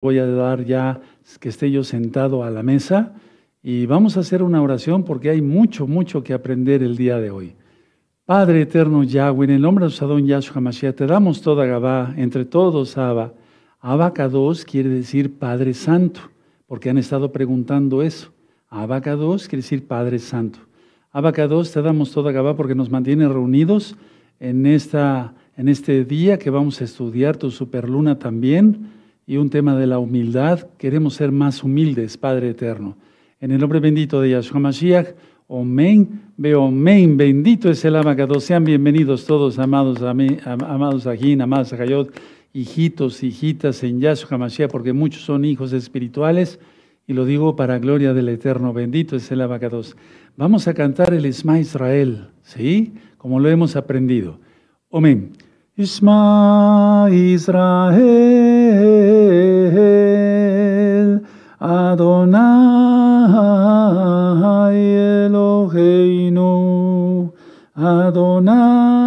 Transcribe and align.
voy 0.00 0.18
a 0.18 0.26
dar 0.26 0.64
ya 0.64 1.00
que 1.40 1.50
esté 1.50 1.70
yo 1.70 1.84
sentado 1.84 2.42
a 2.42 2.50
la 2.50 2.62
mesa 2.62 3.12
y 3.62 3.84
vamos 3.84 4.16
a 4.16 4.20
hacer 4.20 4.42
una 4.42 4.62
oración 4.62 5.04
porque 5.04 5.28
hay 5.28 5.42
mucho, 5.42 5.86
mucho 5.86 6.24
que 6.24 6.32
aprender 6.32 6.82
el 6.82 6.96
día 6.96 7.18
de 7.18 7.30
hoy. 7.30 7.54
Padre 8.24 8.62
eterno 8.62 9.02
Yahweh, 9.02 9.44
en 9.44 9.50
el 9.50 9.60
nombre 9.60 9.84
de 9.84 9.90
Sadón 9.90 10.26
Yahshua 10.26 10.62
Mashiach, 10.62 10.94
te 10.94 11.06
damos 11.06 11.42
toda 11.42 11.66
Gabá, 11.66 12.14
entre 12.16 12.44
todos 12.44 12.96
Abba. 12.96 13.34
Abacados 13.80 14.64
quiere 14.64 14.88
decir 14.88 15.38
Padre 15.38 15.74
Santo, 15.74 16.20
porque 16.66 16.88
han 16.88 16.96
estado 16.96 17.32
preguntando 17.32 18.02
eso. 18.02 18.32
Abacados 18.68 19.48
quiere 19.48 19.62
decir 19.62 19.86
Padre 19.86 20.18
Santo. 20.18 20.60
Abacados 21.12 21.72
te 21.72 21.82
damos 21.82 22.12
toda 22.12 22.32
Gabá 22.32 22.56
porque 22.56 22.74
nos 22.74 22.88
mantiene 22.88 23.28
reunidos 23.28 23.96
en, 24.38 24.64
esta, 24.64 25.34
en 25.56 25.68
este 25.68 26.04
día 26.04 26.38
que 26.38 26.50
vamos 26.50 26.80
a 26.80 26.84
estudiar 26.84 27.36
tu 27.36 27.50
superluna 27.50 28.18
también 28.18 28.99
y 29.26 29.36
un 29.36 29.50
tema 29.50 29.76
de 29.76 29.86
la 29.86 29.98
humildad. 29.98 30.68
Queremos 30.78 31.14
ser 31.14 31.32
más 31.32 31.62
humildes, 31.62 32.16
Padre 32.16 32.50
eterno. 32.50 32.96
En 33.40 33.50
el 33.50 33.60
nombre 33.60 33.80
bendito 33.80 34.20
de 34.20 34.30
Yahshua 34.30 34.60
Mashiach, 34.60 35.08
Omen, 35.46 36.22
veo 36.36 36.64
Omen, 36.64 37.16
bendito 37.16 37.70
es 37.70 37.84
el 37.84 37.96
Abacados. 37.96 38.44
Sean 38.44 38.64
bienvenidos 38.64 39.24
todos, 39.24 39.58
amados, 39.58 40.02
amados 40.02 41.06
Ajín, 41.06 41.40
amados 41.40 41.72
Ajayot 41.72 42.12
hijitos, 42.52 43.22
hijitas 43.22 43.82
en 43.84 44.00
Yahshua 44.00 44.38
Mashiach, 44.38 44.70
porque 44.70 44.92
muchos 44.92 45.22
son 45.22 45.44
hijos 45.44 45.72
espirituales, 45.72 46.58
y 47.06 47.12
lo 47.12 47.24
digo 47.24 47.56
para 47.56 47.78
gloria 47.78 48.12
del 48.14 48.28
Eterno. 48.28 48.72
Bendito 48.72 49.16
es 49.16 49.30
el 49.32 49.40
abacados. 49.40 49.96
Vamos 50.36 50.68
a 50.68 50.74
cantar 50.74 51.12
el 51.12 51.26
Isma 51.26 51.58
Israel, 51.58 52.28
¿sí? 52.42 52.94
Como 53.18 53.40
lo 53.40 53.48
hemos 53.48 53.74
aprendido. 53.76 54.38
Amén. 54.92 55.32
Isma 55.76 57.08
Israel, 57.10 58.99
Adonai 61.60 63.28
Eloheinu, 65.28 66.50
Adonai 67.76 69.00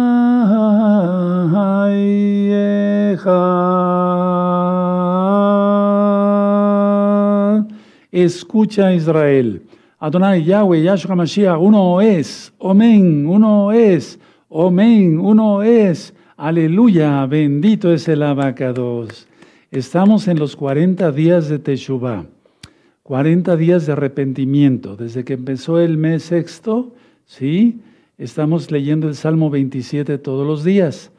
Escucha 8.12 8.92
Israel. 8.94 9.60
Adonai 9.98 10.44
Yahweh, 10.44 10.82
Yahshua 10.84 11.16
Mashiach, 11.16 11.58
uno 11.58 12.00
es. 12.00 12.52
Amén, 12.60 13.26
uno 13.26 13.72
es. 13.72 14.20
Amén, 14.48 15.18
uno 15.18 15.62
es. 15.64 16.14
Aleluya, 16.36 17.26
bendito 17.26 17.92
es 17.92 18.06
el 18.08 18.22
abacados. 18.22 19.26
Estamos 19.72 20.28
en 20.28 20.38
los 20.38 20.54
40 20.54 21.10
días 21.10 21.48
de 21.48 21.58
Teshuvah, 21.58 22.26
40 23.04 23.56
días 23.56 23.86
de 23.86 23.92
arrepentimiento. 23.92 24.96
Desde 24.96 25.24
que 25.24 25.34
empezó 25.34 25.78
el 25.78 25.96
mes 25.96 26.24
sexto, 26.24 26.94
¿sí? 27.24 27.80
Estamos 28.18 28.70
leyendo 28.70 29.08
el 29.08 29.14
Salmo 29.14 29.50
27 29.50 30.18
todos 30.18 30.46
los 30.46 30.64
días 30.64 31.12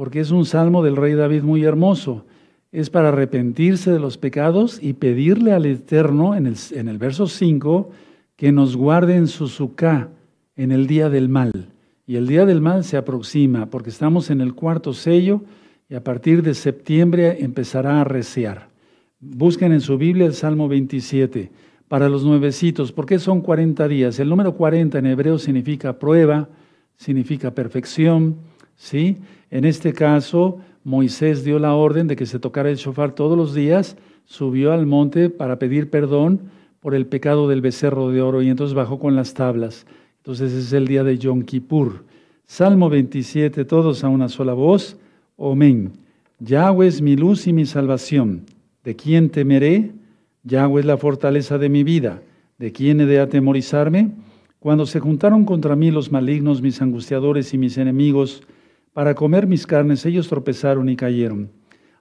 porque 0.00 0.20
es 0.20 0.30
un 0.30 0.46
salmo 0.46 0.82
del 0.82 0.96
rey 0.96 1.12
David 1.12 1.42
muy 1.42 1.62
hermoso. 1.62 2.24
Es 2.72 2.88
para 2.88 3.08
arrepentirse 3.08 3.90
de 3.90 3.98
los 3.98 4.16
pecados 4.16 4.78
y 4.82 4.94
pedirle 4.94 5.52
al 5.52 5.66
Eterno 5.66 6.34
en 6.34 6.46
el, 6.46 6.56
en 6.72 6.88
el 6.88 6.96
verso 6.96 7.26
5 7.26 7.90
que 8.34 8.50
nos 8.50 8.78
guarde 8.78 9.16
en 9.16 9.26
su 9.26 9.48
suká 9.48 10.08
en 10.56 10.72
el 10.72 10.86
día 10.86 11.10
del 11.10 11.28
mal. 11.28 11.52
Y 12.06 12.16
el 12.16 12.26
día 12.26 12.46
del 12.46 12.62
mal 12.62 12.82
se 12.82 12.96
aproxima 12.96 13.66
porque 13.66 13.90
estamos 13.90 14.30
en 14.30 14.40
el 14.40 14.54
cuarto 14.54 14.94
sello 14.94 15.42
y 15.90 15.96
a 15.96 16.02
partir 16.02 16.42
de 16.42 16.54
septiembre 16.54 17.44
empezará 17.44 18.00
a 18.00 18.04
recear. 18.04 18.69
Busquen 19.20 19.72
en 19.72 19.82
su 19.82 19.98
Biblia 19.98 20.24
el 20.24 20.32
Salmo 20.32 20.66
27 20.66 21.50
para 21.88 22.08
los 22.08 22.24
nuevecitos. 22.24 22.90
¿Por 22.90 23.04
qué 23.04 23.18
son 23.18 23.42
40 23.42 23.86
días? 23.86 24.18
El 24.18 24.30
número 24.30 24.54
40 24.54 24.98
en 24.98 25.04
hebreo 25.04 25.38
significa 25.38 25.98
prueba, 25.98 26.48
significa 26.96 27.50
perfección, 27.50 28.36
¿sí? 28.76 29.18
En 29.50 29.66
este 29.66 29.92
caso, 29.92 30.60
Moisés 30.84 31.44
dio 31.44 31.58
la 31.58 31.74
orden 31.74 32.06
de 32.06 32.16
que 32.16 32.24
se 32.24 32.38
tocara 32.38 32.70
el 32.70 32.76
shofar 32.76 33.14
todos 33.14 33.36
los 33.36 33.54
días, 33.54 33.98
subió 34.24 34.72
al 34.72 34.86
monte 34.86 35.28
para 35.28 35.58
pedir 35.58 35.90
perdón 35.90 36.40
por 36.80 36.94
el 36.94 37.04
pecado 37.04 37.46
del 37.46 37.60
becerro 37.60 38.08
de 38.08 38.22
oro 38.22 38.40
y 38.40 38.48
entonces 38.48 38.74
bajó 38.74 38.98
con 38.98 39.16
las 39.16 39.34
tablas. 39.34 39.86
Entonces 40.18 40.54
es 40.54 40.72
el 40.72 40.86
día 40.86 41.04
de 41.04 41.18
Yom 41.18 41.42
Kippur. 41.42 42.06
Salmo 42.46 42.88
27, 42.88 43.66
todos 43.66 44.02
a 44.02 44.08
una 44.08 44.30
sola 44.30 44.54
voz. 44.54 44.96
Amén. 45.38 45.92
Yahweh 46.38 46.86
es 46.86 47.02
mi 47.02 47.16
luz 47.16 47.46
y 47.46 47.52
mi 47.52 47.66
salvación. 47.66 48.46
¿De 48.84 48.96
quién 48.96 49.28
temeré? 49.28 49.92
Yahweh 50.44 50.80
es 50.80 50.86
la 50.86 50.96
fortaleza 50.96 51.58
de 51.58 51.68
mi 51.68 51.84
vida. 51.84 52.22
¿De 52.58 52.72
quién 52.72 53.00
he 53.00 53.06
de 53.06 53.20
atemorizarme? 53.20 54.12
Cuando 54.58 54.86
se 54.86 55.00
juntaron 55.00 55.44
contra 55.44 55.76
mí 55.76 55.90
los 55.90 56.10
malignos, 56.10 56.62
mis 56.62 56.80
angustiadores 56.80 57.52
y 57.52 57.58
mis 57.58 57.76
enemigos, 57.76 58.42
para 58.92 59.14
comer 59.14 59.46
mis 59.46 59.66
carnes, 59.66 60.04
ellos 60.06 60.28
tropezaron 60.28 60.88
y 60.88 60.96
cayeron. 60.96 61.50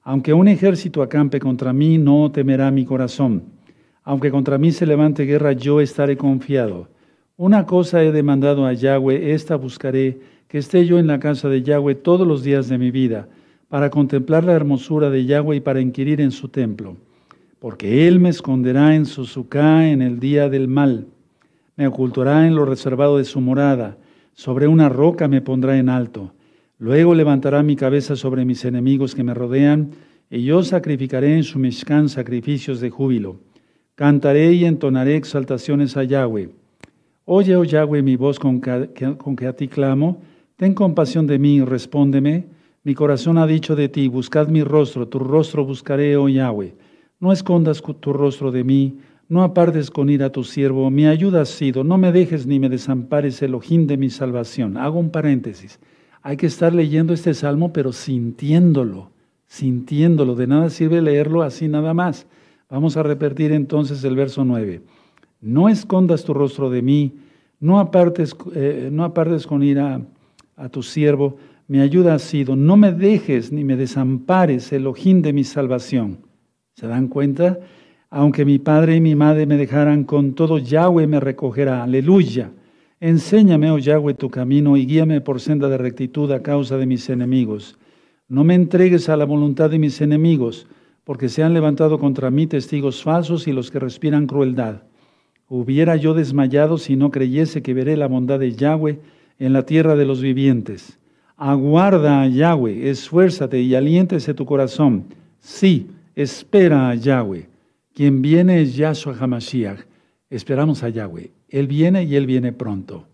Aunque 0.03 0.33
un 0.33 0.47
ejército 0.47 1.01
acampe 1.01 1.39
contra 1.39 1.73
mí, 1.73 1.97
no 1.97 2.31
temerá 2.31 2.71
mi 2.71 2.85
corazón. 2.85 3.43
Aunque 4.03 4.31
contra 4.31 4.57
mí 4.57 4.71
se 4.71 4.85
levante 4.85 5.25
guerra, 5.25 5.51
yo 5.51 5.81
estaré 5.81 6.15
confiado. 6.17 6.87
Una 7.35 7.65
cosa 7.65 8.03
he 8.03 8.11
demandado 8.11 8.65
a 8.65 8.73
Yahweh, 8.73 9.33
esta 9.33 9.55
buscaré, 9.55 10.19
que 10.47 10.57
esté 10.57 10.85
yo 10.85 10.97
en 10.97 11.07
la 11.07 11.19
casa 11.19 11.47
de 11.47 11.61
Yahweh 11.61 11.95
todos 11.95 12.27
los 12.27 12.43
días 12.43 12.69
de 12.69 12.77
mi 12.77 12.89
vida, 12.89 13.27
para 13.69 13.89
contemplar 13.89 14.43
la 14.43 14.53
hermosura 14.53 15.09
de 15.09 15.25
Yahweh 15.25 15.57
y 15.57 15.59
para 15.61 15.79
inquirir 15.79 16.19
en 16.19 16.31
su 16.31 16.49
templo. 16.49 16.97
Porque 17.59 18.07
Él 18.07 18.19
me 18.19 18.29
esconderá 18.29 18.95
en 18.95 19.05
su 19.05 19.25
sucá 19.25 19.87
en 19.89 20.01
el 20.01 20.19
día 20.19 20.49
del 20.49 20.67
mal, 20.67 21.07
me 21.75 21.87
ocultará 21.87 22.45
en 22.45 22.55
lo 22.55 22.65
reservado 22.65 23.17
de 23.17 23.23
su 23.23 23.39
morada, 23.39 23.97
sobre 24.33 24.67
una 24.67 24.89
roca 24.89 25.27
me 25.27 25.41
pondrá 25.41 25.77
en 25.77 25.87
alto. 25.87 26.33
Luego 26.77 27.13
levantará 27.13 27.61
mi 27.63 27.75
cabeza 27.75 28.15
sobre 28.15 28.45
mis 28.45 28.65
enemigos 28.65 29.15
que 29.15 29.23
me 29.23 29.33
rodean, 29.33 29.91
y 30.29 30.43
yo 30.43 30.63
sacrificaré 30.63 31.35
en 31.35 31.43
su 31.43 31.59
Mishkan 31.59 32.09
sacrificios 32.09 32.79
de 32.79 32.89
júbilo. 32.89 33.37
Cantaré 33.95 34.53
y 34.53 34.65
entonaré 34.65 35.15
exaltaciones 35.15 35.97
a 35.97 36.03
Yahweh. 36.03 36.49
Oye, 37.25 37.55
oh 37.55 37.63
Yahweh, 37.63 38.01
mi 38.01 38.15
voz 38.15 38.39
con 38.39 38.61
que, 38.61 39.45
a 39.45 39.53
ti 39.53 39.67
clamo. 39.67 40.21
Ten 40.55 40.73
compasión 40.73 41.27
de 41.27 41.37
mí 41.37 41.57
y 41.57 41.61
respóndeme. 41.61 42.45
Mi 42.83 42.95
corazón 42.95 43.37
ha 43.37 43.45
dicho 43.45 43.75
de 43.75 43.89
ti, 43.89 44.07
buscad 44.07 44.47
mi 44.47 44.63
rostro, 44.63 45.07
tu 45.07 45.19
rostro 45.19 45.65
buscaré, 45.65 46.15
oh 46.15 46.29
Yahweh. 46.29 46.75
No 47.19 47.33
escondas 47.33 47.81
tu 47.81 48.13
rostro 48.13 48.51
de 48.51 48.63
mí, 48.63 48.99
no 49.27 49.43
apartes 49.43 49.91
con 49.91 50.09
ira 50.09 50.27
a 50.27 50.31
tu 50.31 50.43
siervo. 50.43 50.89
Mi 50.89 51.05
ayuda 51.05 51.41
ha 51.41 51.45
sido, 51.45 51.83
no 51.83 51.97
me 51.97 52.11
dejes 52.11 52.47
ni 52.47 52.59
me 52.59 52.69
desampares, 52.69 53.41
el 53.41 53.53
ojín 53.53 53.85
de 53.85 53.97
mi 53.97 54.09
salvación. 54.09 54.77
Hago 54.77 54.99
un 54.99 55.09
paréntesis. 55.09 55.79
Hay 56.21 56.37
que 56.37 56.47
estar 56.47 56.73
leyendo 56.73 57.13
este 57.13 57.33
salmo, 57.33 57.73
pero 57.73 57.91
sintiéndolo, 57.91 59.11
sintiéndolo. 59.45 60.35
De 60.35 60.47
nada 60.47 60.69
sirve 60.69 61.01
leerlo 61.01 61.43
así 61.43 61.67
nada 61.67 61.93
más. 61.93 62.27
Vamos 62.69 62.97
a 62.97 63.03
repetir 63.03 63.51
entonces 63.51 64.03
el 64.03 64.15
verso 64.15 64.45
9. 64.45 64.81
No 65.41 65.69
escondas 65.69 66.23
tu 66.23 66.33
rostro 66.33 66.69
de 66.69 66.81
mí, 66.81 67.13
no 67.59 67.79
apartes, 67.79 68.35
eh, 68.55 68.89
no 68.91 69.03
apartes 69.03 69.45
con 69.45 69.63
ira 69.63 70.01
a 70.55 70.69
tu 70.69 70.81
siervo. 70.81 71.37
Mi 71.69 71.81
ayuda 71.81 72.15
ha 72.15 72.19
sido, 72.19 72.55
no 72.55 72.77
me 72.77 72.91
dejes 72.91 73.51
ni 73.51 73.63
me 73.63 73.75
desampares, 73.75 74.73
el 74.73 74.87
ojín 74.87 75.21
de 75.21 75.33
mi 75.33 75.43
salvación. 75.43 76.17
¿Se 76.73 76.87
dan 76.87 77.07
cuenta? 77.07 77.59
Aunque 78.09 78.43
mi 78.43 78.57
padre 78.57 78.95
y 78.95 79.01
mi 79.01 79.13
madre 79.13 79.45
me 79.45 79.55
dejaran, 79.55 80.03
con 80.03 80.33
todo 80.33 80.57
Yahweh 80.57 81.05
me 81.05 81.19
recogerá. 81.19 81.83
Aleluya. 81.83 82.49
Enséñame, 82.99 83.69
oh 83.69 83.77
Yahweh, 83.77 84.15
tu 84.15 84.31
camino 84.31 84.77
y 84.77 84.87
guíame 84.87 85.21
por 85.21 85.39
senda 85.39 85.69
de 85.69 85.77
rectitud 85.77 86.31
a 86.31 86.41
causa 86.41 86.75
de 86.77 86.87
mis 86.87 87.07
enemigos. 87.07 87.77
No 88.27 88.43
me 88.43 88.55
entregues 88.55 89.07
a 89.07 89.15
la 89.15 89.25
voluntad 89.25 89.69
de 89.69 89.77
mis 89.77 90.01
enemigos, 90.01 90.65
porque 91.03 91.29
se 91.29 91.43
han 91.43 91.53
levantado 91.53 91.99
contra 91.99 92.31
mí 92.31 92.47
testigos 92.47 93.03
falsos 93.03 93.47
y 93.47 93.53
los 93.53 93.69
que 93.69 93.77
respiran 93.77 94.25
crueldad. 94.25 94.85
Hubiera 95.47 95.97
yo 95.97 96.15
desmayado 96.15 96.79
si 96.79 96.95
no 96.95 97.11
creyese 97.11 97.61
que 97.61 97.75
veré 97.75 97.95
la 97.95 98.07
bondad 98.07 98.39
de 98.39 98.53
Yahweh 98.53 98.99
en 99.37 99.53
la 99.53 99.67
tierra 99.67 99.95
de 99.95 100.05
los 100.05 100.19
vivientes. 100.19 100.98
Aguarda 101.41 102.23
a 102.23 102.27
Yahweh, 102.27 102.89
esfuérzate 102.89 103.61
y 103.61 103.73
aliéntese 103.73 104.33
tu 104.33 104.45
corazón. 104.45 105.05
Sí, 105.39 105.87
espera 106.13 106.89
a 106.89 106.95
Yahweh. 106.95 107.47
Quien 107.93 108.21
viene 108.21 108.61
es 108.61 108.75
Yahshua 108.75 109.15
HaMashiach. 109.17 109.79
Esperamos 110.29 110.83
a 110.83 110.89
Yahweh. 110.89 111.31
Él 111.47 111.67
viene 111.67 112.03
y 112.03 112.17
Él 112.17 112.25
viene 112.25 112.51
pronto. 112.51 113.05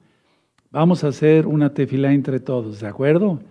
Vamos 0.71 1.03
a 1.03 1.09
hacer 1.09 1.45
una 1.45 1.71
tefilá 1.71 2.13
entre 2.13 2.39
todos, 2.39 2.79
¿de 2.79 2.87
acuerdo? 2.87 3.41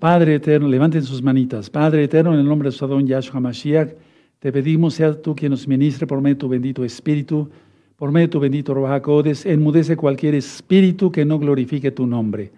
Padre 0.00 0.34
eterno, 0.34 0.66
levanten 0.66 1.04
sus 1.04 1.22
manitas. 1.22 1.70
Padre 1.70 2.02
eterno, 2.02 2.34
en 2.34 2.40
el 2.40 2.46
nombre 2.46 2.70
de 2.70 2.76
su 2.76 2.84
Adón 2.84 3.06
Yahshua 3.06 3.38
Mashiach, 3.38 3.90
te 4.40 4.50
pedimos, 4.50 4.94
sea 4.94 5.14
tú 5.14 5.36
quien 5.36 5.52
nos 5.52 5.68
ministre 5.68 6.08
por 6.08 6.20
medio 6.20 6.34
de 6.34 6.40
tu 6.40 6.48
bendito 6.48 6.84
Espíritu, 6.84 7.48
por 7.94 8.10
medio 8.10 8.26
de 8.26 8.32
tu 8.32 8.40
bendito 8.40 8.74
Rojacodes, 8.74 9.46
enmudece 9.46 9.96
cualquier 9.96 10.34
espíritu 10.34 11.12
que 11.12 11.24
no 11.24 11.38
glorifique 11.38 11.92
tu 11.92 12.04
nombre. 12.04 12.50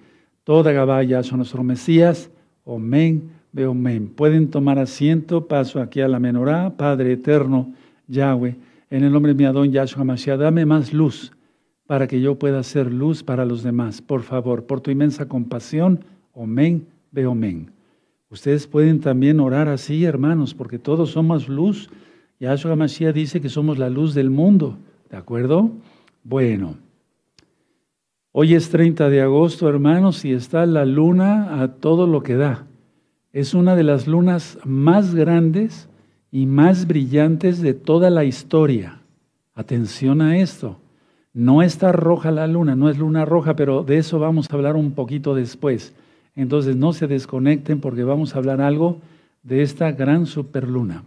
Toda 0.46 0.70
Gabá 0.70 1.02
Yahshua 1.02 1.38
nuestro 1.38 1.64
Mesías. 1.64 2.30
Amén. 2.64 3.32
Beomen. 3.50 4.06
Pueden 4.10 4.48
tomar 4.48 4.78
asiento, 4.78 5.48
paso 5.48 5.80
aquí 5.80 6.00
a 6.00 6.06
la 6.06 6.20
menorá, 6.20 6.76
Padre 6.76 7.14
eterno, 7.14 7.74
Yahweh, 8.06 8.54
en 8.88 9.02
el 9.02 9.10
nombre 9.10 9.32
de 9.32 9.38
mi 9.38 9.44
Adón 9.44 9.72
Yahshua 9.72 10.04
Mashiach, 10.04 10.38
dame 10.38 10.64
más 10.64 10.92
luz 10.92 11.32
para 11.88 12.06
que 12.06 12.20
yo 12.20 12.38
pueda 12.38 12.62
ser 12.62 12.92
luz 12.92 13.24
para 13.24 13.44
los 13.44 13.64
demás. 13.64 14.00
Por 14.00 14.22
favor, 14.22 14.66
por 14.66 14.80
tu 14.80 14.92
inmensa 14.92 15.26
compasión, 15.26 16.04
Omen, 16.32 16.86
Beomen. 17.10 17.72
Ustedes 18.30 18.68
pueden 18.68 19.00
también 19.00 19.40
orar 19.40 19.66
así, 19.66 20.04
hermanos, 20.04 20.54
porque 20.54 20.78
todos 20.78 21.10
somos 21.10 21.48
luz. 21.48 21.90
Yahshua 22.38 22.76
Mashiach 22.76 23.12
dice 23.12 23.40
que 23.40 23.48
somos 23.48 23.78
la 23.78 23.90
luz 23.90 24.14
del 24.14 24.30
mundo. 24.30 24.78
¿De 25.10 25.16
acuerdo? 25.16 25.72
Bueno. 26.22 26.85
Hoy 28.38 28.52
es 28.52 28.68
30 28.68 29.08
de 29.08 29.22
agosto, 29.22 29.66
hermanos, 29.66 30.26
y 30.26 30.34
está 30.34 30.66
la 30.66 30.84
luna 30.84 31.62
a 31.62 31.68
todo 31.68 32.06
lo 32.06 32.22
que 32.22 32.36
da. 32.36 32.66
Es 33.32 33.54
una 33.54 33.74
de 33.74 33.82
las 33.82 34.06
lunas 34.06 34.58
más 34.62 35.14
grandes 35.14 35.88
y 36.30 36.44
más 36.44 36.86
brillantes 36.86 37.62
de 37.62 37.72
toda 37.72 38.10
la 38.10 38.24
historia. 38.24 39.00
Atención 39.54 40.20
a 40.20 40.36
esto. 40.36 40.78
No 41.32 41.62
está 41.62 41.92
roja 41.92 42.30
la 42.30 42.46
luna, 42.46 42.76
no 42.76 42.90
es 42.90 42.98
luna 42.98 43.24
roja, 43.24 43.56
pero 43.56 43.84
de 43.84 43.96
eso 43.96 44.18
vamos 44.18 44.50
a 44.50 44.54
hablar 44.54 44.76
un 44.76 44.92
poquito 44.92 45.34
después. 45.34 45.94
Entonces 46.34 46.76
no 46.76 46.92
se 46.92 47.06
desconecten 47.06 47.80
porque 47.80 48.04
vamos 48.04 48.34
a 48.34 48.38
hablar 48.38 48.60
algo 48.60 49.00
de 49.44 49.62
esta 49.62 49.92
gran 49.92 50.26
superluna. 50.26 51.04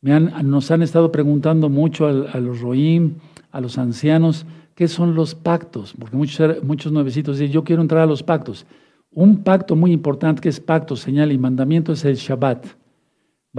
nos 0.00 0.70
han 0.70 0.80
estado 0.80 1.12
preguntando 1.12 1.68
mucho 1.68 2.06
a, 2.06 2.40
los 2.40 2.62
roim, 2.62 3.16
a 3.50 3.60
los 3.60 3.76
ancianos, 3.76 4.46
qué 4.74 4.88
son 4.88 5.14
los 5.14 5.34
pactos, 5.34 5.92
porque 5.98 6.16
muchos, 6.16 6.62
muchos 6.64 6.90
nuevecitos 6.90 7.38
dicen, 7.38 7.52
yo 7.52 7.64
quiero 7.64 7.82
entrar 7.82 8.00
a 8.00 8.06
los 8.06 8.22
pactos. 8.22 8.64
Un 9.12 9.42
pacto 9.44 9.76
muy 9.76 9.92
importante 9.92 10.40
que 10.40 10.48
es 10.48 10.58
pacto, 10.58 10.96
señal 10.96 11.32
y 11.32 11.36
mandamiento 11.36 11.92
es 11.92 12.02
el 12.06 12.16
Shabbat. 12.16 12.64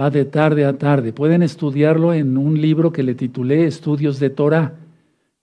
Va 0.00 0.10
de 0.10 0.24
tarde 0.24 0.64
a 0.64 0.76
tarde. 0.76 1.12
Pueden 1.12 1.44
estudiarlo 1.44 2.12
en 2.12 2.36
un 2.36 2.60
libro 2.60 2.90
que 2.90 3.04
le 3.04 3.14
titulé 3.14 3.66
Estudios 3.66 4.18
de 4.18 4.30
Torah. 4.30 4.81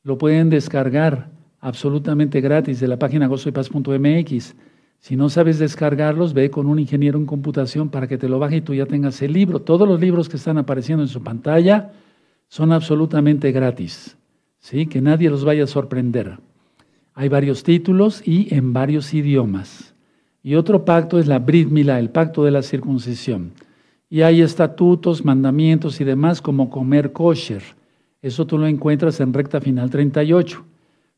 Lo 0.10 0.18
pueden 0.18 0.50
descargar 0.50 1.30
absolutamente 1.60 2.42
gratis 2.42 2.80
de 2.80 2.88
la 2.88 2.98
página 2.98 3.28
gozoypaz.mx. 3.28 4.56
Si 4.98 5.16
no 5.16 5.30
sabes 5.30 5.60
descargarlos, 5.60 6.34
ve 6.34 6.50
con 6.50 6.66
un 6.66 6.80
ingeniero 6.80 7.20
en 7.20 7.28
computación 7.28 7.90
para 7.90 8.08
que 8.08 8.18
te 8.18 8.28
lo 8.28 8.40
baje 8.40 8.56
y 8.56 8.62
tú 8.62 8.74
ya 8.74 8.88
tengas 8.88 9.22
el 9.22 9.34
libro. 9.34 9.62
Todos 9.62 9.88
los 9.88 10.02
libros 10.02 10.28
que 10.28 10.38
están 10.38 10.58
apareciendo 10.58 11.04
en 11.04 11.10
su 11.10 11.22
pantalla 11.22 11.92
son 12.48 12.72
absolutamente 12.72 13.52
gratis. 13.52 14.18
¿sí? 14.58 14.88
Que 14.88 15.00
nadie 15.00 15.30
los 15.30 15.46
vaya 15.46 15.66
a 15.66 15.68
sorprender. 15.68 16.40
Hay 17.14 17.30
varios 17.30 17.62
títulos 17.62 18.28
y 18.28 18.52
en 18.52 18.74
varios 18.74 19.14
idiomas. 19.14 19.94
Y 20.42 20.56
otro 20.56 20.86
pacto 20.86 21.20
es 21.20 21.28
la 21.28 21.38
Brit 21.38 21.70
el 21.72 22.10
pacto 22.10 22.44
de 22.44 22.50
la 22.50 22.64
circuncisión. 22.64 23.52
Y 24.10 24.24
hay 24.24 24.42
estatutos, 24.42 25.24
mandamientos 25.24 26.02
y 26.02 26.04
demás 26.04 26.42
como 26.42 26.72
comer 26.72 27.12
kosher. 27.12 27.62
Eso 28.22 28.46
tú 28.46 28.58
lo 28.58 28.68
encuentras 28.68 29.20
en 29.20 29.34
recta 29.34 29.62
final 29.62 29.90
38. 29.90 30.64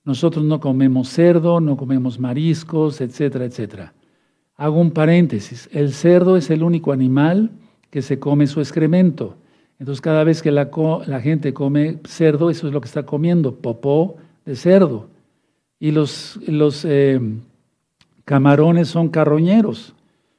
Nosotros 0.03 0.43
no 0.45 0.59
comemos 0.59 1.09
cerdo, 1.09 1.59
no 1.59 1.77
comemos 1.77 2.19
mariscos, 2.19 3.01
etcétera, 3.01 3.45
etcétera. 3.45 3.93
Hago 4.55 4.79
un 4.79 4.91
paréntesis. 4.91 5.69
El 5.71 5.93
cerdo 5.93 6.37
es 6.37 6.49
el 6.49 6.63
único 6.63 6.91
animal 6.91 7.51
que 7.89 8.01
se 8.01 8.19
come 8.19 8.47
su 8.47 8.59
excremento. 8.59 9.35
Entonces 9.79 10.01
cada 10.01 10.23
vez 10.23 10.41
que 10.41 10.51
la, 10.51 10.69
la 11.07 11.21
gente 11.21 11.53
come 11.53 11.99
cerdo, 12.05 12.49
eso 12.49 12.67
es 12.67 12.73
lo 12.73 12.81
que 12.81 12.87
está 12.87 13.03
comiendo, 13.03 13.55
popó 13.55 14.17
de 14.45 14.55
cerdo. 14.55 15.07
Y 15.79 15.91
los, 15.91 16.39
los 16.47 16.85
eh, 16.85 17.19
Camarones 18.25 18.87
son 18.87 19.09
carroñeros. 19.09 19.95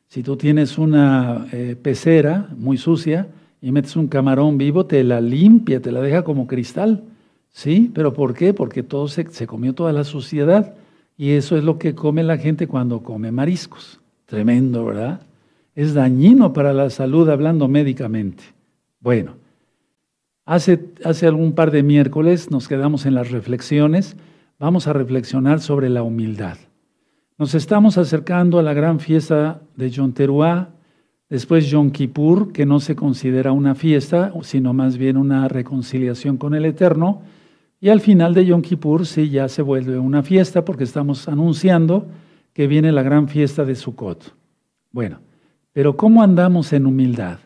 Si 0.07 0.23
tú 0.23 0.37
tienes 0.37 0.79
una 0.79 1.47
eh, 1.53 1.77
pecera 1.81 2.49
muy 2.57 2.77
sucia 2.77 3.29
y 3.63 3.71
metes 3.71 3.95
un 3.95 4.09
camarón 4.09 4.59
vivo, 4.59 4.87
te 4.87 5.05
la 5.05 5.21
limpia, 5.21 5.81
te 5.81 5.93
la 5.93 6.01
deja 6.01 6.25
como 6.25 6.49
cristal. 6.49 7.05
¿Sí? 7.51 7.91
¿Pero 7.95 8.13
por 8.13 8.35
qué? 8.35 8.53
Porque 8.53 8.83
todo 8.83 9.07
se, 9.07 9.25
comió 9.47 9.73
toda 9.73 9.93
la 9.93 10.03
suciedad. 10.03 10.75
Y 11.17 11.31
eso 11.31 11.57
es 11.57 11.63
lo 11.63 11.79
que 11.79 11.95
come 11.95 12.25
la 12.25 12.39
gente 12.39 12.67
cuando 12.67 13.05
come 13.05 13.31
mariscos. 13.31 14.01
Tremendo, 14.27 14.85
¿verdad? 14.87 15.21
Es 15.77 15.95
dañino 15.95 16.53
para 16.53 16.73
la 16.73 16.91
salud 16.91 17.29
hablando 17.29 17.69
médicamente. 17.69 18.43
Bueno, 18.99 19.37
hace, 20.45 20.81
hace 21.05 21.27
algún 21.29 21.53
par 21.53 21.71
de 21.71 21.85
miércoles 21.85 22.51
nos 22.51 22.67
quedamos 22.67 23.07
en 23.07 23.15
las 23.15 23.31
reflexiones. 23.31 24.17
Vamos 24.59 24.89
a 24.89 24.93
reflexionar 24.93 25.61
sobre 25.61 25.89
la 25.89 26.03
humildad. 26.03 26.57
Nos 27.39 27.55
estamos 27.55 27.97
acercando 27.97 28.59
a 28.59 28.63
la 28.63 28.75
gran 28.75 28.99
fiesta 28.99 29.61
de 29.77 29.91
Yom 29.91 30.13
Teruá, 30.13 30.71
después 31.33 31.71
Yom 31.71 31.93
Kippur, 31.93 32.53
que 32.53 32.67
no 32.67 32.79
se 32.79 32.95
considera 32.95 33.53
una 33.53 33.75
fiesta, 33.75 34.35
sino 34.43 34.75
más 34.75 34.99
bien 34.99 35.17
una 35.17 35.49
reconciliación 35.49 36.37
con 36.37 36.55
el 36.55 36.67
Eterno, 36.67 37.23
y 37.81 37.89
al 37.89 38.03
final 38.03 38.35
de 38.35 38.45
Yom 38.45 38.61
Kippur 38.61 39.07
sí 39.07 39.31
ya 39.31 39.49
se 39.49 39.63
vuelve 39.63 39.99
una 39.99 40.23
fiesta 40.23 40.63
porque 40.63 40.85
estamos 40.85 41.27
anunciando 41.29 42.07
que 42.53 42.67
viene 42.67 42.93
la 42.93 43.03
gran 43.03 43.29
fiesta 43.29 43.65
de 43.65 43.77
Sukkot. 43.77 44.35
Bueno, 44.91 45.21
pero 45.73 45.97
¿cómo 45.97 46.23
andamos 46.23 46.75
en 46.75 46.85
humildad? 46.85 47.39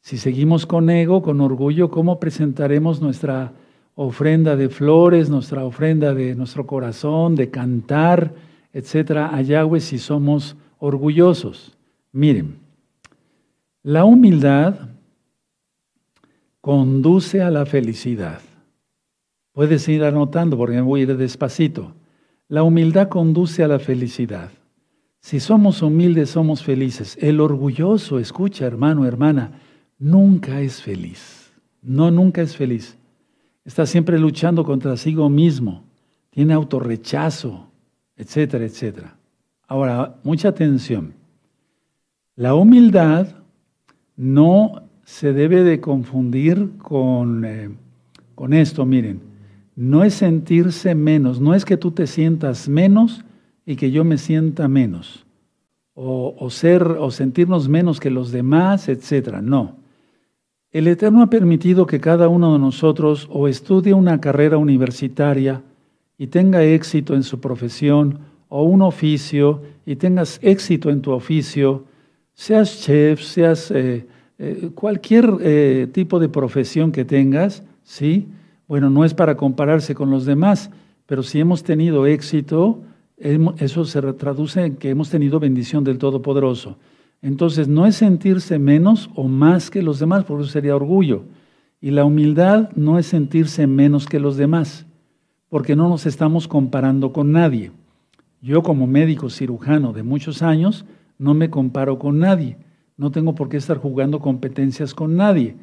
Si 0.00 0.16
seguimos 0.16 0.64
con 0.64 0.88
ego, 0.88 1.20
con 1.20 1.40
orgullo, 1.40 1.90
¿cómo 1.90 2.20
presentaremos 2.20 3.02
nuestra 3.02 3.52
ofrenda 3.96 4.54
de 4.54 4.68
flores, 4.68 5.28
nuestra 5.28 5.64
ofrenda 5.64 6.14
de 6.14 6.36
nuestro 6.36 6.68
corazón, 6.68 7.34
de 7.34 7.50
cantar? 7.50 8.32
etcétera, 8.72 9.34
a 9.34 9.42
Yahweh 9.42 9.80
si 9.80 9.98
somos 9.98 10.54
orgullosos. 10.78 11.76
Miren, 12.12 12.67
la 13.88 14.04
humildad 14.04 14.90
conduce 16.60 17.40
a 17.40 17.50
la 17.50 17.64
felicidad. 17.64 18.38
Puedes 19.52 19.88
ir 19.88 20.04
anotando 20.04 20.58
porque 20.58 20.78
voy 20.82 21.00
a 21.00 21.02
ir 21.04 21.16
despacito. 21.16 21.94
La 22.48 22.64
humildad 22.64 23.08
conduce 23.08 23.64
a 23.64 23.68
la 23.68 23.78
felicidad. 23.78 24.50
Si 25.20 25.40
somos 25.40 25.80
humildes, 25.80 26.28
somos 26.28 26.62
felices. 26.62 27.16
El 27.18 27.40
orgulloso, 27.40 28.18
escucha 28.18 28.66
hermano, 28.66 29.06
hermana, 29.06 29.58
nunca 29.98 30.60
es 30.60 30.82
feliz. 30.82 31.50
No, 31.80 32.10
nunca 32.10 32.42
es 32.42 32.54
feliz. 32.54 32.98
está 33.64 33.86
siempre 33.86 34.18
luchando 34.18 34.64
contra 34.64 34.98
sí 34.98 35.14
mismo, 35.14 35.82
tiene 36.28 36.52
autorrechazo, 36.52 37.70
etcétera, 38.16 38.66
etcétera. 38.66 39.16
Ahora, 39.66 40.18
mucha 40.24 40.48
atención. 40.48 41.14
La 42.36 42.54
humildad 42.54 43.38
no 44.18 44.82
se 45.04 45.32
debe 45.32 45.62
de 45.64 45.80
confundir 45.80 46.72
con, 46.76 47.46
eh, 47.46 47.70
con 48.34 48.52
esto, 48.52 48.84
miren. 48.84 49.20
No 49.74 50.04
es 50.04 50.14
sentirse 50.14 50.94
menos, 50.94 51.40
no 51.40 51.54
es 51.54 51.64
que 51.64 51.78
tú 51.78 51.92
te 51.92 52.06
sientas 52.06 52.68
menos 52.68 53.24
y 53.64 53.76
que 53.76 53.90
yo 53.90 54.04
me 54.04 54.18
sienta 54.18 54.68
menos, 54.68 55.24
o, 55.94 56.34
o 56.38 56.50
ser 56.50 56.82
o 56.82 57.10
sentirnos 57.10 57.68
menos 57.68 58.00
que 58.00 58.10
los 58.10 58.32
demás, 58.32 58.88
etcétera. 58.88 59.40
No. 59.40 59.76
El 60.72 60.88
Eterno 60.88 61.22
ha 61.22 61.30
permitido 61.30 61.86
que 61.86 62.00
cada 62.00 62.28
uno 62.28 62.52
de 62.52 62.58
nosotros 62.58 63.28
o 63.30 63.48
estudie 63.48 63.94
una 63.94 64.20
carrera 64.20 64.58
universitaria 64.58 65.62
y 66.18 66.26
tenga 66.26 66.64
éxito 66.64 67.14
en 67.14 67.22
su 67.22 67.40
profesión 67.40 68.18
o 68.48 68.64
un 68.64 68.82
oficio 68.82 69.62
y 69.86 69.96
tengas 69.96 70.40
éxito 70.42 70.90
en 70.90 71.00
tu 71.02 71.12
oficio, 71.12 71.84
seas 72.38 72.80
chef, 72.80 73.20
seas 73.20 73.68
eh, 73.72 74.06
eh, 74.38 74.70
cualquier 74.72 75.28
eh, 75.40 75.88
tipo 75.92 76.20
de 76.20 76.28
profesión 76.28 76.92
que 76.92 77.04
tengas, 77.04 77.64
¿sí? 77.82 78.28
Bueno, 78.68 78.90
no 78.90 79.04
es 79.04 79.12
para 79.12 79.36
compararse 79.36 79.96
con 79.96 80.08
los 80.10 80.24
demás, 80.24 80.70
pero 81.06 81.24
si 81.24 81.40
hemos 81.40 81.64
tenido 81.64 82.06
éxito, 82.06 82.84
eso 83.16 83.84
se 83.84 84.00
traduce 84.12 84.64
en 84.64 84.76
que 84.76 84.90
hemos 84.90 85.10
tenido 85.10 85.40
bendición 85.40 85.82
del 85.82 85.98
Todopoderoso. 85.98 86.76
Entonces, 87.22 87.66
no 87.66 87.86
es 87.86 87.96
sentirse 87.96 88.60
menos 88.60 89.10
o 89.16 89.26
más 89.26 89.68
que 89.68 89.82
los 89.82 89.98
demás, 89.98 90.22
porque 90.24 90.44
eso 90.44 90.52
sería 90.52 90.76
orgullo. 90.76 91.24
Y 91.80 91.90
la 91.90 92.04
humildad 92.04 92.70
no 92.76 93.00
es 93.00 93.06
sentirse 93.06 93.66
menos 93.66 94.06
que 94.06 94.20
los 94.20 94.36
demás, 94.36 94.86
porque 95.48 95.74
no 95.74 95.88
nos 95.88 96.06
estamos 96.06 96.46
comparando 96.46 97.12
con 97.12 97.32
nadie. 97.32 97.72
Yo 98.40 98.62
como 98.62 98.86
médico 98.86 99.28
cirujano 99.28 99.92
de 99.92 100.04
muchos 100.04 100.42
años, 100.42 100.84
no 101.18 101.34
me 101.34 101.50
comparo 101.50 101.98
con 101.98 102.18
nadie. 102.18 102.56
No 102.96 103.10
tengo 103.10 103.34
por 103.34 103.48
qué 103.48 103.56
estar 103.56 103.76
jugando 103.76 104.20
competencias 104.20 104.94
con 104.94 105.16
nadie. 105.16 105.56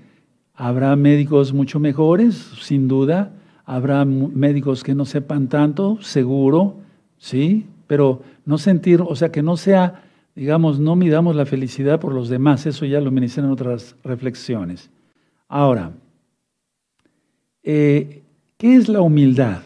Habrá 0.53 0.95
médicos 0.95 1.53
mucho 1.53 1.79
mejores, 1.79 2.35
sin 2.61 2.87
duda. 2.87 3.33
Habrá 3.65 4.05
médicos 4.05 4.83
que 4.83 4.93
no 4.93 5.05
sepan 5.05 5.47
tanto, 5.47 5.97
seguro, 6.01 6.75
sí, 7.17 7.65
pero 7.87 8.21
no 8.45 8.59
sentir, 8.59 9.01
o 9.01 9.15
sea, 9.15 9.31
que 9.31 9.41
no 9.41 9.57
sea 9.57 10.03
digamos, 10.35 10.79
no 10.79 10.95
midamos 10.95 11.35
la 11.35 11.45
felicidad 11.45 11.99
por 11.99 12.13
los 12.13 12.27
demás, 12.29 12.65
eso 12.65 12.85
ya 12.85 12.99
lo 12.99 13.09
mencioné 13.09 13.47
en 13.47 13.53
otras 13.53 13.95
reflexiones. 14.03 14.89
Ahora, 15.47 15.93
eh, 17.63 18.23
¿qué 18.57 18.75
es 18.75 18.89
la 18.89 19.01
humildad? 19.01 19.61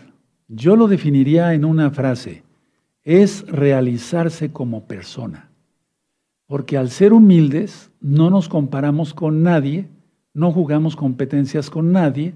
Yo 0.47 0.75
lo 0.75 0.87
definiría 0.87 1.53
en 1.53 1.65
una 1.65 1.89
frase, 1.89 2.43
es 3.03 3.45
realizarse 3.47 4.51
como 4.51 4.85
persona. 4.85 5.48
Porque 6.49 6.77
al 6.79 6.89
ser 6.89 7.13
humildes 7.13 7.91
no 8.01 8.31
nos 8.31 8.49
comparamos 8.49 9.13
con 9.13 9.43
nadie, 9.43 9.87
no 10.33 10.51
jugamos 10.51 10.95
competencias 10.95 11.69
con 11.69 11.91
nadie, 11.91 12.33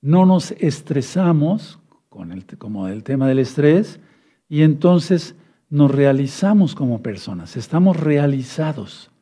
no 0.00 0.26
nos 0.26 0.50
estresamos, 0.58 1.78
con 2.08 2.32
el, 2.32 2.44
como 2.58 2.88
el 2.88 3.04
tema 3.04 3.28
del 3.28 3.38
estrés, 3.38 4.00
y 4.48 4.62
entonces 4.62 5.36
nos 5.70 5.92
realizamos 5.92 6.74
como 6.74 7.00
personas, 7.00 7.56
estamos 7.56 7.96
realizados. 7.96 9.12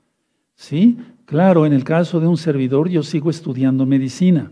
¿Sí? 0.54 0.96
Claro, 1.26 1.66
en 1.66 1.74
el 1.74 1.84
caso 1.84 2.18
de 2.18 2.26
un 2.26 2.38
servidor 2.38 2.88
yo 2.88 3.02
sigo 3.02 3.28
estudiando 3.28 3.84
medicina. 3.84 4.50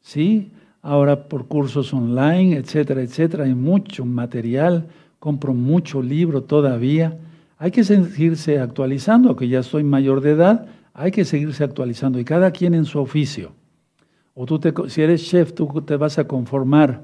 ¿Sí? 0.00 0.50
Ahora 0.82 1.28
por 1.28 1.46
cursos 1.46 1.94
online, 1.94 2.56
etcétera, 2.56 3.00
etcétera, 3.00 3.44
hay 3.44 3.54
mucho 3.54 4.04
material, 4.04 4.88
compro 5.20 5.54
mucho 5.54 6.02
libro 6.02 6.42
todavía. 6.42 7.16
Hay 7.64 7.70
que 7.70 7.82
seguirse 7.82 8.58
actualizando, 8.60 9.30
aunque 9.30 9.48
ya 9.48 9.62
soy 9.62 9.84
mayor 9.84 10.20
de 10.20 10.32
edad, 10.32 10.66
hay 10.92 11.10
que 11.10 11.24
seguirse 11.24 11.64
actualizando 11.64 12.20
y 12.20 12.24
cada 12.26 12.50
quien 12.50 12.74
en 12.74 12.84
su 12.84 12.98
oficio. 12.98 13.52
O 14.34 14.44
tú, 14.44 14.58
te, 14.58 14.74
si 14.88 15.00
eres 15.00 15.24
chef, 15.24 15.54
tú 15.54 15.80
te 15.80 15.96
vas 15.96 16.18
a 16.18 16.28
conformar 16.28 17.00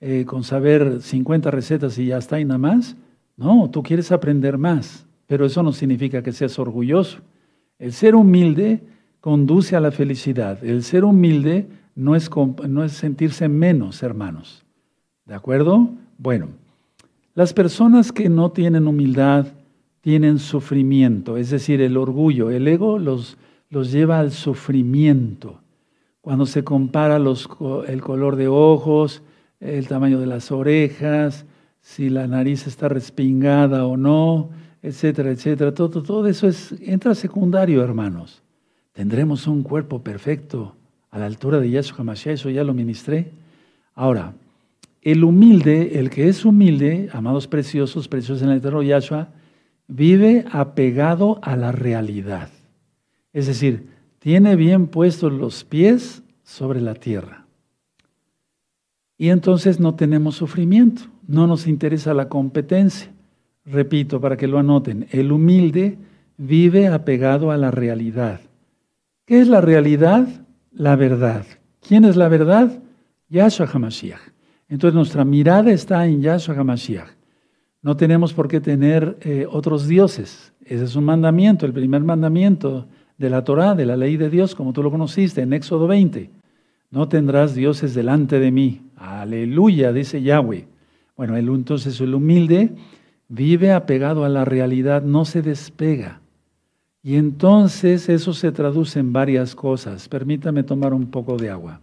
eh, 0.00 0.24
con 0.24 0.44
saber 0.44 1.02
50 1.02 1.50
recetas 1.50 1.98
y 1.98 2.06
ya 2.06 2.16
está 2.16 2.40
y 2.40 2.46
nada 2.46 2.56
más. 2.56 2.96
No, 3.36 3.68
tú 3.68 3.82
quieres 3.82 4.10
aprender 4.10 4.56
más, 4.56 5.04
pero 5.26 5.44
eso 5.44 5.62
no 5.62 5.72
significa 5.72 6.22
que 6.22 6.32
seas 6.32 6.58
orgulloso. 6.58 7.18
El 7.78 7.92
ser 7.92 8.14
humilde 8.14 8.80
conduce 9.20 9.76
a 9.76 9.80
la 9.80 9.90
felicidad. 9.90 10.64
El 10.64 10.84
ser 10.84 11.04
humilde 11.04 11.68
no 11.94 12.16
es, 12.16 12.30
no 12.66 12.82
es 12.82 12.92
sentirse 12.92 13.46
menos, 13.50 14.02
hermanos. 14.02 14.64
¿De 15.26 15.34
acuerdo? 15.34 15.90
Bueno, 16.16 16.48
las 17.34 17.52
personas 17.52 18.10
que 18.10 18.30
no 18.30 18.52
tienen 18.52 18.86
humildad 18.86 19.48
tienen 20.00 20.38
sufrimiento, 20.38 21.36
es 21.36 21.50
decir, 21.50 21.80
el 21.80 21.96
orgullo, 21.96 22.50
el 22.50 22.66
ego 22.68 22.98
los, 22.98 23.36
los 23.70 23.92
lleva 23.92 24.20
al 24.20 24.32
sufrimiento. 24.32 25.60
Cuando 26.20 26.46
se 26.46 26.64
compara 26.64 27.18
los, 27.18 27.48
el 27.86 28.00
color 28.00 28.36
de 28.36 28.48
ojos, 28.48 29.22
el 29.60 29.88
tamaño 29.88 30.20
de 30.20 30.26
las 30.26 30.52
orejas, 30.52 31.44
si 31.80 32.10
la 32.10 32.26
nariz 32.26 32.66
está 32.66 32.88
respingada 32.88 33.86
o 33.86 33.96
no, 33.96 34.50
etcétera, 34.82 35.30
etcétera. 35.30 35.72
Todo, 35.72 36.02
todo 36.02 36.26
eso 36.26 36.46
es, 36.46 36.74
entra 36.82 37.14
secundario, 37.14 37.82
hermanos. 37.82 38.42
Tendremos 38.92 39.46
un 39.46 39.62
cuerpo 39.62 40.02
perfecto 40.02 40.74
a 41.10 41.18
la 41.18 41.26
altura 41.26 41.60
de 41.60 41.70
Yahshua 41.70 42.00
Hamashiach, 42.00 42.34
eso 42.34 42.50
ya 42.50 42.64
lo 42.64 42.74
ministré. 42.74 43.30
Ahora, 43.94 44.34
el 45.02 45.24
humilde, 45.24 45.98
el 45.98 46.10
que 46.10 46.28
es 46.28 46.44
humilde, 46.44 47.08
amados 47.12 47.46
preciosos, 47.46 48.08
preciosos 48.08 48.42
en 48.42 48.50
el 48.50 48.58
eterno 48.58 48.82
Yahshua, 48.82 49.28
vive 49.88 50.44
apegado 50.52 51.40
a 51.42 51.56
la 51.56 51.72
realidad. 51.72 52.50
Es 53.32 53.46
decir, 53.46 53.88
tiene 54.18 54.54
bien 54.54 54.86
puestos 54.86 55.32
los 55.32 55.64
pies 55.64 56.22
sobre 56.42 56.80
la 56.80 56.94
tierra. 56.94 57.46
Y 59.16 59.30
entonces 59.30 59.80
no 59.80 59.96
tenemos 59.96 60.36
sufrimiento. 60.36 61.02
No 61.26 61.46
nos 61.46 61.66
interesa 61.66 62.14
la 62.14 62.28
competencia. 62.28 63.10
Repito, 63.64 64.20
para 64.20 64.36
que 64.36 64.46
lo 64.46 64.58
anoten, 64.58 65.08
el 65.10 65.32
humilde 65.32 65.98
vive 66.36 66.86
apegado 66.86 67.50
a 67.50 67.56
la 67.56 67.70
realidad. 67.70 68.40
¿Qué 69.26 69.40
es 69.40 69.48
la 69.48 69.60
realidad? 69.60 70.28
La 70.72 70.96
verdad. 70.96 71.44
¿Quién 71.86 72.04
es 72.04 72.16
la 72.16 72.28
verdad? 72.28 72.80
Yahshua 73.28 73.66
HaMashiach. 73.66 74.20
Entonces 74.68 74.94
nuestra 74.94 75.24
mirada 75.24 75.70
está 75.72 76.06
en 76.06 76.22
Yahshua 76.22 76.54
HaMashiach. 76.54 77.17
No 77.82 77.96
tenemos 77.96 78.32
por 78.34 78.48
qué 78.48 78.60
tener 78.60 79.18
eh, 79.20 79.46
otros 79.48 79.86
dioses. 79.86 80.52
Ese 80.64 80.84
es 80.84 80.96
un 80.96 81.04
mandamiento, 81.04 81.64
el 81.64 81.72
primer 81.72 82.02
mandamiento 82.02 82.86
de 83.16 83.30
la 83.30 83.44
Torah, 83.44 83.74
de 83.74 83.86
la 83.86 83.96
ley 83.96 84.16
de 84.16 84.30
Dios, 84.30 84.54
como 84.54 84.72
tú 84.72 84.82
lo 84.82 84.90
conociste 84.90 85.42
en 85.42 85.52
Éxodo 85.52 85.86
20. 85.86 86.30
No 86.90 87.08
tendrás 87.08 87.54
dioses 87.54 87.94
delante 87.94 88.40
de 88.40 88.50
mí. 88.50 88.82
Aleluya, 88.96 89.92
dice 89.92 90.22
Yahweh. 90.22 90.66
Bueno, 91.16 91.36
el, 91.36 91.48
entonces 91.48 92.00
el 92.00 92.14
humilde 92.14 92.74
vive 93.28 93.72
apegado 93.72 94.24
a 94.24 94.28
la 94.28 94.44
realidad, 94.44 95.02
no 95.02 95.24
se 95.24 95.42
despega. 95.42 96.20
Y 97.02 97.16
entonces 97.16 98.08
eso 98.08 98.32
se 98.32 98.52
traduce 98.52 98.98
en 98.98 99.12
varias 99.12 99.54
cosas. 99.54 100.08
Permítame 100.08 100.62
tomar 100.62 100.92
un 100.92 101.06
poco 101.06 101.36
de 101.36 101.50
agua. 101.50 101.80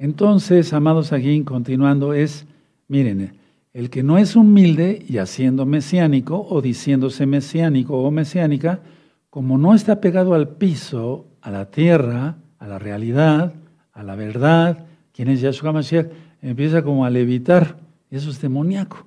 Entonces, 0.00 0.72
amados 0.72 1.12
aquí, 1.12 1.42
continuando, 1.44 2.14
es, 2.14 2.46
miren, 2.88 3.38
el 3.74 3.90
que 3.90 4.02
no 4.02 4.16
es 4.16 4.34
humilde 4.34 5.04
y 5.06 5.18
haciendo 5.18 5.66
mesiánico 5.66 6.40
o 6.48 6.62
diciéndose 6.62 7.26
mesiánico 7.26 8.02
o 8.02 8.10
mesiánica, 8.10 8.80
como 9.28 9.58
no 9.58 9.74
está 9.74 10.00
pegado 10.00 10.32
al 10.32 10.48
piso, 10.48 11.26
a 11.42 11.50
la 11.50 11.70
tierra, 11.70 12.38
a 12.58 12.66
la 12.66 12.78
realidad, 12.78 13.52
a 13.92 14.02
la 14.02 14.16
verdad, 14.16 14.86
¿quién 15.12 15.28
es 15.28 15.42
Yahshua 15.42 15.70
Mashiach? 15.70 16.06
Empieza 16.40 16.82
como 16.82 17.04
a 17.04 17.10
levitar, 17.10 17.76
eso 18.10 18.30
es 18.30 18.40
demoníaco. 18.40 19.04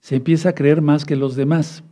Se 0.00 0.16
empieza 0.16 0.50
a 0.50 0.54
creer 0.54 0.82
más 0.82 1.06
que 1.06 1.16
los 1.16 1.34
demás. 1.34 1.82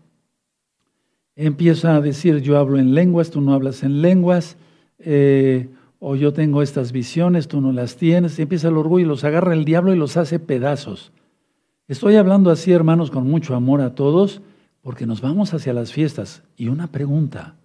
Empieza 1.35 1.97
a 1.97 2.03
decir, 2.03 2.43
yo 2.43 2.59
hablo 2.59 2.79
en 2.79 2.93
lenguas, 2.95 3.31
tú 3.31 3.41
no 3.41 3.55
hablas 3.55 3.83
en 3.83 4.03
lenguas, 4.03 4.59
eh, 4.99 5.71
o 6.07 6.17
yo 6.17 6.35
tengo 6.35 6.61
estas 6.61 6.93
visiones, 6.93 7.49
tú 7.49 7.61
no 7.63 7.73
las 7.73 7.97
tienes. 7.97 8.39
empieza 8.39 8.69
el 8.69 8.77
orgullo, 8.77 9.07
los 9.07 9.25
agarra 9.25 9.55
el 9.55 9.65
diablo 9.65 9.95
y 9.95 9.97
los 9.97 10.17
hace 10.19 10.39
pedazos. 10.39 11.13
Estoy 11.89 12.17
hablando 12.17 12.51
así, 12.51 12.73
hermanos, 12.73 13.11
con 13.11 13.29
mucho 13.29 13.55
amor 13.55 13.81
a 13.81 13.95
todos, 13.95 14.43
porque 14.83 15.07
nos 15.07 15.23
vamos 15.23 15.55
hacia 15.55 15.73
las 15.73 15.93
fiestas. 15.93 16.43
Y 16.57 16.69
una 16.69 16.89
pregunta, 16.89 17.57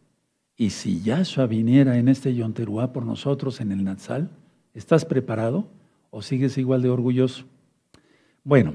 ¿Y 0.60 0.72
si 0.72 1.02
Yahshua 1.02 1.48
viniera 1.48 1.98
en 1.98 2.10
este 2.10 2.36
Yonteruá 2.36 2.92
por 2.92 3.06
nosotros 3.06 3.62
en 3.62 3.72
el 3.72 3.86
Natsal, 3.86 4.30
¿estás 4.74 5.06
preparado 5.06 5.68
o 6.10 6.22
sigues 6.22 6.58
igual 6.58 6.82
de 6.82 6.90
orgulloso? 6.90 7.46
Bueno, 8.44 8.74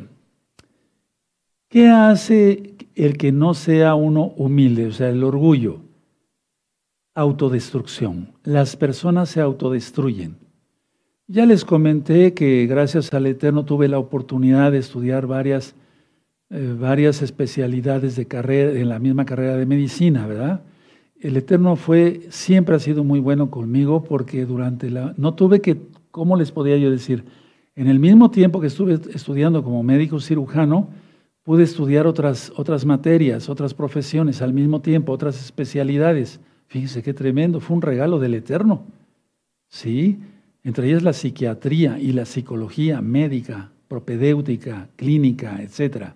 ¿qué 1.68 1.88
hace, 1.88 2.74
el 2.94 3.18
que 3.18 3.32
no 3.32 3.52
sea 3.52 3.96
uno 3.96 4.32
humilde, 4.38 4.86
o 4.86 4.92
sea, 4.92 5.10
el 5.10 5.22
orgullo. 5.22 5.83
Autodestrucción. 7.16 8.32
Las 8.42 8.74
personas 8.74 9.28
se 9.28 9.40
autodestruyen. 9.40 10.36
Ya 11.28 11.46
les 11.46 11.64
comenté 11.64 12.34
que 12.34 12.66
gracias 12.66 13.14
al 13.14 13.26
Eterno 13.26 13.64
tuve 13.64 13.86
la 13.86 14.00
oportunidad 14.00 14.72
de 14.72 14.78
estudiar 14.78 15.28
varias, 15.28 15.76
eh, 16.50 16.74
varias 16.76 17.22
especialidades 17.22 18.16
de 18.16 18.26
carrera, 18.26 18.72
en 18.72 18.88
la 18.88 18.98
misma 18.98 19.24
carrera 19.24 19.56
de 19.56 19.64
medicina, 19.64 20.26
¿verdad? 20.26 20.62
El 21.20 21.36
Eterno 21.36 21.76
fue, 21.76 22.22
siempre 22.30 22.74
ha 22.74 22.80
sido 22.80 23.04
muy 23.04 23.20
bueno 23.20 23.48
conmigo 23.48 24.02
porque 24.02 24.44
durante 24.44 24.90
la, 24.90 25.14
no 25.16 25.34
tuve 25.34 25.60
que, 25.60 25.80
¿cómo 26.10 26.36
les 26.36 26.50
podía 26.50 26.76
yo 26.76 26.90
decir? 26.90 27.24
En 27.76 27.86
el 27.86 28.00
mismo 28.00 28.32
tiempo 28.32 28.60
que 28.60 28.66
estuve 28.66 29.00
estudiando 29.14 29.62
como 29.62 29.84
médico 29.84 30.18
cirujano, 30.18 30.88
pude 31.44 31.62
estudiar 31.62 32.08
otras, 32.08 32.52
otras 32.56 32.84
materias, 32.84 33.48
otras 33.48 33.72
profesiones 33.72 34.42
al 34.42 34.52
mismo 34.52 34.80
tiempo, 34.80 35.12
otras 35.12 35.40
especialidades. 35.40 36.40
Fíjense 36.74 37.04
qué 37.04 37.14
tremendo, 37.14 37.60
fue 37.60 37.76
un 37.76 37.82
regalo 37.82 38.18
del 38.18 38.34
Eterno. 38.34 38.82
Sí, 39.68 40.18
entre 40.64 40.88
ellas 40.88 41.04
la 41.04 41.12
psiquiatría 41.12 42.00
y 42.00 42.10
la 42.10 42.24
psicología 42.24 43.00
médica, 43.00 43.70
propedéutica, 43.86 44.88
clínica, 44.96 45.62
etc. 45.62 46.14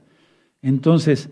Entonces, 0.60 1.30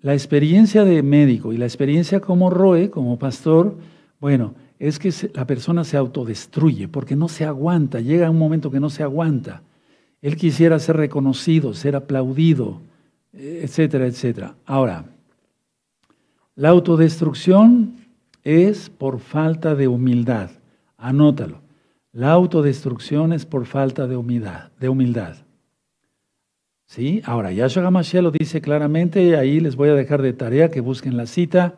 la 0.00 0.12
experiencia 0.12 0.84
de 0.84 1.02
médico 1.02 1.52
y 1.52 1.56
la 1.56 1.64
experiencia 1.64 2.20
como 2.20 2.50
Roe, 2.50 2.88
como 2.88 3.18
pastor, 3.18 3.76
bueno, 4.20 4.54
es 4.78 5.00
que 5.00 5.12
la 5.34 5.44
persona 5.44 5.82
se 5.82 5.96
autodestruye 5.96 6.86
porque 6.86 7.16
no 7.16 7.26
se 7.26 7.44
aguanta, 7.44 7.98
llega 7.98 8.30
un 8.30 8.38
momento 8.38 8.70
que 8.70 8.78
no 8.78 8.90
se 8.90 9.02
aguanta. 9.02 9.60
Él 10.22 10.36
quisiera 10.36 10.78
ser 10.78 10.98
reconocido, 10.98 11.74
ser 11.74 11.96
aplaudido, 11.96 12.80
etcétera, 13.32 14.06
etcétera. 14.06 14.54
Ahora, 14.66 15.04
la 16.54 16.68
autodestrucción 16.68 17.97
es 18.48 18.88
por 18.88 19.20
falta 19.20 19.74
de 19.74 19.88
humildad. 19.88 20.50
Anótalo. 20.96 21.60
La 22.12 22.30
autodestrucción 22.30 23.34
es 23.34 23.44
por 23.44 23.66
falta 23.66 24.06
de 24.06 24.16
humildad. 24.16 24.70
De 24.80 24.88
humildad. 24.88 25.36
¿Sí? 26.86 27.20
Ahora, 27.26 27.52
Yahshua 27.52 27.86
HaMashiach 27.86 28.22
lo 28.22 28.30
dice 28.30 28.62
claramente, 28.62 29.36
ahí 29.36 29.60
les 29.60 29.76
voy 29.76 29.90
a 29.90 29.94
dejar 29.94 30.22
de 30.22 30.32
tarea 30.32 30.70
que 30.70 30.80
busquen 30.80 31.18
la 31.18 31.26
cita. 31.26 31.74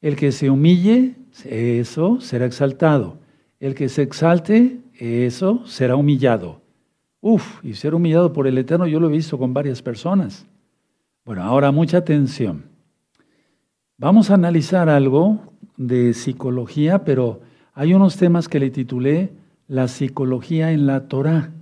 El 0.00 0.16
que 0.16 0.32
se 0.32 0.50
humille, 0.50 1.14
eso 1.44 2.20
será 2.20 2.46
exaltado. 2.46 3.18
El 3.60 3.76
que 3.76 3.88
se 3.88 4.02
exalte, 4.02 4.80
eso 4.98 5.64
será 5.66 5.94
humillado. 5.94 6.60
Uf, 7.20 7.64
y 7.64 7.74
ser 7.74 7.94
humillado 7.94 8.32
por 8.32 8.48
el 8.48 8.58
Eterno 8.58 8.88
yo 8.88 8.98
lo 8.98 9.08
he 9.08 9.12
visto 9.12 9.38
con 9.38 9.54
varias 9.54 9.80
personas. 9.80 10.44
Bueno, 11.24 11.44
ahora 11.44 11.70
mucha 11.70 11.98
atención. 11.98 12.71
Vamos 14.02 14.30
a 14.30 14.34
analizar 14.34 14.88
algo 14.88 15.38
de 15.76 16.12
psicología, 16.12 17.04
pero 17.04 17.40
hay 17.72 17.94
unos 17.94 18.16
temas 18.16 18.48
que 18.48 18.58
le 18.58 18.70
titulé 18.70 19.30
la 19.68 19.86
psicología 19.86 20.72
en 20.72 20.88
la 20.88 21.06
Torah. 21.06 21.52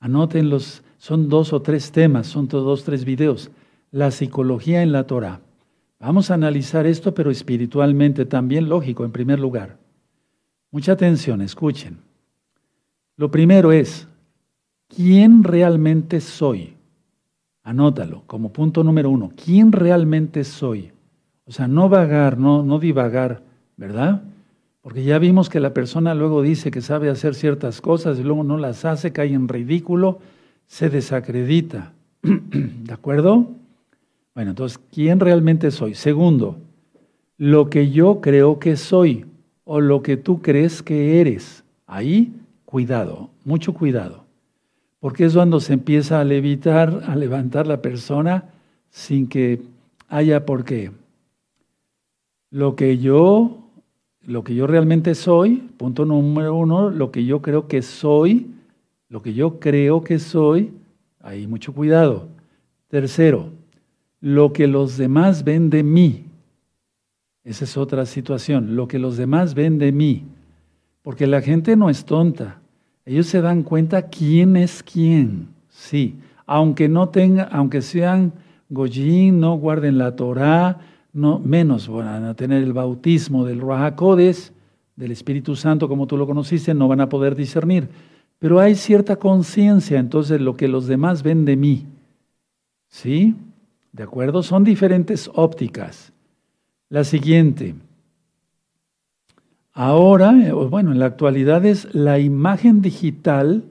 Anótenlos, 0.00 0.82
son 0.96 1.28
dos 1.28 1.52
o 1.52 1.60
tres 1.60 1.92
temas, 1.92 2.26
son 2.26 2.48
dos, 2.48 2.84
tres 2.84 3.04
videos. 3.04 3.50
La 3.90 4.10
psicología 4.10 4.82
en 4.82 4.92
la 4.92 5.06
Torah. 5.06 5.42
Vamos 6.00 6.30
a 6.30 6.34
analizar 6.34 6.86
esto, 6.86 7.12
pero 7.12 7.30
espiritualmente 7.30 8.24
también, 8.24 8.70
lógico, 8.70 9.04
en 9.04 9.12
primer 9.12 9.38
lugar. 9.38 9.76
Mucha 10.70 10.92
atención, 10.92 11.42
escuchen. 11.42 11.98
Lo 13.18 13.30
primero 13.30 13.72
es, 13.72 14.08
¿quién 14.88 15.44
realmente 15.44 16.22
soy? 16.22 16.76
Anótalo 17.62 18.22
como 18.26 18.54
punto 18.54 18.82
número 18.82 19.10
uno. 19.10 19.32
¿Quién 19.36 19.70
realmente 19.70 20.44
soy? 20.44 20.92
O 21.46 21.52
sea, 21.52 21.68
no 21.68 21.88
vagar, 21.88 22.38
no, 22.38 22.62
no 22.62 22.78
divagar, 22.78 23.42
¿verdad? 23.76 24.22
Porque 24.82 25.04
ya 25.04 25.18
vimos 25.18 25.48
que 25.48 25.60
la 25.60 25.74
persona 25.74 26.14
luego 26.14 26.42
dice 26.42 26.70
que 26.70 26.80
sabe 26.80 27.08
hacer 27.08 27.34
ciertas 27.34 27.80
cosas 27.80 28.18
y 28.18 28.22
luego 28.22 28.42
no 28.44 28.58
las 28.58 28.84
hace, 28.84 29.12
cae 29.12 29.32
en 29.32 29.48
ridículo, 29.48 30.18
se 30.66 30.90
desacredita. 30.90 31.92
¿De 32.22 32.92
acuerdo? 32.92 33.48
Bueno, 34.34 34.50
entonces, 34.50 34.80
¿quién 34.92 35.20
realmente 35.20 35.70
soy? 35.70 35.94
Segundo, 35.94 36.58
lo 37.38 37.70
que 37.70 37.90
yo 37.90 38.20
creo 38.20 38.58
que 38.58 38.76
soy 38.76 39.26
o 39.64 39.80
lo 39.80 40.02
que 40.02 40.16
tú 40.16 40.40
crees 40.40 40.82
que 40.82 41.20
eres. 41.20 41.64
Ahí, 41.86 42.32
cuidado, 42.64 43.30
mucho 43.44 43.74
cuidado. 43.74 44.24
Porque 45.00 45.24
es 45.24 45.34
cuando 45.34 45.60
se 45.60 45.74
empieza 45.74 46.20
a 46.20 46.24
levitar, 46.24 47.02
a 47.06 47.16
levantar 47.16 47.66
la 47.66 47.82
persona 47.82 48.44
sin 48.90 49.26
que 49.26 49.60
haya 50.08 50.46
por 50.46 50.64
qué. 50.64 50.90
Lo 52.52 52.76
que 52.76 52.98
yo 52.98 53.62
lo 54.26 54.44
que 54.44 54.54
yo 54.54 54.66
realmente 54.66 55.14
soy, 55.14 55.56
punto 55.76 56.04
número 56.04 56.54
uno, 56.54 56.90
lo 56.90 57.10
que 57.10 57.24
yo 57.24 57.42
creo 57.42 57.66
que 57.66 57.82
soy, 57.82 58.50
lo 59.08 59.20
que 59.20 59.34
yo 59.34 59.58
creo 59.58 60.02
que 60.02 60.18
soy, 60.18 60.72
hay 61.20 61.46
mucho 61.46 61.72
cuidado. 61.72 62.28
Tercero, 62.88 63.50
lo 64.20 64.52
que 64.52 64.66
los 64.68 64.96
demás 64.96 65.44
ven 65.44 65.70
de 65.70 65.82
mí. 65.82 66.24
Esa 67.44 67.64
es 67.64 67.76
otra 67.76 68.06
situación, 68.06 68.76
lo 68.76 68.86
que 68.86 69.00
los 69.00 69.16
demás 69.16 69.54
ven 69.54 69.78
de 69.78 69.90
mí. 69.90 70.24
Porque 71.02 71.26
la 71.26 71.40
gente 71.40 71.74
no 71.74 71.90
es 71.90 72.04
tonta. 72.04 72.60
Ellos 73.04 73.26
se 73.26 73.40
dan 73.40 73.64
cuenta 73.64 74.08
quién 74.08 74.54
es 74.54 74.84
quién. 74.84 75.48
Sí, 75.68 76.14
aunque 76.46 76.88
no 76.88 77.08
tengan, 77.08 77.48
aunque 77.50 77.82
sean 77.82 78.32
goyín, 78.68 79.40
no 79.40 79.56
guarden 79.56 79.98
la 79.98 80.14
Torah, 80.14 80.78
no, 81.12 81.38
menos 81.38 81.88
van 81.88 82.24
a 82.24 82.34
tener 82.34 82.62
el 82.62 82.72
bautismo 82.72 83.44
del 83.44 83.60
Ruajacodes, 83.60 84.52
del 84.96 85.12
Espíritu 85.12 85.56
Santo, 85.56 85.88
como 85.88 86.06
tú 86.06 86.16
lo 86.16 86.26
conociste, 86.26 86.74
no 86.74 86.88
van 86.88 87.00
a 87.00 87.08
poder 87.08 87.34
discernir. 87.34 87.88
Pero 88.38 88.60
hay 88.60 88.74
cierta 88.74 89.16
conciencia, 89.16 89.98
entonces, 89.98 90.40
lo 90.40 90.56
que 90.56 90.68
los 90.68 90.86
demás 90.86 91.22
ven 91.22 91.44
de 91.44 91.56
mí. 91.56 91.86
¿Sí? 92.88 93.34
¿De 93.92 94.02
acuerdo? 94.02 94.42
Son 94.42 94.64
diferentes 94.64 95.30
ópticas. 95.34 96.12
La 96.88 97.04
siguiente. 97.04 97.74
Ahora, 99.72 100.32
eh, 100.32 100.52
bueno, 100.52 100.92
en 100.92 100.98
la 100.98 101.06
actualidad 101.06 101.64
es 101.64 101.94
la 101.94 102.18
imagen 102.18 102.82
digital 102.82 103.64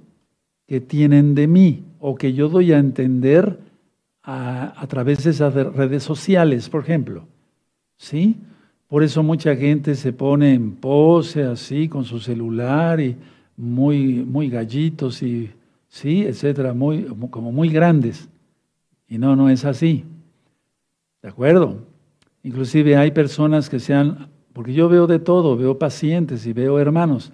que 0.67 0.79
tienen 0.79 1.35
de 1.35 1.47
mí 1.47 1.83
o 1.99 2.15
que 2.15 2.33
yo 2.33 2.49
doy 2.49 2.71
a 2.71 2.79
entender 2.79 3.59
a, 4.23 4.85
través 4.87 5.23
de 5.23 5.31
esas 5.31 5.53
redes 5.53 6.03
sociales, 6.03 6.69
por 6.69 6.83
ejemplo. 6.83 7.27
¿Sí? 7.97 8.37
Por 8.87 9.03
eso 9.03 9.23
mucha 9.23 9.55
gente 9.55 9.95
se 9.95 10.13
pone 10.13 10.53
en 10.53 10.75
pose 10.75 11.43
así 11.43 11.87
con 11.87 12.03
su 12.03 12.19
celular 12.19 12.99
y 12.99 13.15
muy, 13.55 14.25
muy 14.25 14.49
gallitos 14.49 15.23
y, 15.23 15.51
¿sí? 15.87 16.23
etcétera, 16.23 16.73
muy, 16.73 17.03
como 17.29 17.51
muy 17.51 17.69
grandes. 17.69 18.27
Y 19.07 19.17
no, 19.17 19.35
no 19.35 19.49
es 19.49 19.65
así. 19.65 20.05
¿De 21.21 21.29
acuerdo? 21.29 21.85
Inclusive 22.43 22.97
hay 22.97 23.11
personas 23.11 23.69
que 23.69 23.79
sean, 23.79 24.29
porque 24.53 24.73
yo 24.73 24.89
veo 24.89 25.05
de 25.05 25.19
todo, 25.19 25.55
veo 25.55 25.77
pacientes 25.77 26.45
y 26.47 26.53
veo 26.53 26.79
hermanos, 26.79 27.31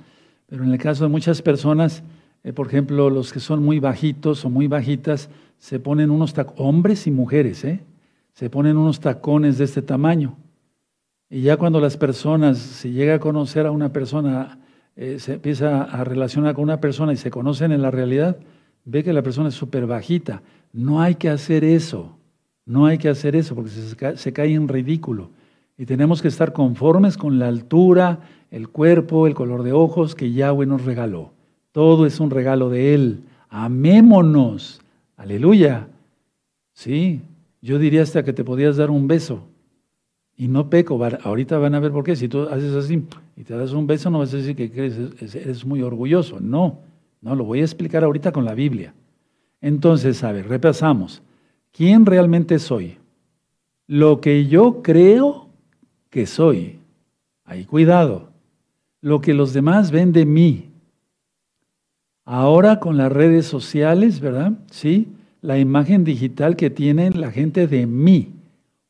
pero 0.47 0.63
en 0.63 0.71
el 0.71 0.78
caso 0.78 1.06
de 1.06 1.10
muchas 1.10 1.41
personas, 1.41 2.04
eh, 2.47 2.53
por 2.53 2.67
ejemplo, 2.67 3.10
los 3.10 3.33
que 3.33 3.41
son 3.41 3.62
muy 3.62 3.81
bajitos 3.81 4.45
o 4.45 4.49
muy 4.49 4.67
bajitas, 4.67 5.29
se 5.57 5.81
ponen 5.81 6.10
unos 6.10 6.33
tacones, 6.33 6.62
hombres 6.62 7.05
y 7.05 7.12
mujeres, 7.12 7.65
¿eh? 7.65 7.81
se 8.31 8.49
ponen 8.49 8.77
unos 8.77 9.01
tacones 9.01 9.57
de 9.57 9.65
este 9.65 9.81
tamaño. 9.81 10.38
Y 11.29 11.41
ya 11.41 11.57
cuando 11.57 11.81
las 11.81 11.97
personas, 11.97 12.57
si 12.57 12.91
llega 12.93 13.15
a 13.15 13.19
conocer 13.19 13.65
a 13.65 13.71
una 13.71 13.91
persona, 13.91 14.60
eh, 14.95 15.19
se 15.19 15.33
empieza 15.33 15.83
a 15.83 16.05
relacionar 16.05 16.55
con 16.55 16.63
una 16.63 16.79
persona 16.79 17.12
y 17.12 17.17
se 17.17 17.29
conocen 17.29 17.73
en 17.73 17.81
la 17.81 17.91
realidad, 17.91 18.38
ve 18.86 19.03
que 19.03 19.12
la 19.12 19.23
persona 19.23 19.49
es 19.49 19.55
súper 19.55 19.86
bajita. 19.86 20.41
No 20.71 21.01
hay 21.01 21.15
que 21.15 21.27
hacer 21.27 21.65
eso, 21.65 22.17
no 22.65 22.86
hay 22.86 22.97
que 22.97 23.10
hacer 23.10 23.36
eso 23.36 23.55
porque 23.55 23.71
se, 23.71 23.93
cae, 23.97 24.15
se 24.15 24.31
cae 24.31 24.53
en 24.53 24.69
ridículo. 24.69 25.31
Y 25.77 25.86
tenemos 25.86 26.21
que 26.21 26.29
estar 26.29 26.53
conformes 26.53 27.17
con 27.17 27.39
la 27.39 27.49
altura, 27.49 28.21
el 28.51 28.69
cuerpo, 28.69 29.27
el 29.27 29.33
color 29.33 29.63
de 29.63 29.73
ojos 29.73 30.15
que 30.15 30.31
Yahweh 30.31 30.65
nos 30.65 30.86
regaló. 30.86 31.36
Todo 31.71 32.06
es 32.06 32.19
un 32.19 32.30
regalo 32.30 32.69
de 32.69 32.93
Él. 32.93 33.23
Amémonos. 33.49 34.82
Aleluya. 35.15 35.88
Sí, 36.73 37.21
yo 37.62 37.80
diría 37.80 38.03
hasta 38.03 38.23
que 38.23 38.34
te 38.34 38.43
podías 38.43 38.77
dar 38.77 38.89
un 38.89 39.08
beso. 39.08 39.41
Y 40.38 40.47
no 40.47 40.69
peco. 40.69 41.03
Ahorita 41.23 41.58
van 41.58 41.75
a 41.75 41.80
ver 41.80 41.91
por 41.91 42.03
qué. 42.03 42.15
Si 42.15 42.27
tú 42.27 42.43
haces 42.43 42.73
así 42.75 43.03
y 43.36 43.43
te 43.43 43.56
das 43.56 43.73
un 43.73 43.88
beso, 43.88 44.10
no 44.10 44.19
vas 44.19 44.34
a 44.34 44.38
decir 44.38 44.56
que 44.56 44.71
eres 44.75 45.65
muy 45.65 45.82
orgulloso. 45.82 46.39
No, 46.39 46.80
no, 47.21 47.36
lo 47.36 47.43
voy 47.43 47.62
a 47.62 47.63
explicar 47.63 48.03
ahorita 48.03 48.32
con 48.32 48.45
la 48.45 48.53
Biblia. 48.53 48.93
Entonces, 49.62 50.23
a 50.23 50.32
ver, 50.32 50.47
repasamos. 50.47 51.23
¿Quién 51.71 52.06
realmente 52.06 52.60
soy? 52.60 52.97
Lo 53.88 54.21
que 54.21 54.45
yo 54.45 54.82
creo 54.84 55.47
que 56.10 56.25
soy. 56.25 56.80
Ahí 57.43 57.65
cuidado. 57.65 58.30
Lo 59.01 59.21
que 59.21 59.34
los 59.34 59.53
demás 59.53 59.91
ven 59.91 60.12
de 60.12 60.25
mí. 60.25 60.66
Ahora 62.29 62.81
con 62.81 62.97
las 62.97 63.09
redes 63.09 63.45
sociales, 63.45 64.19
¿verdad? 64.19 64.51
Sí, 64.69 65.07
la 65.41 65.59
imagen 65.59 66.03
digital 66.03 66.57
que 66.57 66.69
tiene 66.69 67.09
la 67.11 67.31
gente 67.31 67.67
de 67.67 67.87
mí 67.87 68.33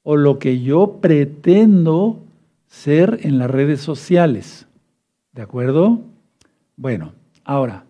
o 0.02 0.16
lo 0.16 0.40
que 0.40 0.64
yo 0.64 0.98
pretendo 1.00 2.18
ser 2.66 3.20
en 3.22 3.38
las 3.38 3.52
redes 3.52 3.80
sociales. 3.80 4.66
¿De 5.34 5.44
acuerdo? 5.44 6.02
Bueno, 6.78 7.14
ahora, 7.44 7.86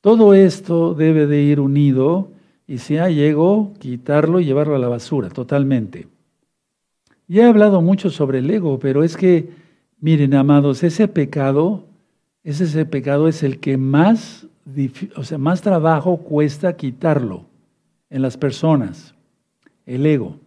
todo 0.00 0.32
esto 0.32 0.94
debe 0.94 1.26
de 1.26 1.42
ir 1.42 1.58
unido 1.58 2.28
y 2.68 2.78
si 2.78 2.96
hay 2.96 3.20
ego, 3.20 3.72
quitarlo 3.80 4.38
y 4.38 4.44
llevarlo 4.44 4.76
a 4.76 4.78
la 4.78 4.86
basura, 4.86 5.28
totalmente. 5.28 6.06
Ya 7.26 7.42
he 7.42 7.48
hablado 7.48 7.82
mucho 7.82 8.10
sobre 8.10 8.38
el 8.38 8.48
ego, 8.48 8.78
pero 8.78 9.02
es 9.02 9.16
que, 9.16 9.48
miren, 9.98 10.34
amados, 10.34 10.84
ese 10.84 11.08
pecado, 11.08 11.82
ese 12.44 12.86
pecado 12.86 13.26
es 13.26 13.42
el 13.42 13.58
que 13.58 13.76
más, 13.76 14.46
o 15.16 15.24
sea, 15.24 15.38
más 15.38 15.60
trabajo 15.60 16.16
cuesta 16.18 16.76
quitarlo 16.76 17.44
en 18.10 18.22
las 18.22 18.36
personas, 18.36 19.14
el 19.86 20.06
ego. 20.06 20.38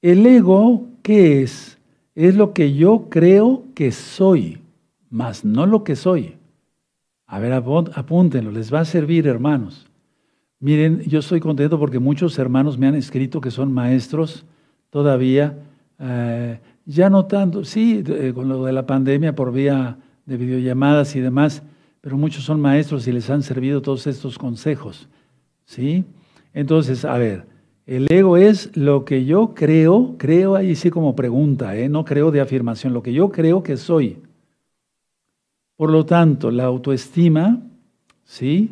El 0.00 0.24
ego, 0.24 0.86
¿qué 1.02 1.42
es? 1.42 1.78
Es 2.14 2.36
lo 2.36 2.52
que 2.52 2.74
yo 2.74 3.08
creo 3.10 3.64
que 3.74 3.92
soy, 3.92 4.60
más 5.10 5.44
no 5.44 5.66
lo 5.66 5.84
que 5.84 5.96
soy. 5.96 6.36
A 7.26 7.40
ver, 7.40 7.52
apúntenlo, 7.52 8.52
les 8.52 8.72
va 8.72 8.80
a 8.80 8.84
servir, 8.84 9.26
hermanos. 9.26 9.86
Miren, 10.60 11.00
yo 11.02 11.18
estoy 11.18 11.40
contento 11.40 11.78
porque 11.78 11.98
muchos 11.98 12.38
hermanos 12.38 12.78
me 12.78 12.86
han 12.86 12.94
escrito 12.94 13.40
que 13.40 13.50
son 13.50 13.72
maestros 13.72 14.46
todavía, 14.90 15.58
eh, 15.98 16.60
ya 16.86 17.10
no 17.10 17.26
tanto, 17.26 17.64
sí, 17.64 18.02
eh, 18.06 18.32
con 18.34 18.48
lo 18.48 18.64
de 18.64 18.72
la 18.72 18.86
pandemia 18.86 19.34
por 19.34 19.52
vía 19.52 19.98
de 20.24 20.36
videollamadas 20.36 21.16
y 21.16 21.20
demás, 21.20 21.62
pero 22.06 22.16
muchos 22.16 22.44
son 22.44 22.60
maestros 22.60 23.08
y 23.08 23.12
les 23.12 23.28
han 23.30 23.42
servido 23.42 23.82
todos 23.82 24.06
estos 24.06 24.38
consejos, 24.38 25.08
¿sí? 25.64 26.04
Entonces, 26.54 27.04
a 27.04 27.18
ver, 27.18 27.46
el 27.84 28.06
ego 28.12 28.36
es 28.36 28.70
lo 28.76 29.04
que 29.04 29.24
yo 29.24 29.54
creo, 29.56 30.14
creo 30.16 30.54
ahí 30.54 30.76
sí 30.76 30.88
como 30.88 31.16
pregunta, 31.16 31.76
¿eh? 31.76 31.88
no 31.88 32.04
creo 32.04 32.30
de 32.30 32.40
afirmación, 32.40 32.92
lo 32.92 33.02
que 33.02 33.12
yo 33.12 33.30
creo 33.30 33.64
que 33.64 33.76
soy. 33.76 34.18
Por 35.74 35.90
lo 35.90 36.06
tanto, 36.06 36.52
la 36.52 36.66
autoestima, 36.66 37.60
¿sí? 38.22 38.70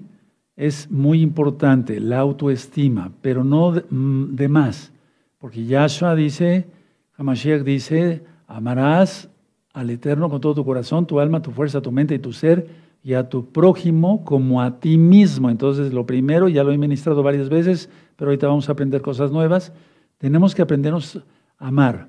Es 0.54 0.88
muy 0.88 1.20
importante, 1.20 1.98
la 1.98 2.20
autoestima, 2.20 3.10
pero 3.20 3.42
no 3.42 3.72
de, 3.72 3.84
mm, 3.90 4.36
de 4.36 4.46
más. 4.46 4.92
Porque 5.38 5.66
Yahshua 5.66 6.14
dice, 6.14 6.68
Hamashiach 7.16 7.64
dice, 7.64 8.22
amarás 8.46 9.28
al 9.72 9.90
Eterno 9.90 10.30
con 10.30 10.40
todo 10.40 10.54
tu 10.54 10.64
corazón, 10.64 11.04
tu 11.04 11.18
alma, 11.18 11.42
tu 11.42 11.50
fuerza, 11.50 11.82
tu 11.82 11.90
mente 11.90 12.14
y 12.14 12.20
tu 12.20 12.32
ser, 12.32 12.83
y 13.04 13.12
a 13.12 13.28
tu 13.28 13.52
prójimo 13.52 14.24
como 14.24 14.62
a 14.62 14.80
ti 14.80 14.96
mismo. 14.96 15.50
Entonces, 15.50 15.92
lo 15.92 16.06
primero, 16.06 16.48
ya 16.48 16.64
lo 16.64 16.72
he 16.72 16.78
ministrado 16.78 17.22
varias 17.22 17.50
veces, 17.50 17.90
pero 18.16 18.30
ahorita 18.30 18.48
vamos 18.48 18.68
a 18.68 18.72
aprender 18.72 19.02
cosas 19.02 19.30
nuevas, 19.30 19.72
tenemos 20.18 20.54
que 20.54 20.62
aprendernos 20.62 21.22
a 21.58 21.68
amar. 21.68 22.08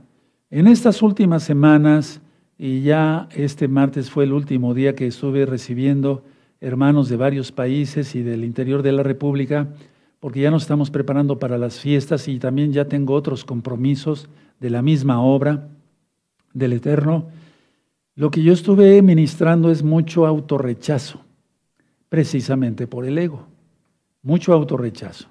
En 0.49 0.67
estas 0.67 1.01
últimas 1.01 1.43
semanas, 1.43 2.21
y 2.57 2.81
ya 2.81 3.27
este 3.35 3.67
martes 3.67 4.09
fue 4.09 4.23
el 4.23 4.31
último 4.31 4.73
día 4.73 4.95
que 4.95 5.07
estuve 5.07 5.45
recibiendo 5.45 6.23
hermanos 6.61 7.09
de 7.09 7.17
varios 7.17 7.51
países 7.51 8.15
y 8.15 8.21
del 8.21 8.45
interior 8.45 8.81
de 8.81 8.93
la 8.93 9.03
República, 9.03 9.67
porque 10.21 10.39
ya 10.39 10.51
nos 10.51 10.63
estamos 10.63 10.89
preparando 10.89 11.37
para 11.39 11.57
las 11.57 11.79
fiestas 11.79 12.29
y 12.29 12.39
también 12.39 12.71
ya 12.71 12.85
tengo 12.85 13.13
otros 13.13 13.43
compromisos 13.43 14.29
de 14.61 14.69
la 14.69 14.81
misma 14.81 15.21
obra 15.21 15.67
del 16.53 16.71
Eterno. 16.71 17.27
Lo 18.15 18.31
que 18.31 18.41
yo 18.41 18.53
estuve 18.53 19.01
ministrando 19.01 19.69
es 19.71 19.83
mucho 19.83 20.25
autorrechazo, 20.25 21.21
precisamente 22.09 22.87
por 22.87 23.05
el 23.05 23.17
ego, 23.17 23.45
mucho 24.21 24.53
autorrechazo. 24.53 25.27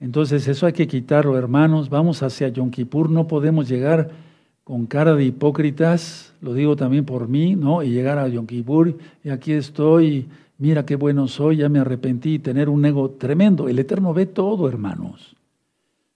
Entonces 0.00 0.48
eso 0.48 0.66
hay 0.66 0.72
que 0.72 0.88
quitarlo, 0.88 1.36
hermanos. 1.38 1.88
Vamos 1.88 2.22
hacia 2.22 2.48
Yom 2.48 2.70
Kippur, 2.70 3.10
no 3.10 3.28
podemos 3.28 3.68
llegar 3.68 4.10
con 4.64 4.86
cara 4.86 5.14
de 5.14 5.24
hipócritas, 5.24 6.34
lo 6.40 6.54
digo 6.54 6.74
también 6.74 7.04
por 7.04 7.28
mí, 7.28 7.54
¿no? 7.54 7.82
Y 7.82 7.90
llegar 7.90 8.18
a 8.18 8.28
Yom 8.28 8.46
Kippur 8.46 8.96
y 9.22 9.28
aquí 9.28 9.52
estoy 9.52 10.26
mira 10.62 10.86
qué 10.86 10.94
bueno 10.94 11.26
soy, 11.26 11.56
ya 11.56 11.68
me 11.68 11.80
arrepentí, 11.80 12.38
tener 12.38 12.68
un 12.68 12.84
ego 12.84 13.10
tremendo. 13.10 13.68
El 13.68 13.80
Eterno 13.80 14.14
ve 14.14 14.26
todo, 14.26 14.68
hermanos. 14.68 15.34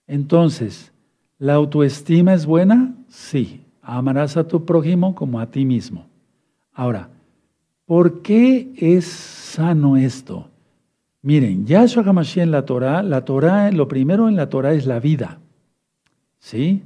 Entonces, 0.07 0.93
¿la 1.37 1.55
autoestima 1.55 2.33
es 2.33 2.45
buena? 2.45 2.95
Sí. 3.09 3.61
Amarás 3.81 4.37
a 4.37 4.47
tu 4.47 4.63
prójimo 4.63 5.15
como 5.15 5.41
a 5.41 5.51
ti 5.51 5.65
mismo. 5.65 6.06
Ahora, 6.77 7.09
¿por 7.87 8.21
qué 8.21 8.71
es 8.77 9.05
sano 9.05 9.97
esto? 9.97 10.47
Miren, 11.23 11.65
Yahshua 11.65 12.03
HaMashiach 12.03 12.43
en 12.43 12.51
la 12.51 12.65
Torah, 12.65 13.01
la 13.01 13.25
Torah, 13.25 13.71
lo 13.71 13.87
primero 13.87 14.29
en 14.29 14.35
la 14.35 14.47
Torah 14.47 14.73
es 14.73 14.85
la 14.85 14.99
vida. 14.99 15.39
¿Sí? 16.39 16.83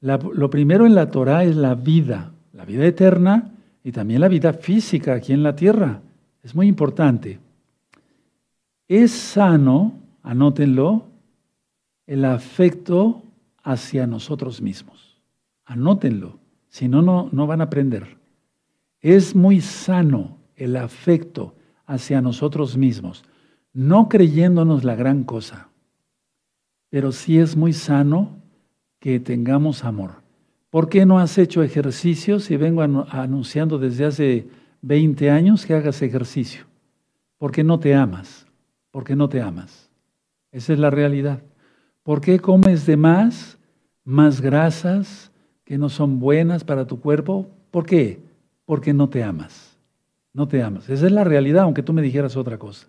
lo 0.00 0.50
primero 0.50 0.86
en 0.86 0.94
la 0.94 1.10
Torah 1.10 1.44
es 1.44 1.56
la 1.56 1.74
vida, 1.74 2.32
la 2.52 2.64
vida 2.64 2.84
eterna 2.84 3.52
y 3.82 3.90
también 3.90 4.20
la 4.20 4.28
vida 4.28 4.52
física 4.52 5.14
aquí 5.14 5.32
en 5.32 5.44
la 5.44 5.54
tierra. 5.54 6.00
Es 6.42 6.54
muy 6.54 6.66
importante. 6.66 7.38
Es 8.88 9.12
sano, 9.12 9.94
anótenlo, 10.22 11.04
el 12.06 12.24
afecto 12.24 13.22
hacia 13.62 14.06
nosotros 14.06 14.60
mismos. 14.60 15.16
Anótenlo, 15.64 16.38
si 16.68 16.88
no, 16.88 17.02
no 17.02 17.46
van 17.46 17.60
a 17.60 17.64
aprender. 17.64 18.17
Es 19.00 19.34
muy 19.34 19.60
sano 19.60 20.38
el 20.56 20.76
afecto 20.76 21.54
hacia 21.86 22.20
nosotros 22.20 22.76
mismos, 22.76 23.24
no 23.72 24.08
creyéndonos 24.08 24.84
la 24.84 24.94
gran 24.94 25.24
cosa, 25.24 25.68
pero 26.90 27.12
sí 27.12 27.38
es 27.38 27.56
muy 27.56 27.72
sano 27.72 28.38
que 28.98 29.20
tengamos 29.20 29.84
amor. 29.84 30.22
¿Por 30.70 30.88
qué 30.88 31.06
no 31.06 31.18
has 31.18 31.38
hecho 31.38 31.62
ejercicio 31.62 32.40
si 32.40 32.56
vengo 32.56 32.82
anunciando 32.82 33.78
desde 33.78 34.04
hace 34.04 34.48
20 34.82 35.30
años 35.30 35.66
que 35.66 35.74
hagas 35.74 36.02
ejercicio, 36.02 36.64
porque 37.36 37.64
no 37.64 37.78
te 37.78 37.94
amas, 37.94 38.46
porque 38.90 39.16
no 39.16 39.28
te 39.28 39.40
amas. 39.40 39.90
Esa 40.52 40.72
es 40.72 40.78
la 40.78 40.90
realidad. 40.90 41.42
¿Por 42.02 42.20
qué 42.20 42.38
comes 42.38 42.86
de 42.86 42.96
más, 42.96 43.58
más 44.04 44.40
grasas 44.40 45.30
que 45.64 45.78
no 45.78 45.88
son 45.88 46.18
buenas 46.20 46.64
para 46.64 46.86
tu 46.86 47.00
cuerpo? 47.00 47.48
¿Por 47.70 47.84
qué? 47.84 48.20
Porque 48.68 48.92
no 48.92 49.08
te 49.08 49.24
amas. 49.24 49.74
No 50.34 50.46
te 50.46 50.62
amas. 50.62 50.90
Esa 50.90 51.06
es 51.06 51.12
la 51.12 51.24
realidad, 51.24 51.62
aunque 51.62 51.82
tú 51.82 51.94
me 51.94 52.02
dijeras 52.02 52.36
otra 52.36 52.58
cosa. 52.58 52.86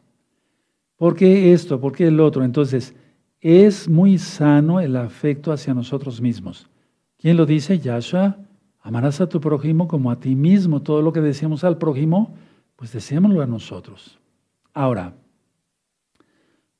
¿Por 0.97 1.15
qué 1.15 1.53
esto? 1.53 1.79
¿Por 1.79 1.93
qué 1.93 2.07
el 2.07 2.19
otro? 2.19 2.43
Entonces, 2.43 2.93
es 3.39 3.87
muy 3.87 4.17
sano 4.17 4.81
el 4.81 4.97
afecto 4.97 5.53
hacia 5.53 5.73
nosotros 5.73 6.19
mismos. 6.19 6.67
¿Quién 7.17 7.37
lo 7.37 7.45
dice? 7.45 7.79
Yahshua 7.79 8.35
Amarás 8.81 9.21
a 9.21 9.29
tu 9.29 9.39
prójimo 9.39 9.87
como 9.87 10.11
a 10.11 10.19
ti 10.19 10.35
mismo. 10.35 10.81
Todo 10.81 11.01
lo 11.01 11.13
que 11.13 11.21
deseamos 11.21 11.63
al 11.63 11.77
prójimo, 11.77 12.35
pues 12.75 12.91
deseémoslo 12.91 13.41
a 13.41 13.47
nosotros. 13.47 14.19
Ahora, 14.73 15.13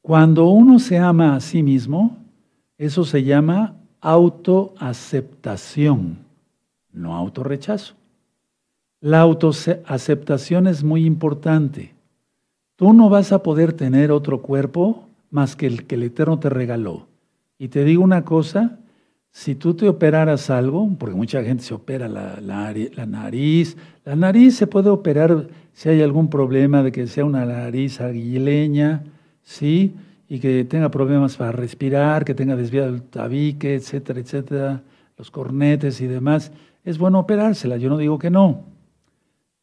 cuando 0.01 0.49
uno 0.49 0.77
se 0.77 0.97
ama 0.97 1.38
a 1.38 1.39
sí 1.39 1.63
mismo, 1.63 2.17
eso 2.77 3.05
se 3.05 3.23
llama 3.23 3.77
autoaceptación, 4.01 6.17
no 6.91 7.15
autorrechazo. 7.15 7.97
La 9.01 9.21
autoaceptación 9.21 10.67
es 10.67 10.83
muy 10.83 11.05
importante. 11.05 11.93
Tú 12.75 12.91
no 12.91 13.09
vas 13.09 13.31
a 13.31 13.43
poder 13.43 13.71
tener 13.71 14.12
otro 14.12 14.41
cuerpo 14.41 15.05
más 15.31 15.55
que 15.55 15.67
el 15.67 15.85
que 15.85 15.95
el 15.95 16.03
Eterno 16.03 16.39
te 16.39 16.49
regaló. 16.49 17.07
Y 17.57 17.69
te 17.69 17.85
digo 17.85 18.03
una 18.03 18.25
cosa, 18.25 18.77
si 19.31 19.55
tú 19.55 19.73
te 19.73 19.88
operaras 19.88 20.49
algo, 20.49 20.89
porque 20.97 21.15
mucha 21.15 21.41
gente 21.43 21.63
se 21.63 21.73
opera 21.73 22.09
la, 22.09 22.41
nariz, 22.41 23.77
la 24.03 24.15
nariz 24.15 24.55
se 24.55 24.67
puede 24.67 24.89
operar 24.89 25.47
si 25.73 25.88
hay 25.88 26.01
algún 26.01 26.29
problema 26.29 26.83
de 26.83 26.91
que 26.91 27.07
sea 27.07 27.23
una 27.23 27.45
nariz 27.45 28.01
aguileña, 28.01 29.03
¿sí? 29.43 29.93
Y 30.27 30.39
que 30.39 30.65
tenga 30.65 30.91
problemas 30.91 31.38
para 31.38 31.53
respirar, 31.53 32.25
que 32.25 32.35
tenga 32.35 32.57
desviado 32.57 32.89
el 32.89 33.01
tabique, 33.01 33.75
etcétera, 33.75 34.19
etcétera, 34.19 34.81
los 35.17 35.31
cornetes 35.31 36.01
y 36.01 36.07
demás. 36.07 36.51
Es 36.83 36.97
bueno 36.97 37.19
operársela, 37.19 37.77
yo 37.77 37.89
no 37.89 37.97
digo 37.97 38.19
que 38.19 38.29
no. 38.29 38.65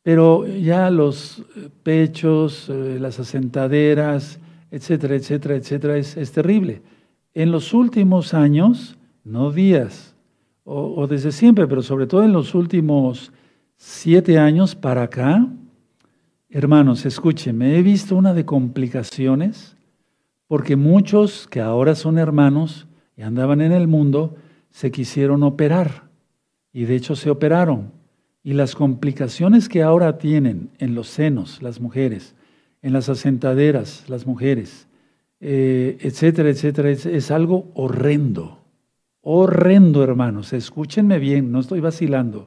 Pero 0.06 0.46
ya 0.46 0.88
los 0.88 1.40
eh, 1.56 1.68
pechos, 1.82 2.68
eh, 2.68 2.98
las 3.00 3.18
asentaderas, 3.18 4.38
etcétera, 4.70 5.16
etcétera, 5.16 5.56
etcétera, 5.56 5.96
es, 5.96 6.30
terrible. 6.30 6.80
En 7.34 7.50
los 7.50 7.74
últimos 7.74 8.32
años, 8.32 8.96
no 9.24 9.50
días, 9.50 10.14
o, 10.62 11.08
desde 11.08 11.32
siempre, 11.32 11.66
pero 11.66 11.82
sobre 11.82 12.06
todo 12.06 12.22
en 12.22 12.32
los 12.32 12.54
últimos 12.54 13.32
siete 13.74 14.38
años 14.38 14.76
para 14.76 15.02
acá, 15.02 15.44
hermanos, 16.50 17.04
escúchenme, 17.04 17.76
he 17.76 17.82
visto 17.82 18.14
una 18.14 18.32
de 18.32 18.44
complicaciones 18.44 19.76
porque 20.46 20.76
muchos 20.76 21.48
que 21.48 21.60
ahora 21.60 21.96
son 21.96 22.18
hermanos 22.18 22.86
y 23.16 23.22
andaban 23.22 23.60
en 23.60 23.72
el 23.72 23.88
mundo 23.88 24.36
se 24.70 24.92
quisieron 24.92 25.42
operar 25.42 26.04
y 26.72 26.84
de 26.84 26.94
hecho 26.94 27.16
se 27.16 27.28
operaron. 27.28 27.95
Y 28.46 28.52
las 28.52 28.76
complicaciones 28.76 29.68
que 29.68 29.82
ahora 29.82 30.18
tienen 30.18 30.70
en 30.78 30.94
los 30.94 31.08
senos 31.08 31.60
las 31.60 31.80
mujeres, 31.80 32.36
en 32.80 32.92
las 32.92 33.08
asentaderas 33.08 34.08
las 34.08 34.26
mujeres, 34.26 34.86
eh, 35.40 35.98
etcétera, 36.00 36.50
etcétera, 36.50 36.90
es 36.90 37.30
algo 37.30 37.70
horrendo 37.74 38.56
Horrendo, 39.28 40.04
hermanos. 40.04 40.52
Escúchenme 40.52 41.18
bien, 41.18 41.50
no 41.50 41.58
estoy 41.58 41.80
vacilando. 41.80 42.46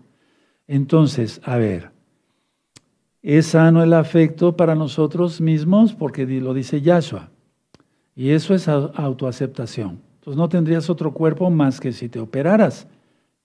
Entonces, 0.65 1.41
a 1.43 1.57
ver, 1.57 1.91
es 3.21 3.47
sano 3.47 3.83
el 3.83 3.91
afecto 3.91 4.55
para 4.55 4.75
nosotros 4.75 5.41
mismos 5.41 5.93
porque 5.93 6.25
lo 6.25 6.53
dice 6.53 6.79
Yahshua. 6.79 7.31
Y 8.15 8.29
eso 8.29 8.55
es 8.55 8.69
autoaceptación. 8.69 9.99
Entonces 10.19 10.37
no 10.37 10.47
tendrías 10.47 10.89
otro 10.89 11.13
cuerpo 11.13 11.49
más 11.49 11.81
que 11.81 11.91
si 11.91 12.07
te 12.07 12.21
operaras. 12.21 12.87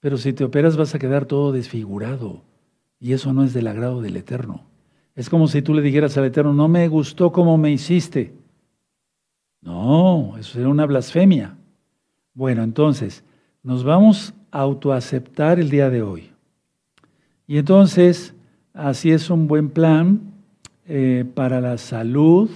Pero 0.05 0.19
si 0.19 0.35
te 0.35 0.45
operas 0.45 0.77
vas 0.77 0.95
a 0.95 0.99
quedar 0.99 1.25
todo 1.25 1.51
desfigurado. 1.51 2.43
Y 3.01 3.15
eso 3.15 3.33
no 3.33 3.43
es 3.43 3.55
del 3.55 3.69
agrado 3.69 4.03
del 4.03 4.19
Eterno. 4.19 4.67
Es 5.15 5.31
como 5.31 5.49
si 5.49 5.63
tú 5.63 5.73
le 5.73 5.81
dijeras 5.81 6.19
al 6.19 6.27
Eterno, 6.27 6.53
no 6.53 6.69
me 6.69 6.87
gustó 6.89 7.33
como 7.33 7.57
me 7.57 7.73
hiciste. 7.73 8.35
No, 9.63 10.35
eso 10.39 10.53
sería 10.53 10.69
una 10.69 10.85
blasfemia. 10.85 11.57
Bueno, 12.35 12.63
entonces, 12.63 13.25
nos 13.63 13.83
vamos 13.83 14.35
a 14.51 14.61
autoaceptar 14.61 15.59
el 15.59 15.71
día 15.71 15.89
de 15.89 16.03
hoy. 16.03 16.29
Y 17.47 17.57
entonces, 17.57 18.35
así 18.75 19.11
es 19.11 19.31
un 19.31 19.49
buen 19.49 19.71
plan 19.71 20.21
eh, 20.87 21.25
para 21.35 21.63
la 21.63 21.79
salud 21.79 22.51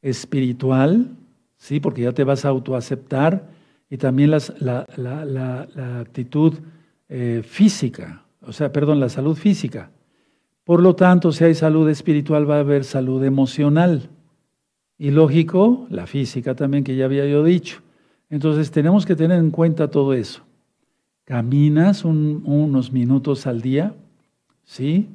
espiritual, 0.00 1.10
¿sí? 1.58 1.80
porque 1.80 2.00
ya 2.00 2.12
te 2.12 2.24
vas 2.24 2.46
a 2.46 2.48
autoaceptar, 2.48 3.46
y 3.92 3.98
también 3.98 4.30
la, 4.30 5.68
actitud 6.00 6.54
eh, 7.10 7.42
física, 7.44 8.24
o 8.40 8.50
sea, 8.50 8.72
perdón, 8.72 9.00
la 9.00 9.10
salud 9.10 9.36
física. 9.36 9.90
Por 10.64 10.80
lo 10.80 10.96
tanto, 10.96 11.30
si 11.30 11.44
hay 11.44 11.54
salud 11.54 11.86
espiritual, 11.90 12.48
va 12.48 12.56
a 12.56 12.60
haber 12.60 12.84
salud 12.84 13.22
emocional. 13.22 14.08
Y 14.96 15.10
lógico, 15.10 15.86
la 15.90 16.06
física 16.06 16.54
también, 16.54 16.84
que 16.84 16.96
ya 16.96 17.04
había 17.04 17.26
yo 17.26 17.44
dicho. 17.44 17.82
Entonces 18.30 18.70
tenemos 18.70 19.04
que 19.04 19.14
tener 19.14 19.38
en 19.38 19.50
cuenta 19.50 19.90
todo 19.90 20.14
eso. 20.14 20.40
Caminas 21.24 22.06
unos 22.06 22.92
minutos 22.92 23.46
al 23.46 23.60
día, 23.60 23.94
¿sí? 24.64 25.06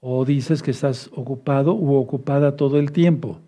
O 0.00 0.26
dices 0.26 0.62
que 0.62 0.72
estás 0.72 1.08
ocupado 1.14 1.72
u 1.72 1.94
ocupada 1.94 2.56
todo 2.56 2.78
el 2.78 2.92
tiempo, 2.92 3.38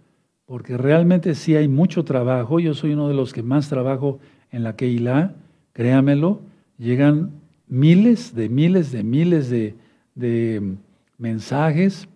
porque 0.46 0.78
realmente 0.78 1.34
sí 1.34 1.54
hay 1.54 1.68
mucho 1.68 2.02
trabajo. 2.02 2.60
Yo 2.60 2.72
soy 2.72 2.94
uno 2.94 3.08
de 3.08 3.14
los 3.14 3.34
que 3.34 3.42
más 3.42 3.68
trabajo 3.68 4.20
en 4.50 4.62
la 4.64 4.76
Keilah, 4.76 5.34
créamelo. 5.72 6.40
Llegan 6.78 7.30
miles 7.68 8.34
de 8.34 8.48
miles 8.48 8.92
de 8.92 9.02
miles 9.02 9.50
de, 9.50 9.74
de 10.14 10.74
mensajes. 11.18 12.08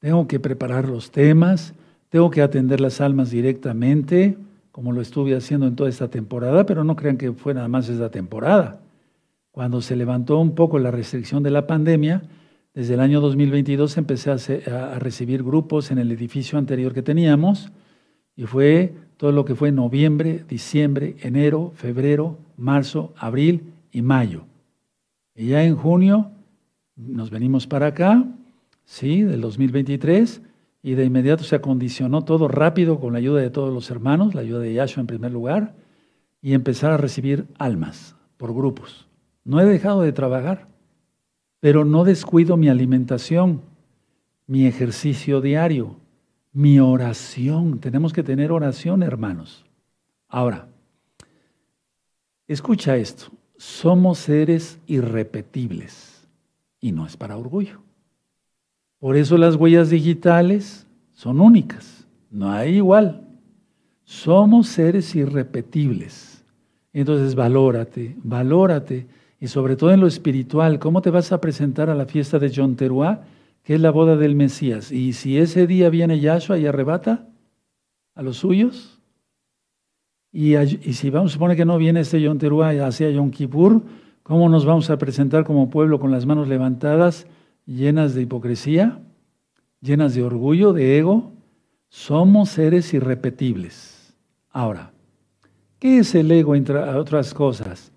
Tengo 0.00 0.28
que 0.28 0.38
preparar 0.38 0.88
los 0.88 1.10
temas 1.10 1.74
tengo 2.08 2.30
que 2.30 2.42
atender 2.42 2.80
las 2.80 3.00
almas 3.00 3.30
directamente, 3.30 4.36
como 4.72 4.92
lo 4.92 5.00
estuve 5.00 5.36
haciendo 5.36 5.66
en 5.66 5.76
toda 5.76 5.90
esta 5.90 6.08
temporada, 6.08 6.64
pero 6.64 6.84
no 6.84 6.96
crean 6.96 7.18
que 7.18 7.32
fue 7.32 7.52
nada 7.54 7.68
más 7.68 7.88
esta 7.88 8.10
temporada. 8.10 8.80
Cuando 9.50 9.82
se 9.82 9.96
levantó 9.96 10.38
un 10.38 10.54
poco 10.54 10.78
la 10.78 10.90
restricción 10.90 11.42
de 11.42 11.50
la 11.50 11.66
pandemia, 11.66 12.22
desde 12.72 12.94
el 12.94 13.00
año 13.00 13.20
2022 13.20 13.96
empecé 13.98 14.30
a, 14.70 14.98
recibir 14.98 15.42
grupos 15.42 15.90
en 15.90 15.98
el 15.98 16.12
edificio 16.12 16.58
anterior 16.58 16.94
que 16.94 17.02
teníamos 17.02 17.70
y 18.36 18.44
fue 18.44 18.94
todo 19.18 19.32
lo 19.32 19.44
que 19.44 19.56
fue 19.56 19.72
noviembre, 19.72 20.44
diciembre, 20.48 21.16
enero, 21.20 21.72
febrero, 21.74 22.38
marzo, 22.56 23.12
abril 23.18 23.74
y 23.92 24.00
mayo. 24.00 24.44
Y 25.34 25.48
ya 25.48 25.64
en 25.64 25.76
junio 25.76 26.30
nos 26.96 27.30
venimos 27.30 27.66
para 27.66 27.88
acá, 27.88 28.24
sí, 28.84 29.22
del 29.22 29.40
2023, 29.40 30.40
y 30.82 30.94
de 30.94 31.04
inmediato 31.04 31.42
se 31.42 31.56
acondicionó 31.56 32.22
todo 32.22 32.46
rápido 32.46 33.00
con 33.00 33.12
la 33.12 33.18
ayuda 33.18 33.40
de 33.40 33.50
todos 33.50 33.74
los 33.74 33.90
hermanos, 33.90 34.34
la 34.34 34.40
ayuda 34.40 34.60
de 34.60 34.72
Yahshua 34.72 35.00
en 35.00 35.06
primer 35.08 35.32
lugar, 35.32 35.74
y 36.40 36.54
empezar 36.54 36.92
a 36.92 36.96
recibir 36.96 37.46
almas 37.58 38.14
por 38.36 38.54
grupos. 38.54 39.08
No 39.44 39.60
he 39.60 39.64
dejado 39.64 40.02
de 40.02 40.12
trabajar, 40.12 40.68
pero 41.58 41.84
no 41.84 42.04
descuido 42.04 42.56
mi 42.56 42.68
alimentación, 42.68 43.62
mi 44.46 44.66
ejercicio 44.66 45.40
diario, 45.40 45.96
mi 46.58 46.80
oración. 46.80 47.78
Tenemos 47.78 48.12
que 48.12 48.24
tener 48.24 48.50
oración, 48.50 49.04
hermanos. 49.04 49.64
Ahora, 50.28 50.66
escucha 52.48 52.96
esto. 52.96 53.26
Somos 53.56 54.18
seres 54.18 54.80
irrepetibles 54.88 56.26
y 56.80 56.90
no 56.90 57.06
es 57.06 57.16
para 57.16 57.36
orgullo. 57.36 57.78
Por 58.98 59.16
eso 59.16 59.38
las 59.38 59.54
huellas 59.54 59.90
digitales 59.90 60.84
son 61.12 61.40
únicas, 61.40 62.08
no 62.28 62.50
hay 62.50 62.78
igual. 62.78 63.22
Somos 64.02 64.66
seres 64.66 65.14
irrepetibles. 65.14 66.42
Entonces 66.92 67.36
valórate, 67.36 68.16
valórate. 68.24 69.06
Y 69.38 69.46
sobre 69.46 69.76
todo 69.76 69.92
en 69.92 70.00
lo 70.00 70.08
espiritual, 70.08 70.80
¿cómo 70.80 71.02
te 71.02 71.10
vas 71.10 71.30
a 71.30 71.40
presentar 71.40 71.88
a 71.88 71.94
la 71.94 72.06
fiesta 72.06 72.40
de 72.40 72.50
John 72.52 72.74
Teruá, 72.74 73.22
que 73.68 73.74
es 73.74 73.80
la 73.82 73.90
boda 73.90 74.16
del 74.16 74.34
Mesías? 74.34 74.90
Y 74.90 75.12
si 75.12 75.36
ese 75.36 75.66
día 75.66 75.90
viene 75.90 76.20
Yahshua 76.20 76.56
y 76.56 76.64
arrebata 76.64 77.28
a 78.14 78.22
los 78.22 78.38
suyos, 78.38 78.98
y, 80.32 80.56
si 80.94 81.10
vamos 81.10 81.32
a 81.32 81.34
suponer 81.34 81.54
que 81.54 81.66
no 81.66 81.76
viene 81.76 82.00
este 82.00 82.26
John 82.26 82.38
Teruá 82.38 82.70
hacia 82.70 83.10
Yom 83.10 83.30
Kippur, 83.30 83.82
¿cómo 84.22 84.48
nos 84.48 84.64
vamos 84.64 84.88
a 84.88 84.96
presentar 84.96 85.44
como 85.44 85.68
pueblo 85.68 86.00
con 86.00 86.10
las 86.10 86.24
manos 86.24 86.48
levantadas? 86.48 87.26
llenas 87.66 88.14
de 88.14 88.22
hipocresía, 88.22 89.02
llenas 89.82 90.14
de 90.14 90.22
orgullo, 90.22 90.72
de 90.72 90.96
ego, 90.96 91.34
somos 91.90 92.48
seres 92.48 92.94
irrepetibles. 92.94 94.14
Ahora, 94.48 94.92
¿qué 95.78 95.98
es 95.98 96.14
el 96.14 96.30
ego 96.30 96.54
entre 96.54 96.78
otras 96.78 97.34
cosas? 97.34 97.92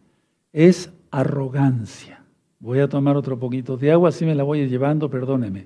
Es 0.51 0.91
arrogancia. 1.11 2.20
Voy 2.61 2.79
a 2.79 2.87
tomar 2.87 3.17
otro 3.17 3.39
poquito 3.39 3.75
de 3.75 3.91
agua, 3.91 4.09
así 4.09 4.23
me 4.23 4.35
la 4.35 4.43
voy 4.43 4.67
llevando, 4.69 5.09
perdóneme. 5.09 5.65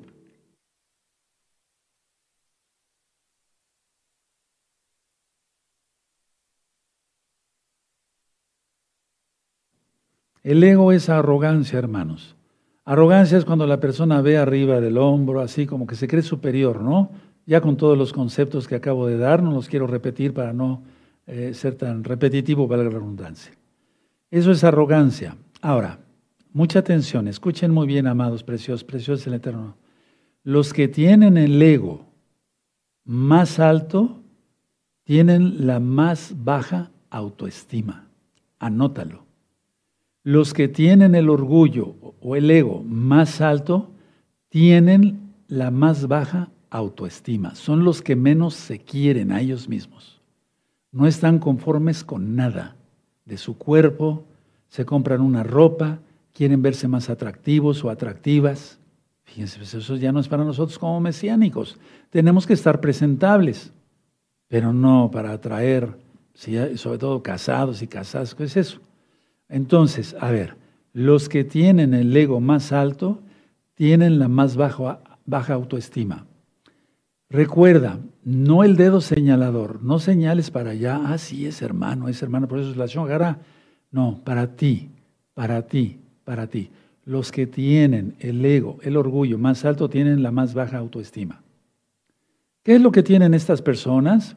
El 10.42 10.64
ego 10.64 10.94
es 10.94 11.10
arrogancia, 11.10 11.78
hermanos. 11.78 12.38
Arrogancia 12.86 13.38
es 13.38 13.44
cuando 13.44 13.68
la 13.68 13.82
persona 13.82 14.22
ve 14.22 14.38
arriba 14.38 14.80
del 14.80 14.98
hombro, 14.98 15.42
así 15.42 15.66
como 15.66 15.88
que 15.88 15.96
se 15.96 16.08
cree 16.08 16.22
superior, 16.22 16.82
¿no? 16.82 17.12
Ya 17.46 17.60
con 17.60 17.76
todos 17.76 17.98
los 17.98 18.14
conceptos 18.14 18.70
que 18.70 18.76
acabo 18.76 19.08
de 19.08 19.18
dar, 19.18 19.44
no 19.44 19.52
los 19.52 19.68
quiero 19.68 19.86
repetir 19.86 20.34
para 20.34 20.54
no 20.54 20.84
eh, 21.28 21.54
ser 21.54 21.76
tan 21.76 22.06
repetitivo 22.06 22.70
para 22.70 22.84
la 22.84 22.90
redundancia. 22.90 23.52
Eso 24.32 24.52
es 24.52 24.64
arrogancia. 24.64 25.36
Ahora, 25.62 26.05
mucha 26.56 26.80
atención, 26.80 27.28
escuchen 27.28 27.70
muy 27.70 27.86
bien, 27.86 28.08
amados, 28.08 28.42
preciosos, 28.42 28.86
preciosos 28.86 29.28
el 29.28 29.34
Eterno. 29.34 29.76
Los 30.42 30.72
que 30.72 30.88
tienen 30.88 31.38
el 31.38 31.62
ego 31.62 32.06
más 33.04 33.60
alto 33.60 34.22
tienen 35.04 35.68
la 35.68 35.82
más 35.82 36.34
baja 36.34 36.92
autoestima. 37.10 38.08
Anótalo. 38.58 39.26
Los 40.24 40.54
que 40.54 40.70
tienen 40.70 41.14
el 41.14 41.30
orgullo 41.30 41.96
o 42.22 42.38
el 42.38 42.50
ego 42.50 42.84
más 42.84 43.42
alto 43.42 43.92
tienen 44.48 45.34
la 45.50 45.72
más 45.72 46.08
baja 46.08 46.52
autoestima. 46.70 47.54
Son 47.56 47.84
los 47.84 48.02
que 48.02 48.16
menos 48.16 48.54
se 48.54 48.80
quieren 48.80 49.34
a 49.34 49.42
ellos 49.42 49.68
mismos. 49.68 50.22
No 50.94 51.06
están 51.06 51.38
conformes 51.38 52.06
con 52.06 52.38
nada 52.38 52.78
de 53.26 53.38
su 53.38 53.58
cuerpo, 53.58 54.24
se 54.70 54.86
compran 54.86 55.20
una 55.20 55.44
ropa, 55.44 56.00
quieren 56.36 56.62
verse 56.62 56.88
más 56.88 57.10
atractivos 57.10 57.84
o 57.84 57.90
atractivas. 57.90 58.78
Fíjense, 59.24 59.58
pues 59.58 59.74
eso 59.74 59.96
ya 59.96 60.12
no 60.12 60.20
es 60.20 60.28
para 60.28 60.44
nosotros 60.44 60.78
como 60.78 61.00
mesiánicos. 61.00 61.80
Tenemos 62.10 62.46
que 62.46 62.54
estar 62.54 62.82
presentables, 62.82 63.72
pero 64.50 64.74
no 64.74 65.10
para 65.12 65.32
atraer, 65.32 65.98
sobre 66.34 66.98
todo 66.98 67.24
casados 67.24 67.82
y 67.82 67.88
casadas. 67.88 68.36
¿Qué 68.36 68.44
es 68.44 68.58
eso? 68.58 68.82
Entonces, 69.48 70.16
a 70.20 70.30
ver, 70.30 70.58
los 70.92 71.30
que 71.30 71.46
tienen 71.46 71.94
el 71.94 72.16
ego 72.16 72.42
más 72.42 72.74
alto 72.74 73.22
tienen 73.74 74.20
la 74.20 74.28
más 74.28 74.58
baja, 74.58 75.00
baja 75.26 75.54
autoestima. 75.54 76.26
Recuerda, 77.30 78.00
no 78.24 78.64
el 78.64 78.76
dedo 78.76 79.00
señalador, 79.00 79.82
no 79.84 80.00
señales 80.00 80.52
para 80.52 80.72
allá, 80.72 81.02
ah, 81.06 81.18
sí, 81.18 81.46
es 81.46 81.62
hermano, 81.62 82.10
es 82.10 82.22
hermano, 82.22 82.48
por 82.48 82.60
eso 82.60 82.72
es 82.72 82.78
la 82.78 82.88
shongara. 82.88 83.40
No, 83.90 84.22
para 84.24 84.56
ti, 84.56 84.90
para 85.34 85.64
ti, 85.64 86.00
para 86.26 86.48
ti. 86.48 86.70
Los 87.06 87.32
que 87.32 87.48
tienen 87.48 88.16
el 88.20 88.44
ego, 88.44 88.80
el 88.82 88.98
orgullo 88.98 89.38
más 89.38 89.64
alto, 89.64 89.90
tienen 89.90 90.24
la 90.24 90.32
más 90.32 90.54
baja 90.54 90.78
autoestima. 90.78 91.42
¿Qué 92.64 92.76
es 92.76 92.82
lo 92.82 92.92
que 92.92 93.04
tienen 93.04 93.34
estas 93.34 93.62
personas? 93.62 94.36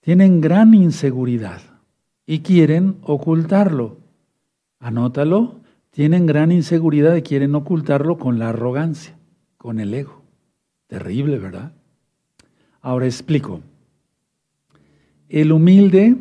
Tienen 0.00 0.40
gran 0.40 0.74
inseguridad 0.74 1.62
y 2.26 2.40
quieren 2.40 2.96
ocultarlo. 3.02 3.96
Anótalo, 4.78 5.56
tienen 5.90 6.26
gran 6.26 6.52
inseguridad 6.52 7.16
y 7.16 7.22
quieren 7.22 7.54
ocultarlo 7.54 8.18
con 8.18 8.38
la 8.38 8.50
arrogancia, 8.50 9.16
con 9.56 9.80
el 9.80 9.94
ego. 9.94 10.22
Terrible, 10.88 11.38
¿verdad? 11.38 11.72
Ahora 12.82 13.06
explico. 13.06 13.62
El 15.28 15.52
humilde 15.52 16.16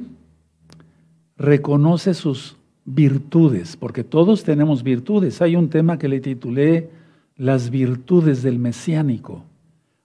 reconoce 1.38 2.14
sus 2.14 2.55
virtudes, 2.86 3.76
porque 3.76 4.04
todos 4.04 4.44
tenemos 4.44 4.84
virtudes. 4.84 5.42
Hay 5.42 5.56
un 5.56 5.70
tema 5.70 5.98
que 5.98 6.08
le 6.08 6.20
titulé 6.20 6.90
Las 7.36 7.70
virtudes 7.70 8.44
del 8.44 8.60
mesiánico, 8.60 9.44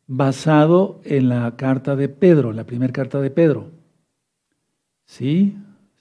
basado 0.07 1.01
en 1.05 1.29
la 1.29 1.55
carta 1.57 1.95
de 1.95 2.09
Pedro, 2.09 2.53
la 2.53 2.65
primera 2.65 2.93
carta 2.93 3.21
de 3.21 3.31
Pedro. 3.31 3.69
¿Sí? 5.05 5.57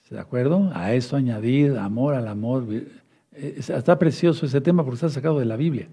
¿De 0.10 0.20
acuerdo? 0.20 0.72
A 0.74 0.94
eso 0.96 1.16
añadir 1.16 1.78
amor 1.78 2.16
al 2.16 2.28
amor. 2.28 2.66
Eh, 2.72 3.60
está 3.60 4.00
precioso 4.00 4.48
ese 4.48 4.60
tema 4.60 4.84
porque 4.84 4.96
está 4.96 5.10
sacado 5.10 5.38
de 5.38 5.46
la 5.46 5.56
Biblia. 5.56 5.88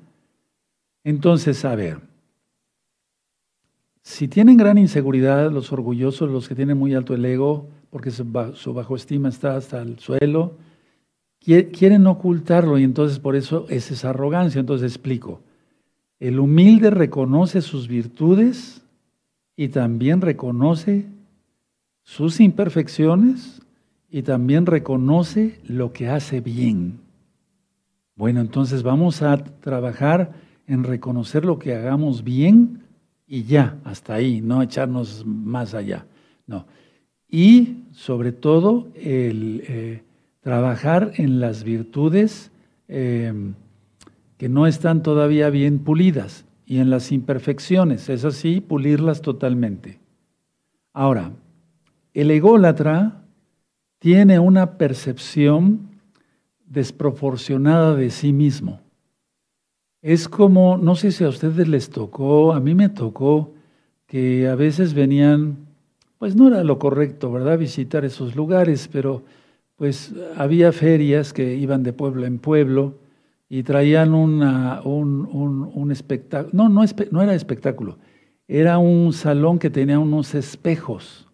Entonces, 1.04 1.64
a 1.64 1.74
ver, 1.74 2.00
si 4.02 4.28
tienen 4.28 4.56
gran 4.56 4.78
inseguridad, 4.78 5.50
los 5.50 5.72
orgullosos, 5.72 6.30
los 6.30 6.48
que 6.48 6.54
tienen 6.54 6.78
muy 6.78 6.94
alto 6.94 7.12
el 7.12 7.24
ego, 7.24 7.68
porque 7.90 8.10
su 8.10 8.24
bajo 8.72 8.96
estima 8.96 9.28
está 9.28 9.56
hasta 9.56 9.82
el 9.82 9.98
suelo, 9.98 10.54
quieren 11.46 12.06
ocultarlo 12.06 12.78
y 12.78 12.84
entonces 12.84 13.18
por 13.20 13.36
eso 13.36 13.66
es 13.68 13.90
esa 13.90 14.10
arrogancia. 14.10 14.60
Entonces 14.60 14.92
explico. 14.92 15.40
El 16.18 16.40
humilde 16.40 16.90
reconoce 16.90 17.60
sus 17.62 17.88
virtudes 17.88 18.82
y 19.56 19.68
también 19.68 20.20
reconoce 20.20 21.06
sus 22.02 22.40
imperfecciones 22.40 23.62
y 24.10 24.22
también 24.22 24.66
reconoce 24.66 25.60
lo 25.66 25.92
que 25.92 26.08
hace 26.08 26.40
bien. 26.40 27.00
Bueno, 28.16 28.40
entonces 28.40 28.82
vamos 28.82 29.22
a 29.22 29.36
trabajar 29.36 30.32
en 30.66 30.84
reconocer 30.84 31.44
lo 31.44 31.58
que 31.58 31.74
hagamos 31.74 32.24
bien 32.24 32.82
y 33.26 33.42
ya, 33.42 33.78
hasta 33.84 34.14
ahí, 34.14 34.40
no 34.40 34.62
echarnos 34.62 35.24
más 35.26 35.74
allá. 35.74 36.06
No. 36.46 36.64
Y 37.28 37.84
sobre 37.92 38.32
todo 38.32 38.88
el 38.94 39.62
eh, 39.66 40.02
trabajar 40.46 41.10
en 41.16 41.40
las 41.40 41.64
virtudes 41.64 42.52
em, 42.86 43.54
que 44.36 44.48
no 44.48 44.68
están 44.68 45.02
todavía 45.02 45.50
bien 45.50 45.80
pulidas 45.80 46.44
y 46.64 46.78
en 46.78 46.88
las 46.88 47.10
imperfecciones, 47.10 48.08
es 48.08 48.24
así, 48.24 48.60
pulirlas 48.60 49.22
totalmente. 49.22 49.98
Ahora, 50.92 51.32
el 52.14 52.30
ególatra 52.30 53.24
tiene 53.98 54.38
una 54.38 54.78
percepción 54.78 55.88
desproporcionada 56.64 57.96
de 57.96 58.10
sí 58.10 58.32
mismo. 58.32 58.78
Es 60.00 60.28
como, 60.28 60.76
no 60.76 60.94
sé 60.94 61.10
si 61.10 61.24
a 61.24 61.28
ustedes 61.28 61.66
les 61.66 61.90
tocó, 61.90 62.52
a 62.52 62.60
mí 62.60 62.72
me 62.76 62.88
tocó 62.88 63.52
que 64.06 64.46
a 64.46 64.54
veces 64.54 64.94
venían, 64.94 65.66
pues 66.18 66.36
no 66.36 66.46
era 66.46 66.62
lo 66.62 66.78
correcto, 66.78 67.32
¿verdad? 67.32 67.58
Visitar 67.58 68.04
esos 68.04 68.36
lugares, 68.36 68.88
pero 68.92 69.24
pues 69.76 70.12
había 70.36 70.72
ferias 70.72 71.32
que 71.32 71.54
iban 71.54 71.82
de 71.82 71.92
pueblo 71.92 72.26
en 72.26 72.38
pueblo 72.38 72.98
y 73.48 73.62
traían 73.62 74.14
una, 74.14 74.82
un, 74.82 75.90
espectáculo, 75.90 76.50
no, 76.52 76.68
no, 76.68 76.84
no 77.10 77.22
era 77.22 77.34
espectáculo, 77.34 77.98
era 78.48 78.78
un 78.78 79.12
salón 79.12 79.58
que 79.58 79.70
tenía 79.70 79.98
unos 79.98 80.34
espejos, 80.34 81.28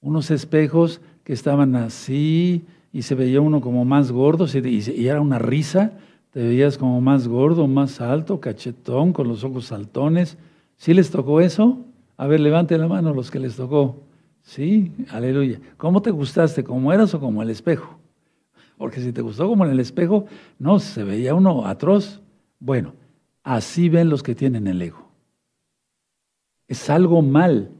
unos 0.00 0.30
espejos 0.30 1.00
que 1.24 1.32
estaban 1.32 1.74
así 1.74 2.64
y 2.92 3.02
se 3.02 3.14
veía 3.14 3.40
uno 3.40 3.60
como 3.60 3.84
más 3.84 4.12
gordo 4.12 4.46
y 4.54 5.06
era 5.06 5.20
una 5.20 5.38
risa 5.38 5.92
te 6.36 6.42
veías 6.42 6.76
como 6.76 7.00
más 7.00 7.28
gordo, 7.28 7.66
más 7.66 8.02
alto, 8.02 8.40
cachetón, 8.40 9.14
con 9.14 9.26
los 9.26 9.42
ojos 9.42 9.64
saltones. 9.64 10.36
¿Sí 10.76 10.92
les 10.92 11.10
tocó 11.10 11.40
eso? 11.40 11.78
A 12.18 12.26
ver, 12.26 12.40
levante 12.40 12.76
la 12.76 12.86
mano 12.88 13.14
los 13.14 13.30
que 13.30 13.38
les 13.38 13.56
tocó. 13.56 14.05
Sí, 14.46 14.92
aleluya. 15.10 15.60
¿Cómo 15.76 16.00
te 16.00 16.12
gustaste? 16.12 16.62
¿Cómo 16.62 16.92
eras 16.92 17.12
o 17.14 17.20
como 17.20 17.42
el 17.42 17.50
espejo? 17.50 17.98
Porque 18.78 19.00
si 19.00 19.12
te 19.12 19.20
gustó 19.20 19.48
como 19.48 19.64
en 19.64 19.72
el 19.72 19.80
espejo, 19.80 20.26
no, 20.60 20.78
se 20.78 21.02
veía 21.02 21.34
uno 21.34 21.66
atroz. 21.66 22.22
Bueno, 22.60 22.94
así 23.42 23.88
ven 23.88 24.08
los 24.08 24.22
que 24.22 24.36
tienen 24.36 24.68
el 24.68 24.80
ego. 24.80 25.10
Es 26.68 26.88
algo 26.88 27.22
mal 27.22 27.72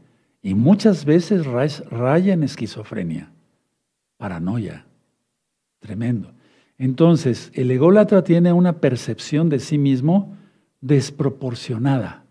y 0.42 0.55
muchas 0.55 1.05
veces 1.05 1.46
raya 1.46 2.35
en 2.35 2.42
esquizofrenia, 2.42 3.31
paranoia, 4.16 4.87
tremendo. 5.79 6.33
Entonces, 6.79 7.52
el 7.55 7.70
ególatra 7.70 8.24
tiene 8.24 8.52
una 8.52 8.81
percepción 8.81 9.48
de 9.48 9.61
sí 9.61 9.79
mismo 9.79 10.37
desproporcionada. 10.81 12.25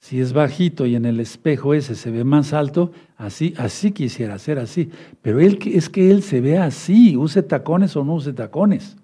Si 0.00 0.18
es 0.18 0.32
bajito 0.32 0.86
y 0.86 0.96
en 0.96 1.04
el 1.04 1.20
espejo 1.20 1.74
ese 1.74 1.94
se 1.94 2.10
ve 2.10 2.24
más 2.24 2.54
alto, 2.54 2.90
así, 3.18 3.52
así 3.58 3.92
quisiera 3.92 4.38
ser 4.38 4.58
así. 4.58 4.90
Pero 5.20 5.40
él, 5.40 5.58
es 5.66 5.90
que 5.90 6.10
él 6.10 6.22
se 6.22 6.40
ve 6.40 6.58
así, 6.58 7.16
use 7.16 7.42
tacones 7.42 7.94
o 7.96 8.04
no 8.04 8.14
use 8.14 8.32
tacones. 8.32 8.96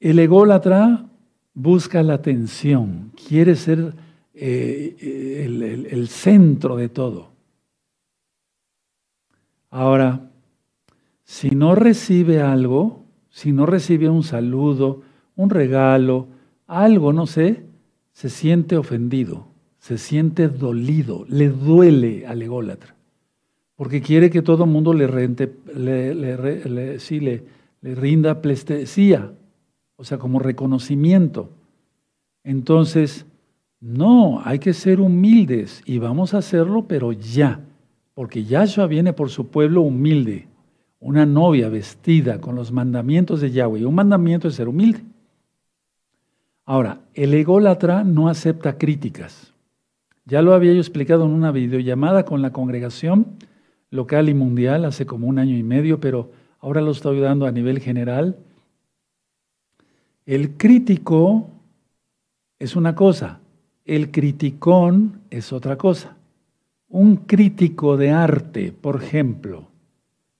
El 0.00 0.18
ególatra 0.18 1.06
busca 1.54 2.02
la 2.02 2.14
atención, 2.14 3.12
quiere 3.28 3.54
ser 3.54 3.94
eh, 4.34 5.86
el 5.88 6.08
centro 6.08 6.74
de 6.76 6.88
todo. 6.88 7.30
Ahora, 9.70 10.32
si 11.22 11.50
no 11.50 11.76
recibe 11.76 12.42
algo, 12.42 13.04
si 13.30 13.52
no 13.52 13.66
recibe 13.66 14.08
un 14.08 14.24
saludo, 14.24 15.02
un 15.36 15.48
regalo, 15.48 16.26
algo, 16.66 17.12
no 17.12 17.26
sé, 17.26 17.64
se 18.12 18.28
siente 18.30 18.76
ofendido, 18.76 19.46
se 19.78 19.98
siente 19.98 20.48
dolido, 20.48 21.24
le 21.28 21.48
duele 21.48 22.26
al 22.26 22.42
ególatra, 22.42 22.94
porque 23.76 24.00
quiere 24.00 24.30
que 24.30 24.42
todo 24.42 24.64
el 24.64 24.70
mundo 24.70 24.92
le, 24.92 25.06
rente, 25.06 25.52
le, 25.74 26.14
le, 26.14 26.98
sí, 27.00 27.20
le, 27.20 27.44
rinda 27.82 28.40
plestesía, 28.40 29.32
o 29.96 30.04
sea, 30.04 30.18
como 30.18 30.38
reconocimiento. 30.38 31.50
Entonces, 32.44 33.26
no, 33.80 34.40
hay 34.44 34.60
que 34.60 34.72
ser 34.72 35.00
humildes 35.00 35.82
y 35.84 35.98
vamos 35.98 36.34
a 36.34 36.38
hacerlo, 36.38 36.86
pero 36.86 37.12
ya, 37.12 37.60
porque 38.14 38.44
Yahshua 38.44 38.86
viene 38.86 39.12
por 39.12 39.30
su 39.30 39.48
pueblo 39.48 39.82
humilde 39.82 40.46
una 41.02 41.26
novia 41.26 41.68
vestida 41.68 42.40
con 42.40 42.54
los 42.54 42.70
mandamientos 42.70 43.40
de 43.40 43.50
Yahweh. 43.50 43.84
Un 43.84 43.96
mandamiento 43.96 44.46
es 44.46 44.54
ser 44.54 44.68
humilde. 44.68 45.02
Ahora, 46.72 47.00
el 47.12 47.34
ególatra 47.34 48.02
no 48.02 48.30
acepta 48.30 48.78
críticas. 48.78 49.52
Ya 50.24 50.40
lo 50.40 50.54
había 50.54 50.72
yo 50.72 50.78
explicado 50.78 51.26
en 51.26 51.32
una 51.32 51.52
videollamada 51.52 52.24
con 52.24 52.40
la 52.40 52.50
congregación 52.50 53.26
local 53.90 54.30
y 54.30 54.32
mundial 54.32 54.86
hace 54.86 55.04
como 55.04 55.26
un 55.26 55.38
año 55.38 55.54
y 55.54 55.62
medio, 55.62 56.00
pero 56.00 56.30
ahora 56.60 56.80
lo 56.80 56.92
estoy 56.92 57.20
dando 57.20 57.44
a 57.44 57.52
nivel 57.52 57.78
general. 57.78 58.38
El 60.24 60.56
crítico 60.56 61.50
es 62.58 62.74
una 62.74 62.94
cosa, 62.94 63.40
el 63.84 64.10
criticón 64.10 65.20
es 65.28 65.52
otra 65.52 65.76
cosa. 65.76 66.16
Un 66.88 67.16
crítico 67.16 67.98
de 67.98 68.12
arte, 68.12 68.72
por 68.72 69.02
ejemplo, 69.02 69.68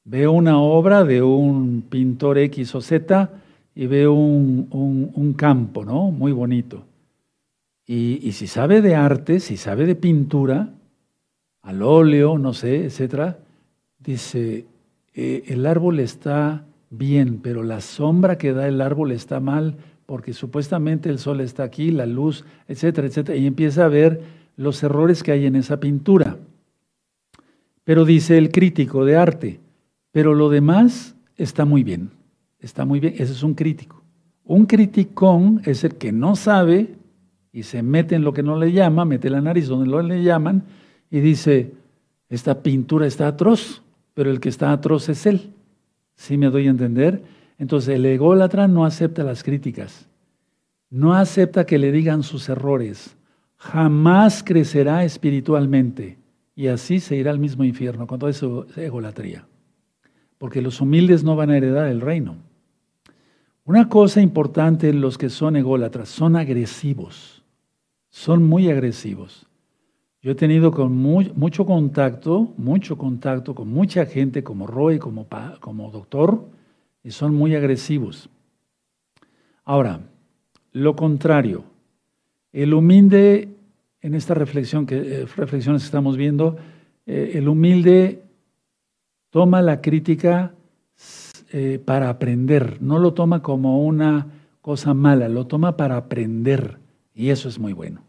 Veo 0.05 0.33
una 0.33 0.59
obra 0.59 1.05
de 1.05 1.23
un 1.23 1.85
pintor 1.89 2.37
X 2.39 2.75
o 2.75 2.81
Z 2.81 3.31
y 3.75 3.87
veo 3.87 4.13
un, 4.13 5.35
campo, 5.37 5.85
¿no? 5.85 6.11
Muy 6.11 6.33
bonito. 6.33 6.85
Y, 7.87 8.33
si 8.33 8.47
sabe 8.47 8.81
de 8.81 8.95
arte, 8.95 9.41
si 9.41 9.57
sabe 9.57 9.87
de 9.87 9.95
pintura, 9.95 10.71
al 11.63 11.83
óleo, 11.83 12.39
no 12.39 12.55
sé, 12.55 12.85
etcétera, 12.85 13.39
dice, 13.99 14.67
eh, 15.15 15.45
el 15.47 15.67
árbol 15.67 16.01
está 16.01 16.65
bien, 16.91 17.41
pero 17.43 17.63
la 17.63 17.81
sombra 17.81 18.37
que 18.37 18.53
da 18.53 18.69
el 18.69 18.81
árbol 18.81 19.13
está 19.13 19.41
mal, 19.41 19.77
porque 20.07 20.33
supuestamente 20.33 21.09
el 21.09 21.19
sol 21.19 21.41
está 21.41 21.63
aquí, 21.63 21.91
la 21.91 22.07
luz, 22.07 22.45
etcétera, 22.69 23.07
etcétera, 23.07 23.39
y 23.39 23.47
empieza 23.47 23.85
a 23.85 23.89
ver 23.89 24.21
los 24.57 24.83
errores 24.83 25.23
que 25.23 25.33
hay 25.33 25.47
en 25.47 25.57
esa 25.57 25.81
pintura. 25.81 26.37
Pero 27.85 28.05
dice 28.05 28.39
el 28.39 28.51
crítico 28.51 29.05
de 29.05 29.17
arte, 29.17 29.61
pero 30.11 30.35
lo 30.35 30.51
demás 30.51 31.17
está 31.37 31.65
muy 31.65 31.83
bien, 31.83 32.11
está 32.63 32.85
muy 32.85 33.01
bien, 33.01 33.15
ese 33.15 33.33
es 33.33 33.43
un 33.43 33.55
crítico. 33.55 34.03
Un 34.45 34.67
criticón 34.67 35.61
es 35.65 35.85
el 35.85 35.97
que 35.97 36.13
no 36.13 36.37
sabe 36.37 36.95
y 37.53 37.65
se 37.65 37.83
mete 37.83 38.15
en 38.15 38.23
lo 38.23 38.33
que 38.33 38.43
no 38.43 38.57
le 38.57 38.73
llama, 38.73 39.05
mete 39.05 39.29
la 39.29 39.41
nariz 39.41 39.69
donde 39.69 39.91
no 39.91 40.01
le 40.01 40.23
llaman 40.23 40.65
y 41.11 41.21
dice, 41.21 41.73
esta 42.29 42.63
pintura 42.63 43.07
está 43.07 43.29
atroz, 43.29 43.83
pero 44.15 44.31
el 44.31 44.41
que 44.41 44.49
está 44.49 44.73
atroz 44.73 45.09
es 45.09 45.27
él. 45.27 45.53
¿Sí 46.15 46.39
me 46.39 46.51
doy 46.51 46.67
a 46.67 46.71
entender? 46.71 47.23
Entonces 47.59 47.97
el 47.97 48.07
ególatra 48.07 48.69
no 48.69 48.85
acepta 48.85 49.23
las 49.23 49.43
críticas, 49.43 50.09
no 50.89 51.15
acepta 51.15 51.67
que 51.67 51.79
le 51.79 51.93
digan 51.93 52.23
sus 52.23 52.49
errores, 52.49 53.17
jamás 53.57 54.43
crecerá 54.43 55.05
espiritualmente 55.05 56.19
y 56.55 56.69
así 56.69 57.01
se 57.01 57.17
irá 57.17 57.31
al 57.31 57.39
mismo 57.39 57.65
infierno 57.65 58.07
con 58.07 58.19
toda 58.19 58.31
esa 58.31 58.47
egolatría 58.77 59.47
porque 60.43 60.61
los 60.61 60.81
humildes 60.81 61.23
no 61.23 61.37
van 61.37 61.51
a 61.51 61.57
heredar 61.57 61.87
el 61.87 62.01
reino. 62.01 62.35
Una 63.65 63.89
cosa 63.89 64.21
importante 64.21 64.89
en 64.89 65.01
los 65.01 65.19
que 65.19 65.31
son 65.31 65.55
ególatras, 65.55 66.09
son 66.09 66.35
agresivos, 66.35 67.43
son 68.11 68.43
muy 68.43 68.69
agresivos. 68.69 69.47
Yo 70.21 70.33
he 70.33 70.35
tenido 70.35 70.73
con 70.73 70.97
mucho 70.97 71.65
contacto, 71.65 72.53
mucho 72.57 72.99
contacto 72.99 73.55
con 73.55 73.69
mucha 73.69 74.07
gente 74.07 74.43
como 74.43 74.67
Roy, 74.67 74.99
como, 74.99 75.27
como 75.61 75.91
doctor, 75.91 76.45
y 77.05 77.11
son 77.13 77.35
muy 77.35 77.55
agresivos. 77.55 78.29
Ahora, 79.65 80.01
lo 80.73 80.97
contrario, 80.97 81.65
el 82.53 82.75
humilde, 82.75 83.49
en 84.01 84.15
esta 84.15 84.35
reflexión 84.35 84.87
que, 84.87 84.97
eh, 84.97 85.27
reflexiones 85.37 85.83
que 85.83 85.87
estamos 85.87 86.17
viendo, 86.17 86.57
eh, 87.07 87.33
el 87.35 87.49
humilde 87.49 88.23
toma 89.31 89.63
la 89.63 89.81
crítica 89.81 90.53
eh, 91.53 91.81
para 91.85 92.09
aprender, 92.09 92.79
no 92.81 92.99
lo 92.99 93.15
toma 93.15 93.43
como 93.43 93.85
una 93.85 94.27
cosa 94.61 94.95
mala, 94.95 95.29
lo 95.29 95.47
toma 95.47 95.77
para 95.77 95.97
aprender, 95.97 96.79
y 97.15 97.29
eso 97.29 97.49
es 97.49 97.59
muy 97.59 97.73
bueno. 97.73 98.03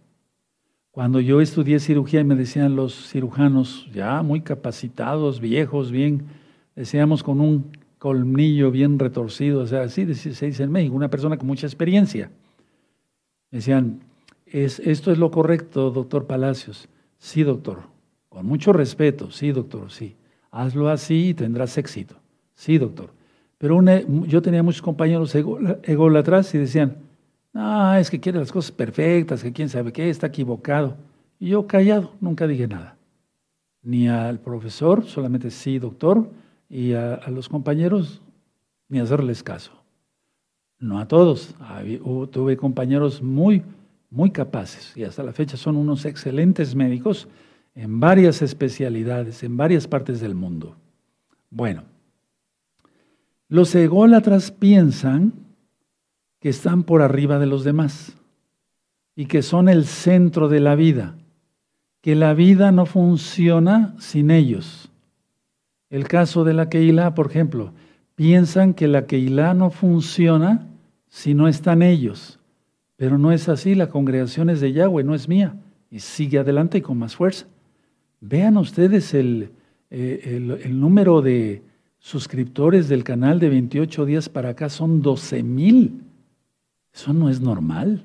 Cuando 0.91 1.19
yo 1.19 1.41
estudié 1.41 1.79
cirugía 1.79 2.21
y 2.21 2.23
me 2.23 2.35
decían 2.35 2.75
los 2.75 3.09
cirujanos, 3.09 3.89
ya 3.93 4.21
muy 4.21 4.41
capacitados, 4.41 5.39
viejos, 5.39 5.91
bien, 5.91 6.27
decíamos 6.75 7.23
con 7.23 7.41
un 7.41 7.71
colmillo 7.97 8.71
bien 8.71 8.97
retorcido, 8.99 9.61
o 9.61 9.67
sea, 9.67 9.83
así 9.83 10.13
se 10.13 10.45
dice 10.45 10.63
en 10.63 10.71
México, 10.71 10.95
una 10.95 11.09
persona 11.09 11.37
con 11.37 11.47
mucha 11.47 11.67
experiencia. 11.67 12.31
decían, 13.51 14.01
¿Es, 14.53 14.79
¿esto 14.79 15.11
es 15.11 15.17
lo 15.17 15.31
correcto, 15.31 15.89
doctor 15.89 16.27
Palacios? 16.27 16.87
Sí, 17.17 17.41
doctor. 17.41 17.81
Con 18.29 18.45
mucho 18.45 18.71
respeto, 18.71 19.31
sí, 19.31 19.51
doctor, 19.51 19.91
sí. 19.91 20.15
Hazlo 20.51 20.89
así 20.89 21.29
y 21.29 21.33
tendrás 21.33 21.75
éxito. 21.79 22.15
Sí, 22.53 22.77
doctor. 22.77 23.09
Pero 23.63 23.81
yo 24.25 24.41
tenía 24.41 24.61
muchos 24.61 24.81
compañeros 24.81 25.33
ególatras 25.33 26.53
y 26.53 26.57
decían, 26.57 26.97
Ah, 27.53 27.97
es 27.97 28.09
que 28.11 28.19
quiere 28.19 28.37
las 28.37 28.51
cosas 28.51 28.73
perfectas, 28.73 29.41
que 29.41 29.53
quién 29.53 29.69
sabe 29.69 29.93
qué, 29.93 30.09
está 30.09 30.27
equivocado. 30.27 30.97
Y 31.39 31.47
yo 31.47 31.65
callado, 31.65 32.11
nunca 32.19 32.45
dije 32.45 32.67
nada. 32.67 32.97
Ni 33.81 34.09
al 34.09 34.39
profesor, 34.39 35.05
solamente 35.05 35.49
sí, 35.49 35.79
doctor, 35.79 36.29
y 36.67 36.91
a, 36.91 37.21
los 37.29 37.47
compañeros, 37.47 38.21
ni 38.89 38.99
hacerles 38.99 39.41
caso. 39.43 39.71
No 40.77 40.99
a 40.99 41.07
todos. 41.07 41.55
tuve 42.31 42.57
compañeros 42.57 43.21
muy, 43.21 43.63
muy 44.09 44.29
capaces 44.31 44.91
y 44.97 45.05
hasta 45.05 45.23
la 45.23 45.31
fecha 45.31 45.55
son 45.55 45.77
unos 45.77 46.03
excelentes 46.03 46.75
médicos 46.75 47.29
en 47.75 48.01
varias 48.01 48.41
especialidades, 48.41 49.41
en 49.41 49.55
varias 49.55 49.87
partes 49.87 50.19
del 50.19 50.35
mundo. 50.35 50.75
Bueno, 51.49 51.83
los 53.49 53.73
ególatras 53.75 54.51
piensan 54.51 55.33
que 56.39 56.49
están 56.49 56.83
por 56.83 57.01
arriba 57.01 57.39
de 57.39 57.45
los 57.45 57.63
demás 57.63 58.17
y 59.15 59.25
que 59.25 59.41
son 59.41 59.69
el 59.69 59.85
centro 59.85 60.49
de 60.49 60.59
la 60.59 60.75
vida, 60.75 61.15
que 62.01 62.15
la 62.15 62.33
vida 62.33 62.71
no 62.71 62.85
funciona 62.85 63.95
sin 63.99 64.31
ellos. 64.31 64.89
El 65.89 66.07
caso 66.07 66.43
de 66.43 66.53
la 66.53 66.69
Keilah, 66.69 67.13
por 67.13 67.27
ejemplo, 67.27 67.71
piensan 68.15 68.73
que 68.73 68.87
la 68.87 69.05
Keilah 69.05 69.53
no 69.53 69.69
funciona 69.69 70.67
si 71.07 71.33
no 71.33 71.47
están 71.47 71.81
ellos, 71.81 72.39
pero 72.95 73.17
no 73.17 73.31
es 73.31 73.47
así, 73.49 73.75
la 73.75 73.89
congregación 73.89 74.49
es 74.49 74.59
de 74.59 74.73
Yahweh, 74.73 75.03
no 75.03 75.13
es 75.13 75.29
mía, 75.29 75.55
y 75.91 75.99
sigue 75.99 76.39
adelante 76.39 76.79
y 76.79 76.81
con 76.81 76.97
más 76.97 77.15
fuerza. 77.15 77.45
Vean 78.19 78.57
ustedes 78.57 79.13
el, 79.13 79.51
eh, 79.91 80.21
el, 80.35 80.51
el 80.63 80.79
número 80.79 81.21
de 81.21 81.61
suscriptores 82.03 82.89
del 82.89 83.05
canal 83.05 83.39
de 83.39 83.47
28 83.47 84.05
días 84.05 84.27
para 84.27 84.49
acá, 84.49 84.67
son 84.67 85.01
12 85.01 85.41
mil. 85.41 86.01
Eso 86.93 87.13
no 87.13 87.29
es 87.29 87.39
normal. 87.39 88.03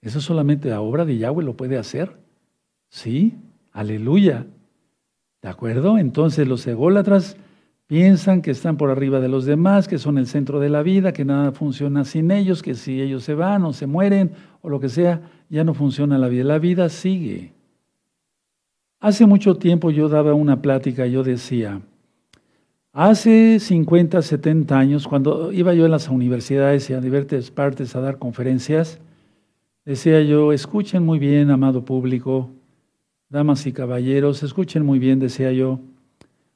Eso 0.00 0.22
solamente 0.22 0.70
la 0.70 0.80
obra 0.80 1.04
de 1.04 1.18
Yahweh 1.18 1.44
lo 1.44 1.54
puede 1.54 1.76
hacer. 1.76 2.16
¿Sí? 2.88 3.34
Aleluya. 3.70 4.46
¿De 5.42 5.48
acuerdo? 5.50 5.98
Entonces 5.98 6.48
los 6.48 6.66
ególatras 6.66 7.36
piensan 7.86 8.40
que 8.40 8.50
están 8.50 8.78
por 8.78 8.90
arriba 8.90 9.20
de 9.20 9.28
los 9.28 9.44
demás, 9.44 9.88
que 9.88 9.98
son 9.98 10.16
el 10.16 10.26
centro 10.26 10.58
de 10.58 10.70
la 10.70 10.82
vida, 10.82 11.12
que 11.12 11.26
nada 11.26 11.52
funciona 11.52 12.06
sin 12.06 12.30
ellos, 12.30 12.62
que 12.62 12.74
si 12.74 13.02
ellos 13.02 13.24
se 13.24 13.34
van 13.34 13.62
o 13.64 13.74
se 13.74 13.86
mueren 13.86 14.32
o 14.62 14.70
lo 14.70 14.80
que 14.80 14.88
sea, 14.88 15.20
ya 15.50 15.64
no 15.64 15.74
funciona 15.74 16.16
la 16.16 16.28
vida. 16.28 16.44
La 16.44 16.58
vida 16.58 16.88
sigue. 16.88 17.52
Hace 19.00 19.26
mucho 19.26 19.56
tiempo 19.58 19.90
yo 19.90 20.08
daba 20.08 20.32
una 20.32 20.62
plática, 20.62 21.06
yo 21.06 21.22
decía, 21.22 21.82
Hace 22.96 23.58
50, 23.58 24.22
70 24.22 24.78
años, 24.78 25.08
cuando 25.08 25.50
iba 25.50 25.74
yo 25.74 25.84
a 25.84 25.88
las 25.88 26.08
universidades 26.08 26.88
y 26.88 26.92
a 26.92 27.00
diversas 27.00 27.50
partes 27.50 27.96
a 27.96 28.00
dar 28.00 28.18
conferencias, 28.18 29.00
decía 29.84 30.22
yo, 30.22 30.52
escuchen 30.52 31.04
muy 31.04 31.18
bien, 31.18 31.50
amado 31.50 31.84
público, 31.84 32.50
damas 33.28 33.66
y 33.66 33.72
caballeros, 33.72 34.44
escuchen 34.44 34.86
muy 34.86 35.00
bien, 35.00 35.18
decía 35.18 35.50
yo, 35.50 35.80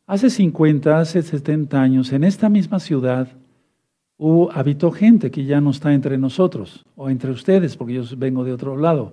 hace 0.07 0.31
50, 0.31 1.01
hace 1.01 1.23
70 1.23 1.83
años, 1.83 2.13
en 2.13 2.23
esta 2.23 2.49
misma 2.49 2.79
ciudad, 2.79 3.27
hubo, 4.17 4.53
habitó 4.53 4.93
gente 4.93 5.33
que 5.33 5.45
ya 5.45 5.61
no 5.61 5.71
está 5.71 5.93
entre 5.93 6.19
nosotros, 6.19 6.87
o 6.95 7.11
entre 7.11 7.33
ustedes, 7.33 7.77
porque 7.77 7.95
yo 7.95 8.05
vengo 8.17 8.45
de 8.45 8.53
otro 8.53 8.77
lado. 8.77 9.13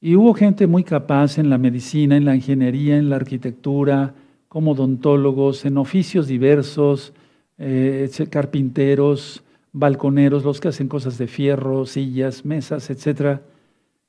Y 0.00 0.14
hubo 0.14 0.32
gente 0.34 0.68
muy 0.68 0.84
capaz 0.84 1.38
en 1.38 1.50
la 1.50 1.58
medicina, 1.58 2.16
en 2.16 2.24
la 2.24 2.36
ingeniería, 2.36 2.98
en 2.98 3.10
la 3.10 3.16
arquitectura, 3.16 4.14
como 4.50 4.72
odontólogos, 4.72 5.64
en 5.64 5.78
oficios 5.78 6.26
diversos, 6.26 7.12
eh, 7.56 8.10
carpinteros, 8.28 9.44
balconeros, 9.72 10.42
los 10.42 10.58
que 10.58 10.66
hacen 10.66 10.88
cosas 10.88 11.18
de 11.18 11.28
fierro, 11.28 11.86
sillas, 11.86 12.44
mesas, 12.44 12.90
etc. 12.90 13.42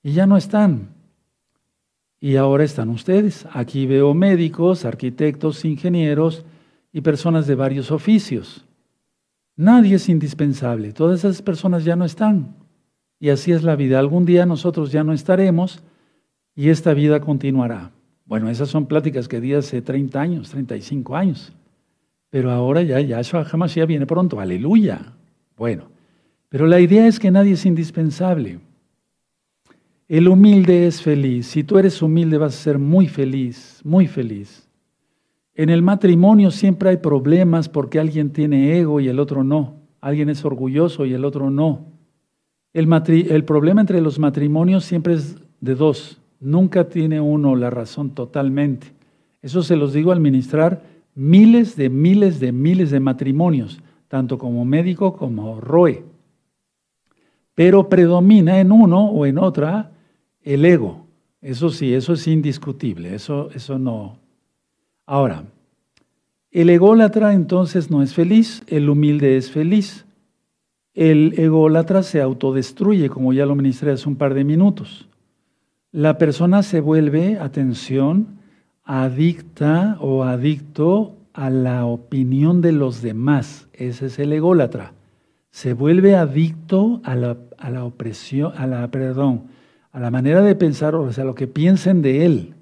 Y 0.02 0.14
ya 0.14 0.26
no 0.26 0.38
están. 0.38 0.96
Y 2.20 2.38
ahora 2.38 2.64
están 2.64 2.90
ustedes. 2.90 3.46
Aquí 3.54 3.86
veo 3.86 4.16
médicos, 4.16 4.84
arquitectos, 4.84 5.64
ingenieros 5.64 6.44
y 6.92 7.02
personas 7.02 7.46
de 7.46 7.54
varios 7.54 7.92
oficios. 7.92 8.66
Nadie 9.56 9.98
es 9.98 10.10
indispensable. 10.10 10.92
Todas 10.92 11.20
esas 11.20 11.44
personas 11.44 11.86
ya 11.86 11.96
no 11.96 12.04
están. 12.04 12.56
Y 13.20 13.30
así 13.30 13.52
es 13.52 13.62
la 13.62 13.76
vida. 13.76 14.00
Algún 14.00 14.26
día 14.26 14.48
nosotros 14.48 14.92
ya 14.92 15.04
no 15.04 15.14
estaremos 15.14 15.84
y 16.56 16.70
esta 16.70 16.96
vida 16.96 17.20
continuará. 17.20 17.92
Bueno, 18.32 18.48
esas 18.48 18.70
son 18.70 18.86
pláticas 18.86 19.28
que 19.28 19.42
di 19.42 19.54
hace 19.54 19.82
30 19.82 20.22
años, 20.22 20.52
35 20.52 21.18
años. 21.18 21.52
Pero 22.30 22.50
ahora 22.50 22.82
ya 22.82 23.02
Yahshua 23.02 23.46
ya 23.68 23.86
viene 23.86 24.06
pronto, 24.06 24.40
aleluya. 24.40 25.02
Bueno, 25.58 25.90
pero 26.48 26.66
la 26.66 26.80
idea 26.80 27.08
es 27.08 27.20
que 27.20 27.30
nadie 27.30 27.52
es 27.52 27.66
indispensable. 27.66 28.62
El 30.08 30.30
humilde 30.30 30.88
es 30.88 31.02
feliz. 31.02 31.48
Si 31.48 31.66
tú 31.66 31.78
eres 31.78 32.02
humilde 32.02 32.38
vas 32.38 32.56
a 32.56 32.64
ser 32.64 32.80
muy 32.80 33.10
feliz, 33.10 33.82
muy 33.84 34.08
feliz. 34.08 34.66
En 35.54 35.70
el 35.70 35.82
matrimonio 35.82 36.52
siempre 36.52 36.92
hay 36.92 36.98
problemas 36.98 37.68
porque 37.68 38.00
alguien 38.00 38.32
tiene 38.32 38.80
ego 38.80 39.02
y 39.02 39.10
el 39.10 39.20
otro 39.20 39.44
no. 39.44 39.76
Alguien 40.00 40.30
es 40.30 40.46
orgulloso 40.46 41.06
y 41.06 41.14
el 41.14 41.26
otro 41.26 41.50
no. 41.50 41.86
El, 42.72 42.88
el 43.30 43.44
problema 43.44 43.82
entre 43.82 44.00
los 44.00 44.20
matrimonios 44.20 44.86
siempre 44.86 45.16
es 45.16 45.36
de 45.60 45.76
dos. 45.76 46.22
Nunca 46.42 46.90
tiene 46.90 47.22
uno 47.22 47.56
la 47.56 47.70
razón 47.70 48.16
totalmente. 48.16 48.88
Eso 49.44 49.62
se 49.62 49.76
los 49.76 49.94
digo 49.94 50.12
al 50.12 50.20
ministrar 50.20 50.82
miles 51.14 51.76
de 51.76 51.90
miles 51.90 52.40
de 52.40 52.52
miles 52.52 52.90
de 52.90 53.00
matrimonios, 53.00 53.80
tanto 54.08 54.40
como 54.40 54.66
médico 54.66 55.16
como 55.16 55.62
ROE. 55.62 56.04
Pero 57.54 57.90
predomina 57.90 58.60
en 58.60 58.72
uno 58.72 59.06
o 59.06 59.28
en 59.28 59.38
otra 59.38 59.92
el 60.42 60.66
ego. 60.66 61.06
Eso 61.42 61.70
sí, 61.70 61.94
eso 61.94 62.14
es 62.14 62.28
indiscutible, 62.28 63.14
eso, 63.14 63.52
eso 63.54 63.78
no. 63.78 64.18
Ahora, 65.06 65.44
el 66.50 66.72
ególatra 66.72 67.34
entonces 67.34 67.92
no 67.92 68.02
es 68.02 68.16
feliz, 68.16 68.64
el 68.66 68.90
humilde 68.90 69.38
es 69.38 69.52
feliz. 69.52 70.08
El 70.96 71.40
ególatra 71.40 72.02
se 72.02 72.20
autodestruye, 72.20 73.10
como 73.10 73.32
ya 73.32 73.46
lo 73.46 73.56
ministré 73.56 73.92
hace 73.92 74.10
un 74.10 74.16
par 74.16 74.34
de 74.34 74.44
minutos 74.44 75.08
la 75.92 76.18
persona 76.18 76.64
se 76.64 76.80
vuelve, 76.80 77.38
atención, 77.38 78.40
adicta 78.84 79.98
o 80.00 80.24
adicto 80.24 81.18
a 81.34 81.50
la 81.50 81.86
opinión 81.86 82.62
de 82.62 82.72
los 82.72 83.02
demás. 83.02 83.68
Ese 83.74 84.06
es 84.06 84.20
el 84.20 84.32
ególatra. 84.32 84.94
Se 85.50 85.74
vuelve 85.74 86.16
adicto 86.16 87.02
a 87.04 87.16
la, 87.16 87.38
a 87.58 87.70
la 87.70 87.84
opresión, 87.84 88.54
a 88.56 88.68
la, 88.68 88.88
perdón, 88.90 89.48
a 89.92 90.00
la 90.00 90.12
manera 90.12 90.42
de 90.42 90.56
pensar, 90.56 90.96
o 90.96 91.12
sea, 91.12 91.26
lo 91.26 91.36
que 91.36 91.48
piensen 91.48 92.02
de 92.02 92.26
él, 92.26 92.56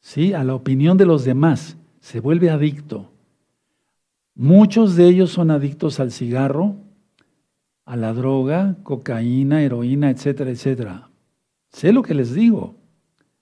¿sí? 0.00 0.32
a 0.32 0.42
la 0.42 0.54
opinión 0.54 0.96
de 0.96 1.06
los 1.06 1.24
demás. 1.24 1.76
Se 2.00 2.20
vuelve 2.20 2.50
adicto. 2.50 3.10
Muchos 4.34 4.96
de 4.96 5.08
ellos 5.08 5.30
son 5.30 5.50
adictos 5.50 6.00
al 6.00 6.10
cigarro, 6.10 6.76
a 7.84 7.96
la 7.96 8.14
droga, 8.14 8.76
cocaína, 8.82 9.62
heroína, 9.62 10.08
etcétera, 10.08 10.50
etcétera. 10.50 11.11
Sé 11.72 11.92
lo 11.92 12.02
que 12.02 12.14
les 12.14 12.34
digo, 12.34 12.74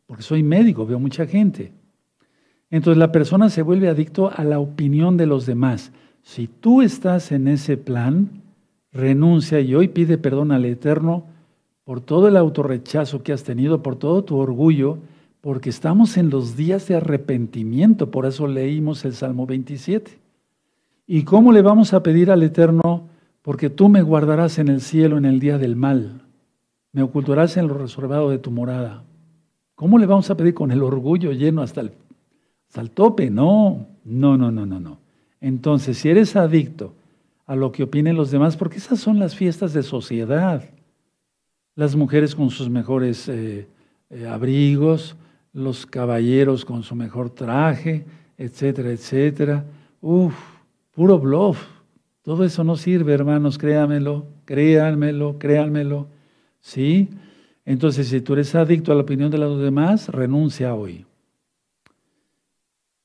porque 0.07 0.23
soy 0.23 0.43
médico, 0.43 0.87
veo 0.87 0.99
mucha 0.99 1.27
gente. 1.27 1.73
Entonces 2.71 2.99
la 2.99 3.13
persona 3.13 3.51
se 3.51 3.63
vuelve 3.63 3.89
adicto 3.89 4.31
a 4.35 4.45
la 4.45 4.61
opinión 4.61 5.17
de 5.17 5.27
los 5.27 5.47
demás. 5.47 5.93
Si 6.23 6.47
tú 6.47 6.83
estás 6.83 7.33
en 7.33 7.49
ese 7.49 7.77
plan, 7.77 8.43
renuncia 8.93 9.61
y 9.61 9.75
hoy 9.75 9.89
pide 9.89 10.19
perdón 10.19 10.53
al 10.53 10.65
Eterno 10.65 11.25
por 11.85 12.01
todo 12.01 12.29
el 12.29 12.37
autorrechazo 12.37 13.23
que 13.23 13.33
has 13.33 13.43
tenido, 13.43 13.83
por 13.83 13.97
todo 13.97 14.23
tu 14.23 14.37
orgullo, 14.37 14.99
porque 15.41 15.71
estamos 15.71 16.17
en 16.17 16.31
los 16.31 16.57
días 16.57 16.87
de 16.87 16.97
arrepentimiento, 16.97 18.11
por 18.11 18.27
eso 18.27 18.47
leímos 18.47 19.05
el 19.05 19.15
Salmo 19.15 19.47
27. 19.47 20.19
¿Y 21.07 21.25
cómo 21.25 21.51
le 21.51 21.63
vamos 21.63 21.93
a 21.93 22.03
pedir 22.03 22.31
al 22.31 22.43
Eterno? 22.43 23.09
Porque 23.43 23.71
tú 23.71 23.89
me 23.89 24.03
guardarás 24.03 24.59
en 24.59 24.69
el 24.69 24.81
cielo 24.81 25.19
en 25.19 25.25
el 25.25 25.41
día 25.41 25.59
del 25.59 25.75
mal, 25.75 26.20
me 26.93 27.03
ocultarás 27.03 27.57
en 27.57 27.69
lo 27.69 27.75
reservado 27.75 28.31
de 28.31 28.39
tu 28.39 28.51
morada. 28.51 29.05
¿Cómo 29.75 29.99
le 29.99 30.07
vamos 30.07 30.31
a 30.31 30.37
pedir 30.37 30.55
con 30.55 30.71
el 30.73 30.83
orgullo 30.83 31.33
lleno 31.33 31.63
hasta 31.63 31.81
el, 31.81 31.93
hasta 32.69 32.81
el 32.81 32.91
tope? 32.91 33.31
No, 33.31 33.87
no, 34.05 34.37
no, 34.37 34.51
no, 34.51 34.67
no, 34.67 34.81
no. 34.81 34.99
Entonces, 35.41 35.99
si 35.99 36.09
eres 36.11 36.37
adicto 36.37 36.95
a 37.47 37.57
lo 37.57 37.73
que 37.73 37.83
opinen 37.83 38.17
los 38.17 38.31
demás, 38.31 38.57
porque 38.57 38.79
esas 38.79 39.01
son 39.01 39.19
las 39.19 39.35
fiestas 39.35 39.73
de 39.73 39.83
sociedad, 39.83 40.65
las 41.75 41.97
mujeres 41.97 42.35
con 42.35 42.51
sus 42.51 42.69
mejores 42.69 43.29
eh, 43.29 43.67
eh, 44.11 44.27
abrigos, 44.27 45.17
los 45.53 45.87
caballeros 45.87 46.65
con 46.65 46.83
su 46.83 46.95
mejor 46.95 47.31
traje, 47.31 48.05
etcétera, 48.37 48.91
etcétera. 48.91 49.65
Uf, 50.01 50.35
puro 50.93 51.19
bluff. 51.19 51.65
Todo 52.23 52.45
eso 52.45 52.63
no 52.65 52.77
sirve, 52.77 53.15
hermanos, 53.15 53.57
créanmelo, 53.57 54.27
créanmelo, 54.45 55.39
créanmelo. 55.39 56.07
¿Sí? 56.71 57.09
Entonces, 57.65 58.07
si 58.07 58.21
tú 58.21 58.35
eres 58.35 58.55
adicto 58.55 58.93
a 58.93 58.95
la 58.95 59.01
opinión 59.01 59.29
de 59.33 59.39
los 59.39 59.61
demás, 59.61 60.09
renuncia 60.09 60.73
hoy. 60.73 61.05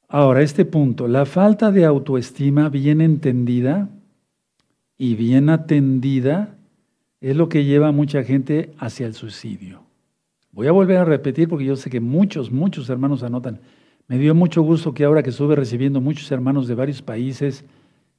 Ahora, 0.07 0.43
este 0.43 0.65
punto, 0.65 1.07
la 1.07 1.25
falta 1.25 1.71
de 1.71 1.83
autoestima 1.83 2.69
bien 2.69 3.01
entendida 3.01 3.89
y 4.99 5.15
bien 5.15 5.49
atendida 5.49 6.55
es 7.21 7.35
lo 7.35 7.49
que 7.49 7.65
lleva 7.65 7.87
a 7.87 7.91
mucha 7.91 8.23
gente 8.23 8.71
hacia 8.77 9.07
el 9.07 9.15
suicidio. 9.15 9.81
Voy 10.51 10.67
a 10.67 10.71
volver 10.71 10.97
a 10.97 11.05
repetir 11.05 11.49
porque 11.49 11.65
yo 11.65 11.75
sé 11.75 11.89
que 11.89 11.99
muchos, 11.99 12.51
muchos 12.51 12.87
hermanos 12.91 13.23
anotan. 13.23 13.61
Me 14.07 14.19
dio 14.19 14.35
mucho 14.35 14.61
gusto 14.61 14.93
que 14.93 15.05
ahora 15.05 15.23
que 15.23 15.31
estuve 15.31 15.55
recibiendo 15.55 16.01
muchos 16.01 16.31
hermanos 16.31 16.67
de 16.67 16.75
varios 16.75 17.01
países 17.01 17.65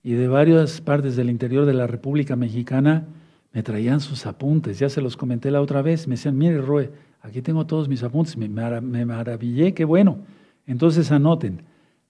y 0.03 0.15
de 0.15 0.27
varias 0.27 0.81
partes 0.81 1.15
del 1.15 1.31
interior 1.31 1.67
de 1.67 1.75
la 1.75 1.87
República 1.87 2.35
Mexicana, 2.35 3.07
me 3.53 3.63
traían 3.63 4.01
sus 4.01 4.27
apuntes. 4.27 4.79
Ya 4.79 4.89
se 4.89 5.01
los 5.01 5.17
comenté 5.17 5.51
la 5.51 5.61
otra 5.61 5.83
vez. 5.83 6.07
Me 6.07 6.15
decían, 6.15 6.37
mire, 6.37 6.61
Roe, 6.61 6.91
aquí 7.23 7.43
tengo 7.43 7.67
todos 7.67 7.89
mis 7.89 8.03
apuntes. 8.03 8.37
Me, 8.37 8.49
maravillé, 8.49 9.75
qué 9.75 9.85
bueno. 9.85 10.19
Entonces 10.67 11.11
anoten, 11.13 11.63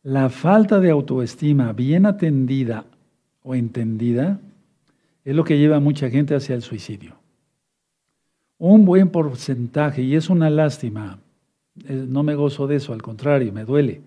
la 0.02 0.28
falta 0.28 0.80
de 0.80 0.90
autoestima 0.90 1.72
bien 1.72 2.06
atendida 2.06 2.84
o 3.42 3.54
entendida 3.54 4.40
es 5.24 5.34
lo 5.34 5.44
que 5.44 5.58
lleva 5.58 5.76
a 5.76 5.80
mucha 5.80 6.08
gente 6.10 6.34
hacia 6.34 6.54
el 6.54 6.62
suicidio 6.62 7.16
un 8.58 8.84
buen 8.84 9.10
porcentaje, 9.10 10.02
y 10.02 10.14
es 10.14 10.30
una 10.30 10.50
lástima, 10.50 11.18
eh, 11.86 12.04
no 12.08 12.22
me 12.22 12.34
gozo 12.34 12.66
de 12.66 12.76
eso, 12.76 12.92
al 12.92 13.02
contrario, 13.02 13.52
me 13.52 13.64
duele 13.64 14.00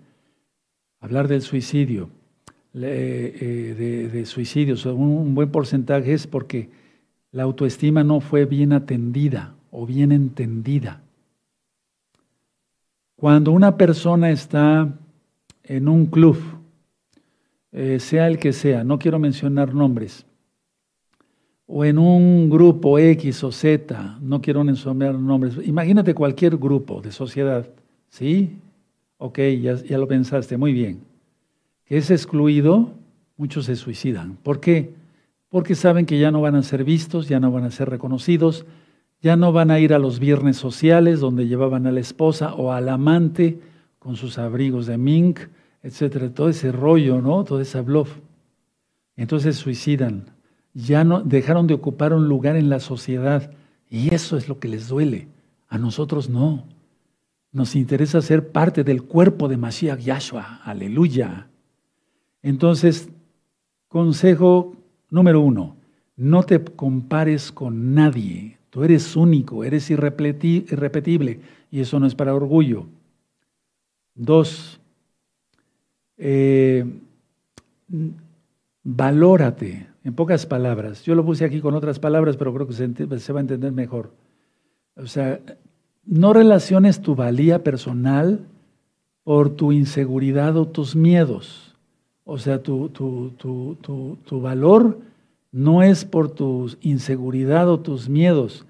hablar 1.00 1.28
del 1.28 1.42
suicidio, 1.42 2.10
eh, 2.74 3.74
de, 3.76 4.08
de, 4.08 4.26
suicidios, 4.26 4.86
un, 4.86 5.34
buen 5.34 5.50
porcentaje 5.50 6.12
es 6.12 6.26
porque 6.26 6.68
la 7.32 7.44
autoestima 7.44 8.04
no 8.04 8.20
fue 8.20 8.44
bien 8.44 8.72
atendida 8.72 9.54
o 9.70 9.86
bien 9.86 10.12
entendida. 10.12 11.02
Cuando 13.16 13.52
una 13.52 13.76
persona 13.76 14.30
está 14.30 14.92
en 15.62 15.88
un 15.88 16.06
club, 16.06 16.38
eh, 17.72 18.00
sea 18.00 18.26
el 18.26 18.38
que 18.38 18.52
sea, 18.52 18.82
no 18.82 18.98
quiero 18.98 19.18
mencionar 19.18 19.74
nombres, 19.74 20.26
o 21.66 21.84
en 21.84 21.98
un 21.98 22.50
grupo 22.50 22.98
X 22.98 23.44
o 23.44 23.52
Z, 23.52 24.18
no 24.20 24.40
quiero 24.40 24.64
mencionar 24.64 25.14
nombres, 25.14 25.54
imagínate 25.64 26.14
cualquier 26.14 26.56
grupo 26.56 27.00
de 27.00 27.12
sociedad, 27.12 27.68
¿sí? 28.08 28.56
Ok, 29.18 29.38
ya, 29.60 29.74
ya 29.76 29.98
lo 29.98 30.08
pensaste, 30.08 30.56
muy 30.56 30.72
bien. 30.72 31.02
Que 31.84 31.98
es 31.98 32.10
excluido, 32.10 32.90
muchos 33.36 33.66
se 33.66 33.76
suicidan. 33.76 34.36
¿Por 34.42 34.58
qué? 34.58 34.94
Porque 35.50 35.74
saben 35.74 36.06
que 36.06 36.18
ya 36.18 36.30
no 36.30 36.40
van 36.40 36.54
a 36.54 36.62
ser 36.62 36.84
vistos, 36.84 37.28
ya 37.28 37.38
no 37.38 37.50
van 37.50 37.64
a 37.64 37.70
ser 37.70 37.90
reconocidos, 37.90 38.64
ya 39.20 39.36
no 39.36 39.52
van 39.52 39.70
a 39.70 39.78
ir 39.78 39.92
a 39.92 39.98
los 39.98 40.18
viernes 40.18 40.56
sociales 40.56 41.20
donde 41.20 41.46
llevaban 41.46 41.86
a 41.86 41.92
la 41.92 42.00
esposa 42.00 42.54
o 42.54 42.72
al 42.72 42.88
amante 42.88 43.60
con 43.98 44.16
sus 44.16 44.38
abrigos 44.38 44.86
de 44.86 44.96
mink, 44.96 45.40
etcétera, 45.82 46.32
todo 46.32 46.48
ese 46.48 46.72
rollo, 46.72 47.20
¿no? 47.20 47.44
Todo 47.44 47.60
ese 47.60 47.80
bluff. 47.82 48.16
Entonces 49.16 49.56
suicidan 49.56 50.30
ya 50.74 51.04
no 51.04 51.20
dejaron 51.20 51.66
de 51.66 51.74
ocupar 51.74 52.12
un 52.12 52.28
lugar 52.28 52.56
en 52.56 52.70
la 52.70 52.80
sociedad 52.80 53.50
y 53.88 54.14
eso 54.14 54.36
es 54.36 54.48
lo 54.48 54.58
que 54.58 54.68
les 54.68 54.88
duele. 54.88 55.28
A 55.68 55.78
nosotros 55.78 56.28
no. 56.28 56.64
Nos 57.52 57.74
interesa 57.74 58.22
ser 58.22 58.52
parte 58.52 58.84
del 58.84 59.02
cuerpo 59.02 59.48
de 59.48 59.56
Mashiach 59.56 59.98
Yahshua. 59.98 60.60
Aleluya. 60.64 61.48
Entonces, 62.42 63.08
consejo 63.88 64.76
número 65.10 65.40
uno, 65.40 65.76
no 66.16 66.42
te 66.42 66.62
compares 66.62 67.52
con 67.52 67.94
nadie. 67.94 68.58
Tú 68.70 68.84
eres 68.84 69.16
único, 69.16 69.64
eres 69.64 69.90
irrepetible 69.90 71.40
y 71.70 71.80
eso 71.80 71.98
no 71.98 72.06
es 72.06 72.14
para 72.14 72.34
orgullo. 72.34 72.86
Dos, 74.14 74.80
eh, 76.18 76.84
valórate. 78.82 79.88
En 80.02 80.14
pocas 80.14 80.46
palabras, 80.46 81.04
yo 81.04 81.14
lo 81.14 81.24
puse 81.24 81.44
aquí 81.44 81.60
con 81.60 81.74
otras 81.74 81.98
palabras, 81.98 82.36
pero 82.38 82.54
creo 82.54 82.66
que 82.66 82.72
se, 82.72 83.32
va 83.32 83.40
a 83.40 83.42
entender 83.42 83.70
mejor. 83.70 84.12
O 84.96 85.06
sea, 85.06 85.40
no 86.06 86.32
relaciones 86.32 87.02
tu 87.02 87.14
valía 87.14 87.62
personal 87.62 88.40
por 89.24 89.50
tu 89.50 89.72
inseguridad 89.72 90.56
o 90.56 90.66
tus 90.66 90.96
miedos. 90.96 91.69
O 92.32 92.38
sea, 92.38 92.62
tu, 92.62 92.88
tu, 92.90 93.30
tu, 93.30 93.76
tu, 94.24 94.40
valor 94.40 95.00
no 95.50 95.82
es 95.82 96.04
por 96.04 96.30
tu 96.30 96.72
inseguridad 96.80 97.68
o 97.68 97.80
tus 97.80 98.08
miedos. 98.08 98.64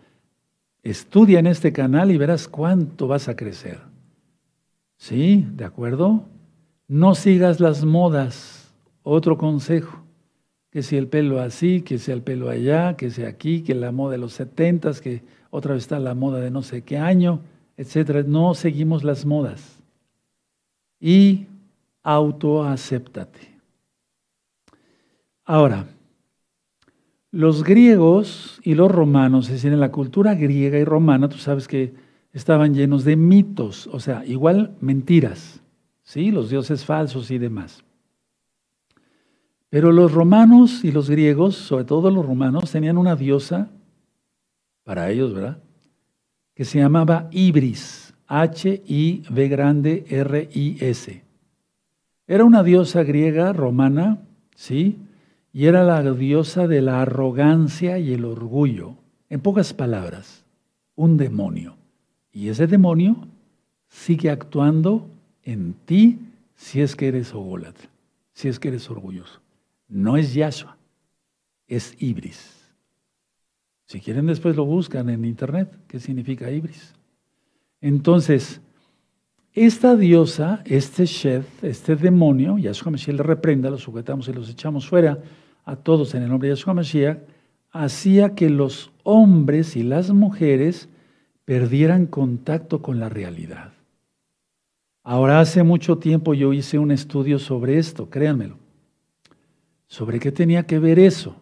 Estudia 0.83 1.41
en 1.41 1.47
este 1.47 1.71
canal 1.71 2.11
y 2.11 2.17
verás 2.17 2.49
cuánto 2.49 3.07
vas 3.07 3.29
a 3.29 3.37
crecer. 3.37 3.81
¿Sí? 4.97 5.47
¿De 5.53 5.67
acuerdo? 5.67 6.25
No 6.89 7.15
sigas 7.15 7.61
las 7.61 7.85
modas. 7.85 8.73
Otro 9.03 9.37
consejo 9.37 10.05
que 10.71 10.83
si 10.83 10.97
el 10.97 11.09
pelo 11.09 11.39
así, 11.39 11.83
que 11.83 11.99
sea 11.99 12.15
el 12.15 12.23
pelo 12.23 12.49
allá, 12.49 12.97
que 12.97 13.11
sea 13.11 13.29
aquí, 13.29 13.61
que 13.61 13.75
la 13.75 13.93
moda 13.93 14.13
de 14.13 14.19
los 14.19 14.33
setentas, 14.33 15.03
que 15.03 15.23
otra 15.51 15.75
vez 15.75 15.83
está 15.83 15.99
la 15.99 16.15
moda 16.15 16.41
de 16.41 16.51
no 16.51 16.63
sé 16.63 16.81
qué 16.81 16.97
año, 16.97 17.41
etcétera. 17.77 18.23
No 18.23 18.55
seguimos 18.55 19.05
las 19.05 19.27
modas. 19.27 19.83
Y 20.99 21.45
autoacéptate. 22.03 23.50
Ahora, 25.51 25.89
los 27.33 27.65
griegos 27.65 28.61
y 28.63 28.77
los 28.77 28.89
romanos, 28.89 29.47
es 29.47 29.55
decir, 29.55 29.73
en 29.73 29.81
la 29.81 29.91
cultura 29.91 30.37
griega 30.37 30.79
y 30.79 30.85
romana, 30.85 31.29
tú 31.29 31.39
sabes 31.39 31.67
que 31.67 31.93
estaban 32.33 32.73
llenos 32.73 33.03
de 33.03 33.17
mitos, 33.17 33.89
o 33.89 33.99
sea, 33.99 34.25
igual 34.25 34.77
mentiras, 34.81 35.61
¿sí? 36.05 36.31
Los 36.31 36.51
dioses 36.51 36.85
falsos 36.85 37.33
y 37.33 37.39
demás. 37.39 37.83
Pero 39.71 39.91
los 39.91 40.13
romanos 40.13 40.85
y 40.85 40.93
los 40.93 41.11
griegos, 41.11 41.57
sobre 41.57 41.83
todo 41.83 42.13
los 42.13 42.25
romanos, 42.25 42.71
tenían 42.71 42.97
una 42.97 43.17
diosa, 43.17 43.71
para 44.85 45.11
ellos, 45.11 45.35
¿verdad? 45.35 45.59
Que 46.55 46.65
se 46.65 46.79
llamaba 46.79 47.29
Ibris, 47.33 48.15
H-I-B 48.29 49.49
grande 49.49 50.05
R-I-S. 50.09 51.25
Era 52.29 52.45
una 52.45 52.63
diosa 52.63 53.03
griega 53.03 53.53
romana, 53.53 54.21
¿sí? 54.55 54.97
Y 55.53 55.67
era 55.67 55.83
la 55.83 56.03
diosa 56.03 56.69
de 56.69 56.81
la 56.81 57.03
arrogancia 57.03 57.99
y 57.99 58.13
el 58.13 58.25
orgullo. 58.25 58.97
En 59.29 59.41
pocas 59.41 59.73
palabras, 59.73 60.45
un 60.95 61.17
demonio. 61.17 61.77
Y 62.33 62.49
ese 62.49 62.67
demonio 62.67 63.17
sigue 63.89 64.31
actuando 64.31 65.09
en 65.43 65.75
ti 65.85 66.19
si 66.55 66.81
es 66.81 66.95
que 66.95 67.09
eres 67.09 67.35
ogólatra, 67.35 67.89
si 68.33 68.49
es 68.49 68.59
que 68.59 68.69
eres 68.69 68.89
orgulloso. 68.91 69.41
No 69.89 70.17
es 70.17 70.35
Yahshua, 70.35 70.77
es 71.67 71.95
Ibris. 71.99 72.61
Si 73.87 74.01
quieren 74.01 74.27
después 74.27 74.55
lo 74.55 74.65
buscan 74.65 75.11
en 75.11 75.25
internet, 75.25 75.69
¿qué 75.89 75.99
significa 75.99 76.51
Ibris? 76.51 76.95
Entonces, 77.81 78.61
esta 79.53 79.97
diosa, 79.97 80.63
este 80.65 81.07
Shed, 81.07 81.43
este 81.63 81.97
demonio, 81.97 82.59
Yahshua 82.59 82.93
Mashiach 82.93 83.17
le 83.17 83.23
reprenda, 83.23 83.71
los 83.71 83.83
sujetamos 83.83 84.29
y 84.29 84.33
los 84.33 84.49
echamos 84.49 84.89
fuera 84.89 85.19
a 85.65 85.77
todos 85.77 86.15
en 86.15 86.23
el 86.23 86.29
nombre 86.29 86.49
de 86.49 86.55
Yahshua 86.55 86.75
Mashiach, 86.75 87.19
hacía 87.71 88.35
que 88.35 88.49
los 88.49 88.93
hombres 89.03 89.77
y 89.77 89.83
las 89.83 90.11
mujeres 90.11 90.89
perdieran 91.45 92.07
contacto 92.07 92.81
con 92.81 93.01
la 93.01 93.09
realidad. 93.09 93.73
Ahora 95.03 95.41
hace 95.41 95.63
mucho 95.63 95.99
tiempo 95.99 96.35
yo 96.35 96.53
hice 96.53 96.79
un 96.79 96.93
estudio 96.93 97.39
sobre 97.39 97.79
esto, 97.79 98.09
créanmelo. 98.11 98.59
¿Sobre 99.87 100.21
qué 100.21 100.31
tenía 100.31 100.67
que 100.67 100.79
ver 100.79 101.01
eso? 101.01 101.35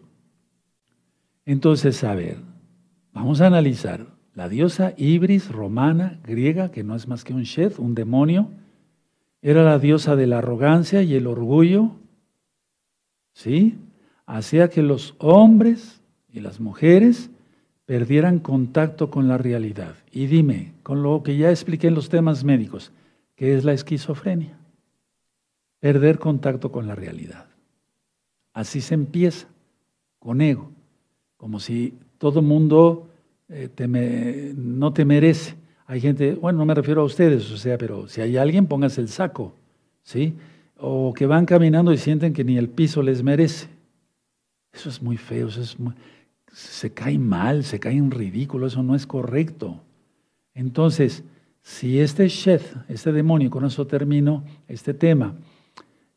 Entonces, 1.45 2.03
a 2.03 2.15
ver, 2.15 2.37
vamos 3.13 3.41
a 3.41 3.47
analizar. 3.47 4.07
La 4.33 4.49
diosa 4.49 4.93
Ibris 4.97 5.51
romana, 5.51 6.19
griega, 6.23 6.71
que 6.71 6.83
no 6.83 6.95
es 6.95 7.07
más 7.07 7.23
que 7.23 7.33
un 7.33 7.43
shed, 7.43 7.73
un 7.77 7.95
demonio, 7.95 8.49
era 9.41 9.63
la 9.63 9.79
diosa 9.79 10.15
de 10.15 10.27
la 10.27 10.39
arrogancia 10.39 11.01
y 11.01 11.15
el 11.15 11.27
orgullo, 11.27 11.91
¿sí? 13.33 13.77
Hacía 14.25 14.69
que 14.69 14.83
los 14.83 15.15
hombres 15.17 16.01
y 16.31 16.39
las 16.41 16.59
mujeres 16.59 17.29
perdieran 17.85 18.39
contacto 18.39 19.09
con 19.09 19.27
la 19.27 19.37
realidad. 19.37 19.95
Y 20.11 20.27
dime, 20.27 20.73
con 20.83 21.01
lo 21.01 21.23
que 21.23 21.37
ya 21.37 21.49
expliqué 21.49 21.87
en 21.87 21.95
los 21.95 22.09
temas 22.09 22.43
médicos, 22.43 22.91
¿qué 23.35 23.55
es 23.55 23.63
la 23.63 23.73
esquizofrenia? 23.73 24.59
Perder 25.79 26.19
contacto 26.19 26.71
con 26.71 26.85
la 26.85 26.95
realidad. 26.95 27.47
Así 28.53 28.81
se 28.81 28.93
empieza, 28.93 29.47
con 30.19 30.41
ego, 30.41 30.69
como 31.37 31.59
si 31.59 31.97
todo 32.17 32.41
mundo 32.41 33.08
eh, 33.49 34.53
no 34.55 34.93
te 34.93 35.05
merece. 35.05 35.55
Hay 35.87 36.01
gente, 36.01 36.33
bueno, 36.33 36.59
no 36.59 36.65
me 36.65 36.75
refiero 36.75 37.01
a 37.01 37.05
ustedes, 37.05 37.51
o 37.51 37.57
sea, 37.57 37.77
pero 37.77 38.07
si 38.07 38.21
hay 38.21 38.37
alguien, 38.37 38.67
póngase 38.67 39.01
el 39.01 39.09
saco, 39.09 39.53
¿sí? 40.03 40.35
O 40.77 41.13
que 41.13 41.25
van 41.25 41.45
caminando 41.45 41.91
y 41.91 41.97
sienten 41.97 42.33
que 42.33 42.43
ni 42.43 42.57
el 42.57 42.69
piso 42.69 43.01
les 43.01 43.23
merece. 43.23 43.67
Eso 44.71 44.89
es 44.89 45.01
muy 45.01 45.17
feo, 45.17 45.47
eso 45.47 45.61
es 45.61 45.77
se 46.53 46.91
cae 46.91 47.17
mal, 47.17 47.63
se 47.63 47.79
cae 47.79 47.95
en 47.95 48.11
ridículo, 48.11 48.67
eso 48.67 48.83
no 48.83 48.95
es 48.95 49.05
correcto. 49.05 49.79
Entonces, 50.53 51.23
si 51.61 51.99
este 51.99 52.27
Shed, 52.27 52.61
este 52.87 53.11
demonio, 53.11 53.49
con 53.49 53.65
eso 53.65 53.85
termino 53.87 54.43
este 54.67 54.93
tema, 54.93 55.35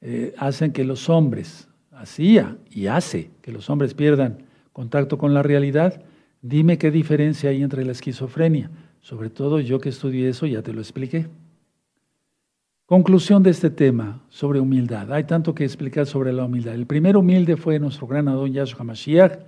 eh, 0.00 0.34
hacen 0.38 0.72
que 0.72 0.84
los 0.84 1.08
hombres, 1.08 1.68
hacía 1.92 2.56
y 2.70 2.86
hace 2.86 3.30
que 3.42 3.52
los 3.52 3.70
hombres 3.70 3.94
pierdan 3.94 4.38
contacto 4.72 5.18
con 5.18 5.34
la 5.34 5.42
realidad, 5.42 6.02
Dime 6.42 6.76
qué 6.76 6.90
diferencia 6.90 7.50
hay 7.50 7.62
entre 7.62 7.84
la 7.84 7.92
esquizofrenia. 7.92 8.68
Sobre 9.00 9.30
todo 9.30 9.60
yo 9.60 9.78
que 9.78 9.88
estudié 9.88 10.28
eso 10.28 10.46
ya 10.46 10.62
te 10.62 10.72
lo 10.72 10.80
expliqué. 10.80 11.28
Conclusión 12.86 13.42
de 13.42 13.50
este 13.50 13.70
tema 13.70 14.20
sobre 14.28 14.60
humildad. 14.60 15.12
Hay 15.12 15.24
tanto 15.24 15.54
que 15.54 15.64
explicar 15.64 16.04
sobre 16.06 16.32
la 16.32 16.44
humildad. 16.44 16.74
El 16.74 16.86
primer 16.86 17.16
humilde 17.16 17.56
fue 17.56 17.78
nuestro 17.78 18.06
gran 18.06 18.28
Adón 18.28 18.52
Yahshua 18.52 18.84
Mashiach, 18.84 19.38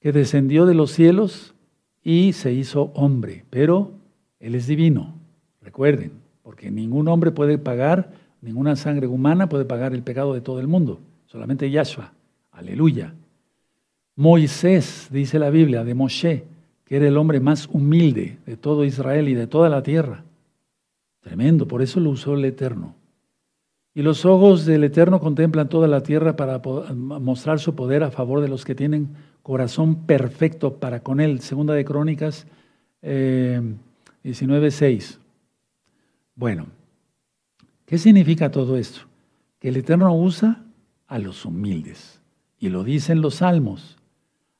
que 0.00 0.12
descendió 0.12 0.66
de 0.66 0.74
los 0.74 0.90
cielos 0.90 1.54
y 2.02 2.32
se 2.32 2.52
hizo 2.52 2.90
hombre. 2.94 3.44
Pero 3.50 3.92
Él 4.40 4.56
es 4.56 4.66
divino, 4.66 5.14
recuerden, 5.62 6.12
porque 6.42 6.70
ningún 6.70 7.08
hombre 7.08 7.30
puede 7.30 7.56
pagar, 7.56 8.12
ninguna 8.42 8.76
sangre 8.76 9.06
humana 9.06 9.48
puede 9.48 9.64
pagar 9.64 9.94
el 9.94 10.02
pecado 10.02 10.34
de 10.34 10.40
todo 10.40 10.60
el 10.60 10.66
mundo. 10.66 11.00
Solamente 11.26 11.70
Yahshua. 11.70 12.12
Aleluya. 12.50 13.14
Moisés, 14.16 15.08
dice 15.10 15.38
la 15.38 15.50
Biblia, 15.50 15.84
de 15.84 15.94
Moshe, 15.94 16.44
que 16.84 16.96
era 16.96 17.06
el 17.06 17.16
hombre 17.16 17.38
más 17.38 17.68
humilde 17.70 18.38
de 18.46 18.56
todo 18.56 18.84
Israel 18.84 19.28
y 19.28 19.34
de 19.34 19.46
toda 19.46 19.68
la 19.68 19.82
tierra. 19.82 20.24
Tremendo, 21.20 21.68
por 21.68 21.82
eso 21.82 22.00
lo 22.00 22.10
usó 22.10 22.34
el 22.34 22.44
Eterno. 22.44 22.94
Y 23.94 24.02
los 24.02 24.24
ojos 24.24 24.66
del 24.66 24.84
Eterno 24.84 25.20
contemplan 25.20 25.68
toda 25.68 25.88
la 25.88 26.02
tierra 26.02 26.36
para 26.36 26.60
mostrar 26.94 27.58
su 27.58 27.74
poder 27.74 28.02
a 28.02 28.10
favor 28.10 28.40
de 28.40 28.48
los 28.48 28.64
que 28.64 28.74
tienen 28.74 29.08
corazón 29.42 30.06
perfecto 30.06 30.74
para 30.74 31.00
con 31.00 31.18
Él. 31.18 31.40
Segunda 31.40 31.74
de 31.74 31.84
Crónicas 31.84 32.46
eh, 33.02 33.60
19.6. 34.24 35.18
Bueno, 36.34 36.66
¿qué 37.86 37.96
significa 37.98 38.50
todo 38.50 38.76
esto? 38.76 39.00
Que 39.58 39.68
el 39.68 39.76
Eterno 39.76 40.14
usa 40.14 40.62
a 41.06 41.18
los 41.18 41.44
humildes. 41.44 42.20
Y 42.58 42.68
lo 42.68 42.84
dicen 42.84 43.20
los 43.20 43.36
salmos. 43.36 43.95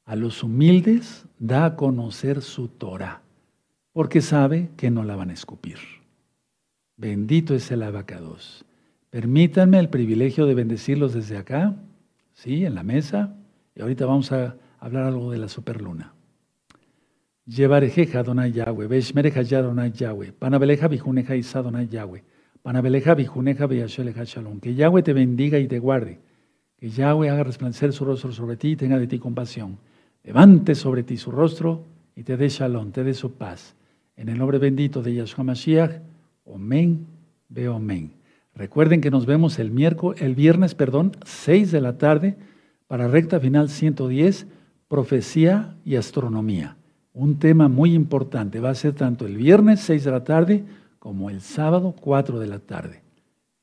A 0.06 0.14
los 0.14 0.44
humildes 0.44 1.26
da 1.40 1.64
a 1.64 1.74
conocer 1.74 2.40
su 2.40 2.68
Torah, 2.68 3.22
porque 3.92 4.20
sabe 4.20 4.70
que 4.76 4.88
no 4.88 5.02
la 5.02 5.16
van 5.16 5.30
a 5.30 5.32
escupir. 5.32 5.78
Bendito 6.96 7.56
es 7.56 7.72
el 7.72 7.82
abacados. 7.82 8.64
Permítanme 9.10 9.80
el 9.80 9.88
privilegio 9.88 10.46
de 10.46 10.54
bendecirlos 10.54 11.12
desde 11.12 11.36
acá, 11.36 11.74
¿sí? 12.34 12.64
En 12.64 12.76
la 12.76 12.84
mesa. 12.84 13.34
Y 13.74 13.82
ahorita 13.82 14.06
vamos 14.06 14.30
a 14.30 14.54
hablar 14.78 15.06
algo 15.06 15.32
de 15.32 15.38
la 15.38 15.48
superluna. 15.48 16.14
Llevarejeja 17.44 18.22
Donai 18.22 18.52
Yahweh, 18.52 18.86
Beshmereja 18.86 19.42
Yadonai 19.42 19.90
Yahweh, 19.90 20.30
Panabeleja 20.30 20.86
Bijuneja 20.86 21.34
Isa 21.34 21.62
Donai 21.62 21.88
Yahweh, 21.88 22.22
Panabeleja 22.62 23.16
Bijuneja 23.16 23.66
Beyasheleja 23.66 24.22
Shalom. 24.22 24.60
Que 24.60 24.76
Yahweh 24.76 25.02
te 25.02 25.12
bendiga 25.12 25.58
y 25.58 25.66
te 25.66 25.80
guarde. 25.80 26.20
Que 26.76 26.90
Yahweh 26.90 27.28
haga 27.28 27.42
resplandecer 27.42 27.92
su 27.92 28.04
rostro 28.04 28.30
sobre 28.30 28.56
ti 28.56 28.68
y 28.68 28.76
tenga 28.76 29.00
de 29.00 29.08
ti 29.08 29.18
compasión 29.18 29.78
levante 30.26 30.74
sobre 30.74 31.04
ti 31.04 31.16
su 31.16 31.30
rostro 31.30 31.84
y 32.16 32.24
te 32.24 32.36
dé 32.36 32.48
shalom, 32.48 32.90
te 32.90 33.04
dé 33.04 33.14
su 33.14 33.34
paz. 33.34 33.76
En 34.16 34.28
el 34.28 34.38
nombre 34.38 34.58
bendito 34.58 35.00
de 35.00 35.14
Yahshua 35.14 35.44
Mashiach, 35.44 36.00
Omen, 36.44 37.06
ve 37.48 37.68
Omen. 37.68 38.10
Recuerden 38.54 39.00
que 39.00 39.10
nos 39.10 39.24
vemos 39.24 39.58
el 39.60 39.70
miércoles, 39.70 40.20
el 40.20 40.34
viernes, 40.34 40.74
perdón, 40.74 41.12
6 41.24 41.70
de 41.70 41.80
la 41.80 41.96
tarde 41.96 42.36
para 42.88 43.06
recta 43.06 43.38
final 43.38 43.68
110, 43.68 44.46
profecía 44.88 45.76
y 45.84 45.94
astronomía. 45.94 46.76
Un 47.12 47.38
tema 47.38 47.68
muy 47.68 47.94
importante. 47.94 48.60
Va 48.60 48.70
a 48.70 48.74
ser 48.74 48.94
tanto 48.94 49.26
el 49.26 49.36
viernes 49.36 49.80
6 49.80 50.04
de 50.04 50.10
la 50.10 50.24
tarde 50.24 50.64
como 50.98 51.30
el 51.30 51.40
sábado 51.40 51.94
4 52.00 52.40
de 52.40 52.46
la 52.46 52.58
tarde. 52.58 53.02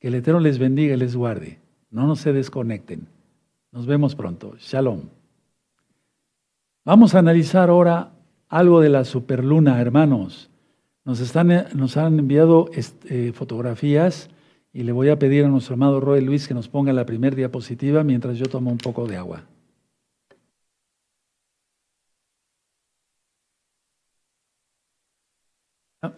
Que 0.00 0.08
el 0.08 0.14
Eterno 0.14 0.40
les 0.40 0.58
bendiga 0.58 0.94
y 0.94 0.98
les 0.98 1.14
guarde. 1.14 1.58
No 1.90 2.06
nos 2.06 2.20
se 2.20 2.32
desconecten. 2.32 3.06
Nos 3.70 3.86
vemos 3.86 4.14
pronto. 4.14 4.54
Shalom. 4.58 5.02
Vamos 6.86 7.14
a 7.14 7.20
analizar 7.20 7.70
ahora 7.70 8.12
algo 8.50 8.82
de 8.82 8.90
la 8.90 9.06
superluna, 9.06 9.80
hermanos. 9.80 10.50
Nos, 11.06 11.20
están, 11.20 11.48
nos 11.74 11.96
han 11.96 12.18
enviado 12.18 12.68
este, 12.74 13.32
fotografías 13.32 14.28
y 14.70 14.82
le 14.82 14.92
voy 14.92 15.08
a 15.08 15.18
pedir 15.18 15.46
a 15.46 15.48
nuestro 15.48 15.74
amado 15.74 15.98
Roy 15.98 16.20
Luis 16.20 16.46
que 16.46 16.52
nos 16.52 16.68
ponga 16.68 16.92
la 16.92 17.06
primera 17.06 17.34
diapositiva 17.34 18.04
mientras 18.04 18.36
yo 18.36 18.44
tomo 18.46 18.70
un 18.70 18.76
poco 18.76 19.06
de 19.06 19.16
agua. 19.16 19.44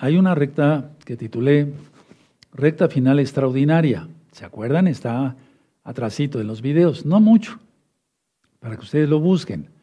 Hay 0.00 0.16
una 0.16 0.34
recta 0.34 0.90
que 1.04 1.16
titulé 1.16 1.72
Recta 2.52 2.88
Final 2.88 3.20
Extraordinaria. 3.20 4.08
¿Se 4.32 4.44
acuerdan? 4.44 4.88
Está 4.88 5.36
atrasito 5.84 6.40
en 6.40 6.48
los 6.48 6.60
videos. 6.60 7.06
No 7.06 7.20
mucho, 7.20 7.60
para 8.58 8.74
que 8.74 8.82
ustedes 8.82 9.08
lo 9.08 9.20
busquen. 9.20 9.75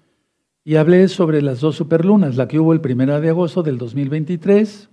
Y 0.65 0.75
hablé 0.75 1.09
sobre 1.09 1.41
las 1.41 1.59
dos 1.59 1.75
superlunas, 1.75 2.37
la 2.37 2.47
que 2.47 2.57
hubo 2.57 2.71
el 2.73 2.79
1 2.79 3.19
de 3.19 3.29
agosto 3.29 3.63
del 3.63 3.77
2023. 3.77 4.89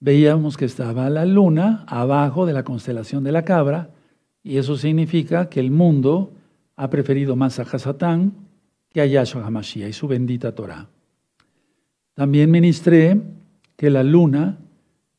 Veíamos 0.00 0.56
que 0.56 0.66
estaba 0.66 1.08
la 1.08 1.24
luna 1.24 1.84
abajo 1.86 2.44
de 2.44 2.52
la 2.52 2.62
constelación 2.62 3.24
de 3.24 3.32
la 3.32 3.44
cabra, 3.44 3.90
y 4.42 4.58
eso 4.58 4.76
significa 4.76 5.48
que 5.48 5.60
el 5.60 5.70
mundo 5.70 6.32
ha 6.76 6.90
preferido 6.90 7.36
más 7.36 7.58
a 7.58 7.62
Hasatán 7.62 8.34
que 8.90 9.00
a 9.00 9.06
Yahshua 9.06 9.46
HaMashiach 9.46 9.88
y 9.88 9.92
su 9.92 10.06
bendita 10.06 10.54
Torah. 10.54 10.88
También 12.14 12.50
ministré 12.50 13.20
que 13.76 13.90
la 13.90 14.02
luna 14.02 14.58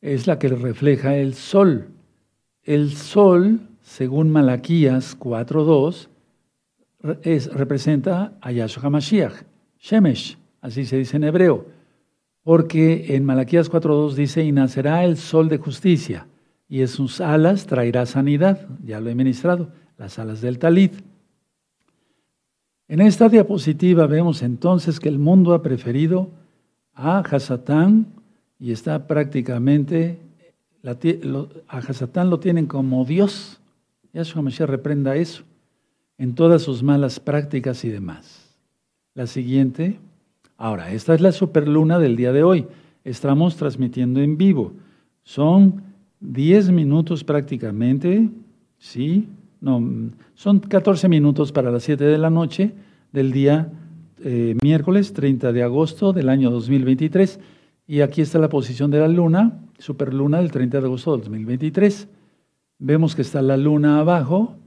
es 0.01 0.27
la 0.27 0.37
que 0.39 0.49
refleja 0.49 1.17
el 1.17 1.33
sol. 1.33 1.87
El 2.63 2.91
sol, 2.91 3.59
según 3.81 4.29
Malaquías 4.29 5.17
4.2, 5.19 6.09
es, 7.23 7.51
representa 7.53 8.33
a 8.39 8.51
Yahshua 8.51 8.83
HaMashiach, 8.83 9.33
Shemesh, 9.79 10.37
así 10.61 10.85
se 10.85 10.97
dice 10.97 11.17
en 11.17 11.23
hebreo, 11.23 11.65
porque 12.43 13.15
en 13.15 13.25
Malaquías 13.25 13.71
4.2 13.71 14.13
dice, 14.13 14.43
y 14.43 14.51
nacerá 14.51 15.03
el 15.03 15.17
sol 15.17 15.49
de 15.49 15.57
justicia, 15.57 16.27
y 16.69 16.81
en 16.81 16.87
sus 16.87 17.21
alas 17.21 17.65
traerá 17.65 18.05
sanidad, 18.05 18.67
ya 18.83 18.99
lo 18.99 19.09
he 19.09 19.15
ministrado, 19.15 19.69
las 19.97 20.19
alas 20.19 20.41
del 20.41 20.59
talit. 20.59 20.93
En 22.87 23.01
esta 23.01 23.27
diapositiva 23.27 24.07
vemos 24.07 24.41
entonces 24.41 24.99
que 24.99 25.09
el 25.09 25.19
mundo 25.19 25.53
ha 25.53 25.61
preferido 25.61 26.29
a 26.93 27.19
Hasatán 27.19 28.07
y 28.59 28.71
está 28.71 29.07
prácticamente, 29.07 30.19
a 30.83 31.77
Hasatán 31.77 32.29
lo 32.29 32.39
tienen 32.39 32.65
como 32.65 33.03
Dios. 33.03 33.59
Yahshua 34.13 34.41
Mashiach 34.41 34.69
reprenda 34.69 35.15
eso 35.15 35.43
en 36.17 36.33
todas 36.33 36.61
sus 36.61 36.81
malas 36.81 37.19
prácticas 37.19 37.83
y 37.83 37.89
demás. 37.89 38.36
La 39.17 39.25
siguiente. 39.25 39.97
Ahora, 40.57 40.91
esta 40.91 41.15
es 41.15 41.21
la 41.21 41.31
superluna 41.31 41.97
del 41.97 42.15
día 42.15 42.31
de 42.31 42.43
hoy. 42.43 42.67
Estamos 43.03 43.55
transmitiendo 43.55 44.21
en 44.21 44.37
vivo. 44.37 44.73
Son 45.23 45.81
10 46.19 46.69
minutos 46.69 47.23
prácticamente, 47.23 48.29
¿sí? 48.77 49.27
No, 49.59 49.83
son 50.35 50.59
14 50.59 51.09
minutos 51.09 51.51
para 51.51 51.71
las 51.71 51.81
7 51.81 52.03
de 52.03 52.19
la 52.19 52.29
noche 52.29 52.73
del 53.11 53.31
día 53.31 53.71
eh, 54.23 54.55
miércoles 54.61 55.13
30 55.13 55.51
de 55.51 55.63
agosto 55.63 56.13
del 56.13 56.29
año 56.29 56.51
2023. 56.51 57.39
Y 57.87 58.01
aquí 58.01 58.21
está 58.21 58.37
la 58.37 58.49
posición 58.49 58.91
de 58.91 58.99
la 58.99 59.07
luna, 59.07 59.61
superluna 59.79 60.37
del 60.37 60.51
30 60.51 60.79
de 60.79 60.85
agosto 60.85 61.13
del 61.13 61.21
2023. 61.21 62.07
Vemos 62.77 63.15
que 63.15 63.23
está 63.23 63.41
la 63.41 63.57
luna 63.57 63.99
abajo, 63.99 64.57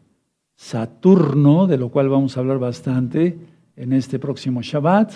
Saturno, 0.57 1.69
de 1.69 1.79
lo 1.79 1.91
cual 1.91 2.09
vamos 2.09 2.37
a 2.37 2.41
hablar 2.41 2.59
bastante 2.59 3.39
en 3.81 3.95
este 3.95 4.19
próximo 4.19 4.61
Shabbat, 4.61 5.11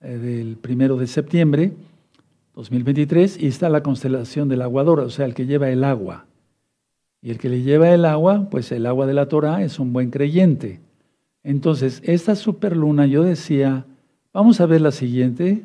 eh, 0.00 0.16
del 0.16 0.56
primero 0.56 0.96
de 0.96 1.08
septiembre, 1.08 1.72
2023, 2.54 3.42
y 3.42 3.48
está 3.48 3.68
la 3.68 3.82
constelación 3.82 4.48
del 4.48 4.62
aguador, 4.62 5.00
o 5.00 5.10
sea, 5.10 5.26
el 5.26 5.34
que 5.34 5.46
lleva 5.46 5.68
el 5.68 5.82
agua. 5.82 6.26
Y 7.20 7.30
el 7.30 7.38
que 7.38 7.48
le 7.48 7.62
lleva 7.62 7.90
el 7.90 8.04
agua, 8.04 8.46
pues 8.50 8.70
el 8.70 8.86
agua 8.86 9.06
de 9.06 9.14
la 9.14 9.26
Torah 9.26 9.64
es 9.64 9.80
un 9.80 9.92
buen 9.92 10.10
creyente. 10.10 10.78
Entonces, 11.42 12.00
esta 12.04 12.36
superluna, 12.36 13.06
yo 13.06 13.24
decía, 13.24 13.84
vamos 14.32 14.60
a 14.60 14.66
ver 14.66 14.80
la 14.80 14.92
siguiente. 14.92 15.64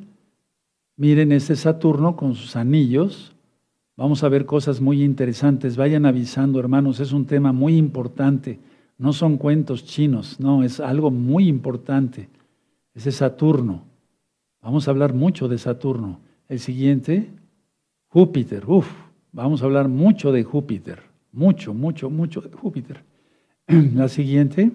Miren 0.95 1.32
este 1.32 1.55
Saturno 1.55 2.15
con 2.15 2.34
sus 2.34 2.55
anillos. 2.55 3.36
Vamos 3.95 4.24
a 4.24 4.30
ver 4.30 4.47
cosas 4.47 4.82
muy 4.82 5.03
interesantes. 5.03 5.78
Vayan 5.78 6.07
avisando, 6.07 6.59
hermanos, 6.59 6.99
es 6.99 7.11
un 7.11 7.28
tema 7.28 7.51
muy 7.51 7.78
importante. 7.78 8.59
No 8.98 9.14
son 9.14 9.38
cuentos 9.38 9.86
chinos, 9.86 10.39
no, 10.39 10.64
es 10.64 10.80
algo 10.80 11.12
muy 11.12 11.48
importante. 11.48 12.30
Ese 12.95 13.12
Saturno. 13.12 13.84
Vamos 14.62 14.88
a 14.88 14.91
hablar 14.91 15.14
mucho 15.14 15.48
de 15.48 15.60
Saturno. 15.60 16.20
El 16.50 16.60
siguiente, 16.60 17.30
Júpiter. 18.08 18.64
Uf, 18.68 18.89
vamos 19.32 19.62
a 19.62 19.66
hablar 19.66 19.88
mucho 19.88 20.32
de 20.32 20.43
Júpiter. 20.43 21.04
Mucho, 21.32 21.74
mucho, 21.74 22.10
mucho 22.10 22.41
de 22.41 22.50
Júpiter. 22.52 23.04
La 23.68 24.08
siguiente. 24.08 24.72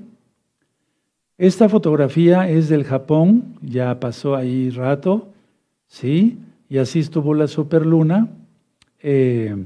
Esta 1.36 1.68
fotografía 1.68 2.48
es 2.48 2.68
del 2.68 2.84
Japón, 2.84 3.56
ya 3.62 3.98
pasó 3.98 4.36
ahí 4.36 4.70
rato, 4.70 5.32
¿sí? 5.88 6.38
Y 6.68 6.78
así 6.78 7.00
estuvo 7.00 7.34
la 7.34 7.48
superluna 7.48 8.28
eh, 9.02 9.56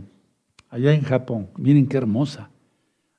allá 0.71 0.95
en 0.95 1.03
Japón. 1.03 1.49
Miren 1.59 1.87
qué 1.87 1.99
hermosa. 1.99 2.49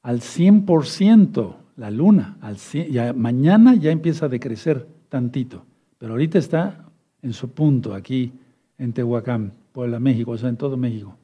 Al 0.02 0.22
100% 0.22 1.56
la 1.78 1.92
luna, 1.92 2.38
al 2.42 2.58
ya, 2.58 3.14
mañana 3.14 3.76
ya 3.76 3.92
empieza 3.92 4.26
a 4.26 4.30
decrecer 4.30 4.88
tantito, 5.10 5.66
pero 5.98 6.14
ahorita 6.14 6.40
está 6.40 6.86
en 7.22 7.34
su 7.34 7.52
punto 7.52 7.94
aquí 7.94 8.32
en 8.78 8.94
Tehuacán, 8.94 9.54
Puebla, 9.72 10.00
México, 10.00 10.32
o 10.32 10.38
sea, 10.38 10.50
en 10.50 10.58
todo 10.58 10.76
México. 10.78 11.16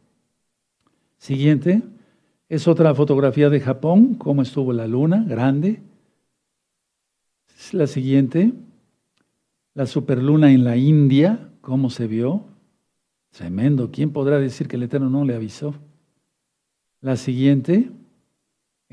Siguiente, 1.18 1.82
es 2.50 2.68
otra 2.68 2.94
fotografía 2.94 3.50
de 3.50 3.60
Japón, 3.60 4.16
cómo 4.16 4.42
estuvo 4.42 4.74
la 4.74 4.88
luna, 4.88 5.24
grande. 5.28 5.82
La 7.72 7.88
siguiente, 7.88 8.54
la 9.74 9.86
superluna 9.86 10.52
en 10.52 10.64
la 10.64 10.78
India, 10.78 11.50
cómo 11.62 11.90
se 11.90 12.08
vio. 12.08 12.44
Tremendo, 13.32 13.90
¿quién 13.92 14.12
podrá 14.12 14.38
decir 14.38 14.68
que 14.68 14.76
el 14.76 14.84
Eterno 14.84 15.10
no 15.10 15.26
le 15.26 15.34
avisó? 15.34 15.74
La 17.02 17.16
siguiente, 17.16 17.90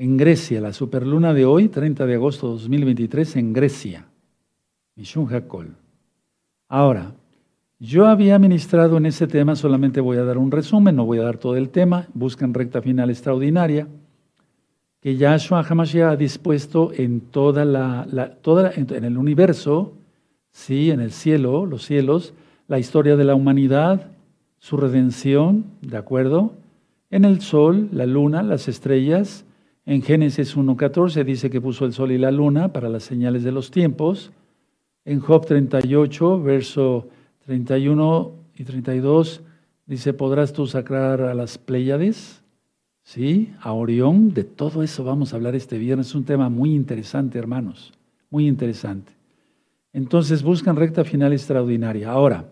en 0.01 0.17
Grecia, 0.17 0.59
la 0.59 0.73
superluna 0.73 1.31
de 1.31 1.45
hoy, 1.45 1.67
30 1.67 2.07
de 2.07 2.15
agosto 2.15 2.47
de 2.47 2.53
2023, 2.53 3.35
en 3.35 3.53
Grecia. 3.53 4.07
Mishun 4.95 5.31
Hakol. 5.31 5.75
Ahora, 6.67 7.11
yo 7.77 8.07
había 8.07 8.39
ministrado 8.39 8.97
en 8.97 9.05
ese 9.05 9.27
tema, 9.27 9.55
solamente 9.55 10.01
voy 10.01 10.17
a 10.17 10.23
dar 10.23 10.39
un 10.39 10.49
resumen, 10.49 10.95
no 10.95 11.05
voy 11.05 11.19
a 11.19 11.23
dar 11.23 11.37
todo 11.37 11.55
el 11.55 11.69
tema, 11.69 12.07
buscan 12.15 12.55
recta 12.55 12.81
final 12.81 13.11
extraordinaria, 13.11 13.87
que 15.01 15.17
Yahshua 15.17 15.63
Hamashiach 15.69 16.13
ha 16.13 16.15
dispuesto 16.15 16.91
en 16.97 17.21
toda 17.21 17.63
la, 17.63 18.07
toda 18.41 18.71
en 18.75 19.05
el 19.05 19.19
universo, 19.19 19.93
sí, 20.49 20.89
en 20.89 20.99
el 20.99 21.11
cielo, 21.11 21.67
los 21.67 21.85
cielos, 21.85 22.33
la 22.67 22.79
historia 22.79 23.17
de 23.17 23.25
la 23.25 23.35
humanidad, 23.35 24.09
su 24.57 24.77
redención, 24.77 25.65
¿de 25.81 25.97
acuerdo? 25.97 26.53
En 27.11 27.23
el 27.23 27.39
sol, 27.41 27.87
la 27.91 28.07
luna, 28.07 28.41
las 28.41 28.67
estrellas. 28.67 29.45
En 29.85 30.03
Génesis 30.03 30.55
1.14 30.55 31.23
dice 31.23 31.49
que 31.49 31.59
puso 31.59 31.85
el 31.85 31.93
sol 31.93 32.11
y 32.11 32.17
la 32.17 32.29
luna 32.31 32.71
para 32.71 32.87
las 32.87 33.03
señales 33.03 33.43
de 33.43 33.51
los 33.51 33.71
tiempos. 33.71 34.31
En 35.05 35.19
Job 35.19 35.45
38, 35.45 36.41
verso 36.41 37.07
31 37.45 38.31
y 38.55 38.63
32 38.63 39.41
dice, 39.87 40.13
¿podrás 40.13 40.53
tú 40.53 40.67
sacar 40.67 41.21
a 41.21 41.33
las 41.33 41.57
Pléyades? 41.57 42.43
¿Sí? 43.03 43.53
A 43.59 43.73
Orión. 43.73 44.33
De 44.35 44.43
todo 44.43 44.83
eso 44.83 45.03
vamos 45.03 45.33
a 45.33 45.37
hablar 45.37 45.55
este 45.55 45.79
viernes. 45.79 46.07
Es 46.07 46.15
un 46.15 46.25
tema 46.25 46.49
muy 46.49 46.75
interesante, 46.75 47.39
hermanos. 47.39 47.91
Muy 48.29 48.47
interesante. 48.47 49.11
Entonces 49.93 50.43
buscan 50.43 50.75
recta 50.75 51.03
final 51.03 51.33
extraordinaria. 51.33 52.11
Ahora, 52.11 52.45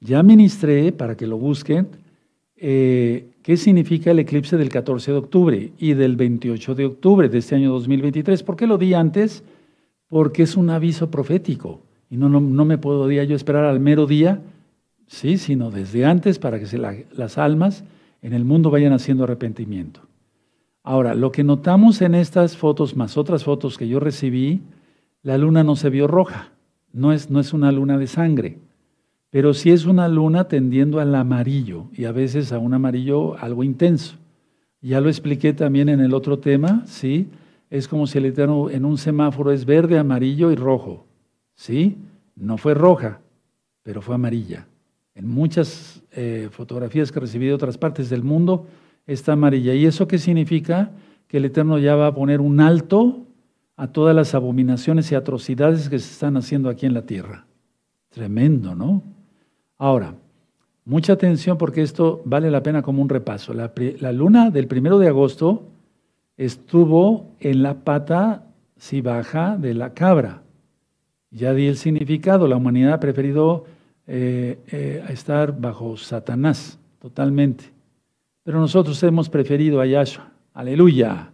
ya 0.00 0.22
ministré, 0.22 0.92
para 0.92 1.16
que 1.16 1.26
lo 1.26 1.38
busquen, 1.38 1.88
eh, 2.56 3.30
qué 3.48 3.56
significa 3.56 4.10
el 4.10 4.18
eclipse 4.18 4.58
del 4.58 4.68
14 4.68 5.10
de 5.10 5.16
octubre 5.16 5.72
y 5.78 5.94
del 5.94 6.16
28 6.16 6.74
de 6.74 6.84
octubre 6.84 7.30
de 7.30 7.38
este 7.38 7.54
año 7.54 7.72
2023. 7.72 8.42
¿Por 8.42 8.56
qué 8.56 8.66
lo 8.66 8.76
di 8.76 8.92
antes? 8.92 9.42
Porque 10.06 10.42
es 10.42 10.54
un 10.54 10.68
aviso 10.68 11.10
profético. 11.10 11.80
Y 12.10 12.18
no, 12.18 12.28
no, 12.28 12.64
me 12.66 12.76
podía 12.76 13.24
yo 13.24 13.34
esperar 13.34 13.64
al 13.64 13.80
mero 13.80 14.06
día, 14.06 14.42
sí, 15.06 15.38
sino 15.38 15.70
desde 15.70 16.04
antes 16.04 16.38
para 16.38 16.60
que 16.60 16.76
las 17.10 17.38
almas 17.38 17.84
en 18.20 18.34
el 18.34 18.44
mundo 18.44 18.68
vayan 18.70 18.92
haciendo 18.92 19.24
arrepentimiento. 19.24 20.02
Ahora, 20.82 21.14
lo 21.14 21.32
que 21.32 21.42
notamos 21.42 22.02
en 22.02 22.14
estas 22.14 22.54
fotos, 22.54 22.96
más 22.96 23.16
otras 23.16 23.44
fotos 23.44 23.78
que 23.78 23.88
yo 23.88 23.98
recibí, 23.98 24.60
la 25.22 25.38
luna 25.38 25.64
no 25.64 25.74
se 25.74 25.88
vio 25.88 26.06
roja, 26.06 26.52
no 26.92 27.14
es, 27.14 27.30
no 27.30 27.40
es 27.40 27.54
una 27.54 27.72
luna 27.72 27.96
de 27.96 28.08
sangre, 28.08 28.58
pero 29.30 29.54
sí 29.54 29.70
es 29.70 29.84
una 29.84 30.08
luna 30.08 30.48
tendiendo 30.48 31.00
al 31.00 31.14
amarillo 31.14 31.86
y 31.92 32.04
a 32.04 32.12
veces 32.12 32.52
a 32.52 32.58
un 32.58 32.74
amarillo 32.74 33.36
algo 33.38 33.64
intenso. 33.64 34.16
Ya 34.80 35.00
lo 35.00 35.08
expliqué 35.08 35.52
también 35.52 35.88
en 35.88 36.00
el 36.00 36.14
otro 36.14 36.38
tema, 36.38 36.82
¿sí? 36.86 37.28
Es 37.68 37.88
como 37.88 38.06
si 38.06 38.18
el 38.18 38.26
Eterno 38.26 38.70
en 38.70 38.84
un 38.84 38.96
semáforo 38.96 39.52
es 39.52 39.64
verde, 39.64 39.98
amarillo 39.98 40.50
y 40.50 40.54
rojo. 40.56 41.08
¿sí? 41.58 41.96
No 42.36 42.56
fue 42.56 42.72
roja, 42.72 43.20
pero 43.82 44.00
fue 44.00 44.14
amarilla. 44.14 44.66
En 45.14 45.28
muchas 45.28 46.02
eh, 46.12 46.48
fotografías 46.52 47.10
que 47.10 47.20
recibí 47.20 47.46
de 47.46 47.52
otras 47.52 47.76
partes 47.76 48.08
del 48.08 48.22
mundo 48.22 48.66
está 49.06 49.32
amarilla. 49.32 49.74
¿Y 49.74 49.84
eso 49.84 50.06
qué 50.06 50.18
significa? 50.18 50.92
Que 51.26 51.38
el 51.38 51.44
Eterno 51.44 51.78
ya 51.78 51.96
va 51.96 52.06
a 52.06 52.14
poner 52.14 52.40
un 52.40 52.60
alto 52.60 53.26
a 53.76 53.88
todas 53.88 54.14
las 54.14 54.34
abominaciones 54.34 55.10
y 55.10 55.16
atrocidades 55.16 55.88
que 55.88 55.98
se 55.98 56.12
están 56.12 56.36
haciendo 56.36 56.68
aquí 56.68 56.86
en 56.86 56.94
la 56.94 57.02
tierra. 57.02 57.46
Tremendo, 58.10 58.74
¿no? 58.74 59.02
Ahora, 59.78 60.14
mucha 60.84 61.12
atención 61.12 61.56
porque 61.56 61.82
esto 61.82 62.20
vale 62.24 62.50
la 62.50 62.62
pena 62.62 62.82
como 62.82 63.00
un 63.00 63.08
repaso. 63.08 63.54
La, 63.54 64.12
luna 64.12 64.50
del 64.50 64.66
primero 64.66 64.98
de 64.98 65.08
agosto 65.08 65.62
estuvo 66.36 67.30
en 67.38 67.62
la 67.62 67.74
pata, 67.74 68.44
si 68.76 69.00
baja, 69.00 69.56
de 69.56 69.74
la 69.74 69.94
cabra. 69.94 70.42
Ya 71.30 71.54
di 71.54 71.68
el 71.68 71.76
significado, 71.76 72.48
la 72.48 72.56
humanidad 72.56 72.94
ha 72.94 73.00
preferido 73.00 73.66
eh, 74.06 74.58
eh, 74.72 75.04
estar 75.10 75.58
bajo 75.60 75.96
Satanás 75.96 76.78
totalmente. 77.00 77.64
Pero 78.42 78.58
nosotros 78.58 79.00
hemos 79.02 79.28
preferido 79.28 79.80
a 79.80 79.86
Yahshua. 79.86 80.32
Aleluya. 80.54 81.30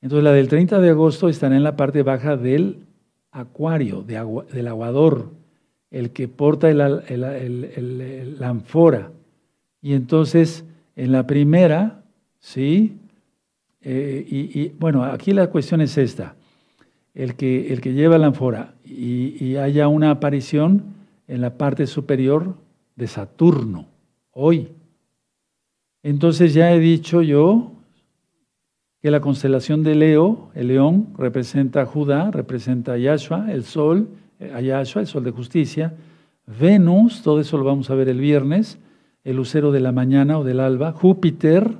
Entonces 0.00 0.24
la 0.24 0.32
del 0.32 0.48
30 0.48 0.80
de 0.80 0.90
agosto 0.90 1.28
estará 1.28 1.54
en 1.54 1.62
la 1.62 1.76
parte 1.76 2.02
baja 2.02 2.36
del 2.36 2.86
acuario, 3.30 4.02
del 4.02 4.66
aguador, 4.66 5.28
el 5.90 6.10
que 6.10 6.28
porta 6.28 6.72
la 6.72 7.02
ánfora. 8.42 9.12
Y 9.82 9.94
entonces 9.94 10.64
en 10.96 11.12
la 11.12 11.26
primera, 11.26 12.02
¿sí? 12.38 12.96
Eh, 13.80 14.26
y, 14.28 14.60
y 14.60 14.68
bueno, 14.78 15.04
aquí 15.04 15.32
la 15.32 15.48
cuestión 15.48 15.80
es 15.80 15.96
esta 15.96 16.36
el 17.14 17.34
que, 17.34 17.72
el 17.72 17.80
que 17.80 17.92
lleva 17.92 18.18
la 18.18 18.28
ánfora 18.28 18.74
y, 18.84 19.56
haya 19.56 19.88
una 19.88 20.10
aparición 20.10 20.84
en 21.28 21.40
la 21.40 21.56
parte 21.56 21.86
superior 21.86 22.54
de 22.96 23.06
Saturno, 23.06 23.86
hoy. 24.32 24.68
Entonces 26.02 26.54
ya 26.54 26.72
he 26.72 26.78
dicho 26.78 27.22
yo 27.22 27.72
que 29.02 29.10
la 29.10 29.20
constelación 29.20 29.82
de 29.82 29.94
Leo, 29.94 30.50
el 30.54 30.68
león, 30.68 31.08
representa 31.16 31.82
a 31.82 31.86
Judá, 31.86 32.30
representa 32.30 32.92
a 32.92 32.98
Yahshua, 32.98 33.52
el 33.52 33.64
sol, 33.64 34.08
a 34.54 34.60
Yahshua, 34.60 35.02
el 35.02 35.08
sol 35.08 35.24
de 35.24 35.30
justicia. 35.30 35.94
Venus, 36.46 37.22
todo 37.22 37.40
eso 37.40 37.58
lo 37.58 37.64
vamos 37.64 37.90
a 37.90 37.94
ver 37.94 38.08
el 38.08 38.20
viernes, 38.20 38.78
el 39.24 39.36
lucero 39.36 39.72
de 39.72 39.80
la 39.80 39.92
mañana 39.92 40.38
o 40.38 40.44
del 40.44 40.60
alba. 40.60 40.92
Júpiter 40.92 41.76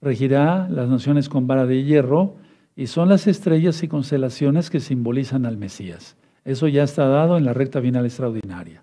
regirá 0.00 0.68
las 0.68 0.88
naciones 0.88 1.28
con 1.28 1.46
vara 1.46 1.66
de 1.66 1.84
hierro 1.84 2.34
y 2.74 2.88
son 2.88 3.08
las 3.08 3.26
estrellas 3.26 3.82
y 3.82 3.88
constelaciones 3.88 4.70
que 4.70 4.80
simbolizan 4.80 5.46
al 5.46 5.56
Mesías. 5.56 6.16
Eso 6.44 6.66
ya 6.68 6.82
está 6.82 7.06
dado 7.06 7.36
en 7.38 7.44
la 7.44 7.54
recta 7.54 7.80
final 7.80 8.04
extraordinaria. 8.04 8.82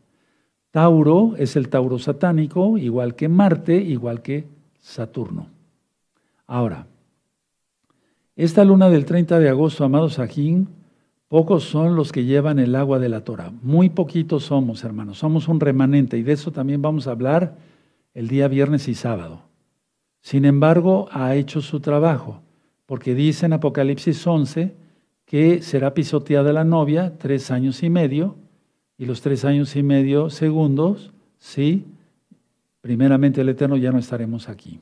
Tauro 0.72 1.36
es 1.38 1.56
el 1.56 1.70
Tauro 1.70 2.00
satánico, 2.00 2.78
igual 2.78 3.16
que 3.16 3.28
Marte, 3.28 3.76
igual 3.76 4.22
que 4.22 4.48
Saturno. 4.80 5.48
Ahora, 6.48 6.88
esta 8.36 8.64
luna 8.64 8.90
del 8.90 9.06
30 9.06 9.40
de 9.40 9.50
agosto, 9.50 9.84
amados 9.84 10.14
Sajín, 10.14 10.70
pocos 11.30 11.64
son 11.64 11.96
los 11.96 12.12
que 12.12 12.26
llevan 12.26 12.60
el 12.60 12.76
agua 12.76 13.00
de 13.00 13.08
la 13.08 13.24
Torah. 13.24 13.54
Muy 13.62 13.90
poquitos 13.90 14.44
somos, 14.44 14.84
hermanos. 14.84 15.20
Somos 15.20 15.48
un 15.48 15.62
remanente 15.62 16.18
y 16.18 16.24
de 16.24 16.34
eso 16.34 16.52
también 16.52 16.82
vamos 16.82 17.08
a 17.08 17.12
hablar 17.12 17.56
el 18.14 18.28
día 18.28 18.50
viernes 18.50 18.90
y 18.90 18.96
sábado. 18.96 19.44
Sin 20.22 20.44
embargo, 20.44 21.08
ha 21.12 21.36
hecho 21.36 21.62
su 21.62 21.80
trabajo 21.80 22.42
porque 22.86 23.16
dice 23.16 23.46
en 23.46 23.54
Apocalipsis 23.54 24.28
11 24.28 24.76
que 25.26 25.62
será 25.62 25.94
pisoteada 25.94 26.52
la 26.52 26.64
novia 26.64 27.14
tres 27.20 27.52
años 27.52 27.84
y 27.84 27.90
medio, 27.90 28.36
y 28.98 29.06
los 29.06 29.22
tres 29.22 29.46
años 29.46 29.76
y 29.76 29.84
medio 29.84 30.32
segundos, 30.32 31.14
¿sí? 31.38 31.86
primeramente 32.82 33.42
el 33.42 33.50
Eterno, 33.50 33.78
ya 33.78 33.92
no 33.92 34.00
estaremos 34.00 34.50
aquí. 34.50 34.80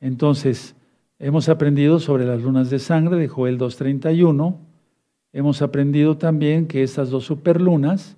Entonces, 0.00 0.74
hemos 1.18 1.48
aprendido 1.48 1.98
sobre 1.98 2.26
las 2.26 2.42
lunas 2.42 2.68
de 2.68 2.78
sangre 2.78 3.16
de 3.16 3.28
Joel 3.28 3.58
2.31. 3.58 4.56
Hemos 5.32 5.60
aprendido 5.62 6.16
también 6.16 6.66
que 6.66 6.82
estas 6.82 7.10
dos 7.10 7.24
superlunas, 7.24 8.16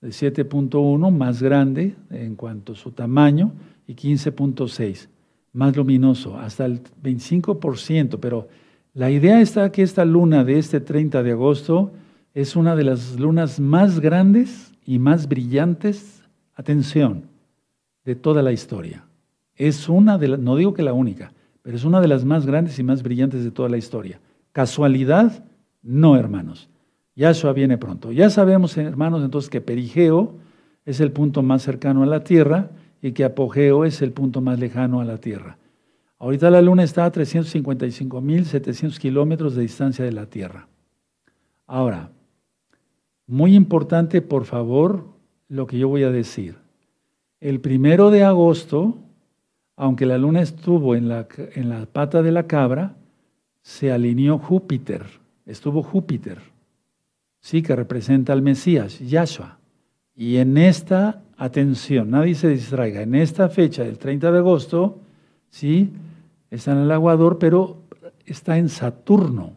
de 0.00 0.08
7.1, 0.08 1.10
más 1.10 1.42
grande 1.42 1.94
en 2.10 2.36
cuanto 2.36 2.72
a 2.72 2.76
su 2.76 2.90
tamaño, 2.92 3.52
y 3.86 3.94
15.6, 3.94 5.08
más 5.52 5.76
luminoso, 5.76 6.38
hasta 6.38 6.66
el 6.66 6.80
25%. 7.02 8.18
Pero 8.20 8.48
la 8.94 9.10
idea 9.10 9.40
está 9.40 9.72
que 9.72 9.82
esta 9.82 10.04
luna 10.04 10.44
de 10.44 10.58
este 10.58 10.80
30 10.80 11.22
de 11.22 11.32
agosto 11.32 11.92
es 12.34 12.56
una 12.56 12.76
de 12.76 12.84
las 12.84 13.18
lunas 13.18 13.58
más 13.58 14.00
grandes 14.00 14.72
y 14.86 14.98
más 14.98 15.28
brillantes, 15.28 16.22
atención, 16.54 17.24
de 18.04 18.14
toda 18.14 18.42
la 18.42 18.52
historia. 18.52 19.04
Es 19.56 19.88
una 19.88 20.18
de 20.18 20.28
las, 20.28 20.40
no 20.40 20.56
digo 20.56 20.74
que 20.74 20.82
la 20.82 20.92
única, 20.92 21.32
pero 21.62 21.76
es 21.76 21.84
una 21.84 22.00
de 22.00 22.08
las 22.08 22.24
más 22.24 22.46
grandes 22.46 22.78
y 22.78 22.82
más 22.82 23.02
brillantes 23.02 23.44
de 23.44 23.50
toda 23.50 23.68
la 23.68 23.76
historia. 23.76 24.20
¿Casualidad? 24.52 25.44
No, 25.82 26.16
hermanos. 26.16 26.68
Yahshua 27.16 27.52
viene 27.52 27.78
pronto. 27.78 28.12
Ya 28.12 28.30
sabemos, 28.30 28.76
hermanos, 28.76 29.22
entonces 29.24 29.50
que 29.50 29.60
Perigeo 29.60 30.34
es 30.84 31.00
el 31.00 31.12
punto 31.12 31.42
más 31.42 31.62
cercano 31.62 32.02
a 32.02 32.06
la 32.06 32.24
Tierra 32.24 32.70
y 33.02 33.12
que 33.12 33.24
Apogeo 33.24 33.84
es 33.84 34.02
el 34.02 34.12
punto 34.12 34.40
más 34.40 34.58
lejano 34.58 35.00
a 35.00 35.04
la 35.04 35.18
Tierra. 35.18 35.58
Ahorita 36.18 36.50
la 36.50 36.62
Luna 36.62 36.82
está 36.82 37.04
a 37.04 37.12
355.700 37.12 38.98
kilómetros 38.98 39.54
de 39.54 39.62
distancia 39.62 40.04
de 40.04 40.12
la 40.12 40.26
Tierra. 40.26 40.68
Ahora, 41.66 42.10
muy 43.26 43.54
importante, 43.54 44.22
por 44.22 44.44
favor, 44.44 45.04
lo 45.48 45.66
que 45.66 45.78
yo 45.78 45.88
voy 45.88 46.02
a 46.02 46.10
decir. 46.10 46.56
El 47.40 47.60
primero 47.60 48.10
de 48.10 48.24
agosto, 48.24 48.98
aunque 49.76 50.04
la 50.04 50.18
luna 50.18 50.42
estuvo 50.42 50.94
en 50.96 51.08
la, 51.08 51.28
en 51.54 51.68
la 51.68 51.86
pata 51.86 52.22
de 52.22 52.32
la 52.32 52.48
cabra, 52.48 52.96
se 53.62 53.92
alineó 53.92 54.38
Júpiter, 54.38 55.19
estuvo 55.50 55.82
Júpiter, 55.82 56.38
sí, 57.40 57.62
que 57.62 57.76
representa 57.76 58.32
al 58.32 58.42
Mesías, 58.42 58.98
Yahshua. 58.98 59.58
Y 60.14 60.36
en 60.36 60.56
esta, 60.58 61.22
atención, 61.36 62.10
nadie 62.10 62.34
se 62.34 62.48
distraiga, 62.48 63.02
en 63.02 63.14
esta 63.14 63.48
fecha 63.48 63.82
del 63.84 63.98
30 63.98 64.30
de 64.30 64.38
agosto, 64.38 64.98
sí, 65.48 65.90
está 66.50 66.72
en 66.72 66.78
el 66.78 66.90
aguador, 66.90 67.38
pero 67.38 67.78
está 68.26 68.58
en 68.58 68.68
Saturno 68.68 69.54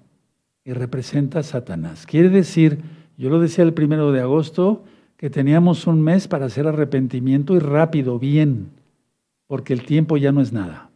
y 0.63 0.71
representa 0.71 1.39
a 1.39 1.43
Satanás. 1.43 2.05
Quiere 2.05 2.29
decir 2.29 2.81
yo 3.17 3.29
lo 3.29 3.39
decía 3.39 3.63
el 3.63 3.73
primero 3.73 4.11
de 4.11 4.21
agosto, 4.21 4.83
que 5.17 5.29
teníamos 5.29 5.87
un 5.87 6.01
mes 6.01 6.27
para 6.27 6.47
hacer 6.47 6.67
arrepentimiento 6.67 7.55
y 7.55 7.59
rápido, 7.59 8.19
bien, 8.19 8.71
porque 9.47 9.73
el 9.73 9.85
tiempo 9.85 10.17
ya 10.17 10.31
no 10.31 10.41
es 10.41 10.51
nada. 10.51 10.89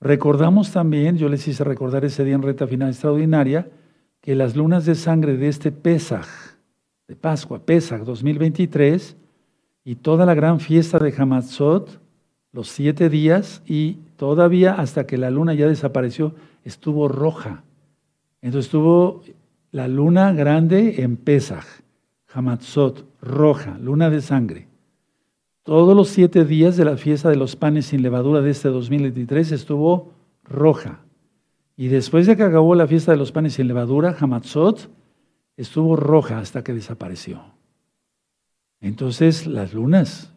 Recordamos 0.00 0.70
también, 0.72 1.18
yo 1.18 1.28
les 1.28 1.46
hice 1.48 1.64
recordar 1.64 2.04
ese 2.04 2.24
día 2.24 2.34
en 2.34 2.42
reta 2.42 2.66
final 2.66 2.90
extraordinaria, 2.90 3.68
que 4.20 4.36
las 4.36 4.54
lunas 4.54 4.86
de 4.86 4.94
sangre 4.94 5.36
de 5.36 5.48
este 5.48 5.72
Pesaj, 5.72 6.26
de 7.08 7.16
Pascua, 7.16 7.58
Pesaj 7.60 8.02
2023, 8.02 9.16
y 9.84 9.96
toda 9.96 10.24
la 10.26 10.34
gran 10.34 10.60
fiesta 10.60 10.98
de 10.98 11.14
Hamatzot, 11.16 12.00
los 12.52 12.68
siete 12.68 13.08
días, 13.08 13.62
y 13.66 13.94
todavía 14.16 14.74
hasta 14.74 15.06
que 15.06 15.18
la 15.18 15.30
luna 15.30 15.54
ya 15.54 15.66
desapareció, 15.66 16.34
estuvo 16.64 17.08
roja. 17.08 17.64
Entonces 18.40 18.66
estuvo 18.66 19.22
la 19.72 19.88
luna 19.88 20.32
grande 20.32 21.02
en 21.02 21.16
Pesach, 21.16 21.66
Hamatzot, 22.32 23.04
roja, 23.20 23.78
luna 23.78 24.10
de 24.10 24.20
sangre. 24.20 24.68
Todos 25.68 25.94
los 25.94 26.08
siete 26.08 26.46
días 26.46 26.78
de 26.78 26.86
la 26.86 26.96
fiesta 26.96 27.28
de 27.28 27.36
los 27.36 27.54
panes 27.54 27.84
sin 27.84 28.00
levadura 28.00 28.40
de 28.40 28.48
este 28.48 28.70
2023 28.70 29.52
estuvo 29.52 30.14
roja. 30.42 31.00
Y 31.76 31.88
después 31.88 32.26
de 32.26 32.38
que 32.38 32.42
acabó 32.42 32.74
la 32.74 32.86
fiesta 32.86 33.12
de 33.12 33.18
los 33.18 33.32
panes 33.32 33.52
sin 33.52 33.68
levadura, 33.68 34.16
Hamatzot, 34.18 34.88
estuvo 35.58 35.94
roja 35.94 36.38
hasta 36.38 36.64
que 36.64 36.72
desapareció. 36.72 37.42
Entonces 38.80 39.46
las 39.46 39.74
lunas, 39.74 40.32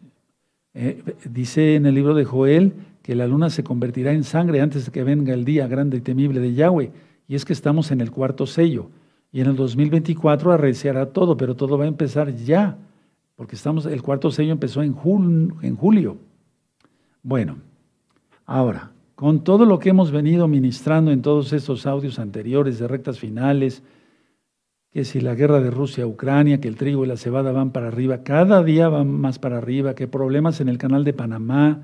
eh, 0.74 1.02
dice 1.24 1.76
en 1.76 1.86
el 1.86 1.94
libro 1.94 2.12
de 2.12 2.26
Joel 2.26 2.74
que 3.00 3.14
la 3.14 3.26
luna 3.26 3.48
se 3.48 3.64
convertirá 3.64 4.12
en 4.12 4.24
sangre 4.24 4.60
antes 4.60 4.84
de 4.84 4.92
que 4.92 5.02
venga 5.02 5.32
el 5.32 5.46
día 5.46 5.66
grande 5.66 5.96
y 5.96 6.00
temible 6.02 6.40
de 6.40 6.52
Yahweh. 6.52 6.90
Y 7.26 7.36
es 7.36 7.46
que 7.46 7.54
estamos 7.54 7.90
en 7.90 8.02
el 8.02 8.10
cuarto 8.10 8.46
sello. 8.46 8.90
Y 9.32 9.40
en 9.40 9.46
el 9.46 9.56
2024 9.56 10.52
arreciará 10.52 11.06
todo, 11.06 11.38
pero 11.38 11.56
todo 11.56 11.78
va 11.78 11.86
a 11.86 11.88
empezar 11.88 12.34
ya, 12.34 12.76
porque 13.42 13.56
estamos, 13.56 13.86
el 13.86 14.02
cuarto 14.02 14.30
sello 14.30 14.52
empezó 14.52 14.84
en, 14.84 14.94
en 15.62 15.74
julio. 15.74 16.16
Bueno, 17.24 17.56
ahora, 18.46 18.92
con 19.16 19.42
todo 19.42 19.66
lo 19.66 19.80
que 19.80 19.88
hemos 19.88 20.12
venido 20.12 20.46
ministrando 20.46 21.10
en 21.10 21.22
todos 21.22 21.52
estos 21.52 21.84
audios 21.84 22.20
anteriores 22.20 22.78
de 22.78 22.86
rectas 22.86 23.18
finales, 23.18 23.82
que 24.92 25.04
si 25.04 25.20
la 25.20 25.34
guerra 25.34 25.60
de 25.60 25.72
Rusia-Ucrania, 25.72 26.60
que 26.60 26.68
el 26.68 26.76
trigo 26.76 27.04
y 27.04 27.08
la 27.08 27.16
cebada 27.16 27.50
van 27.50 27.72
para 27.72 27.88
arriba, 27.88 28.22
cada 28.22 28.62
día 28.62 28.88
van 28.88 29.10
más 29.10 29.40
para 29.40 29.58
arriba, 29.58 29.96
que 29.96 30.06
problemas 30.06 30.60
en 30.60 30.68
el 30.68 30.78
canal 30.78 31.02
de 31.02 31.12
Panamá, 31.12 31.80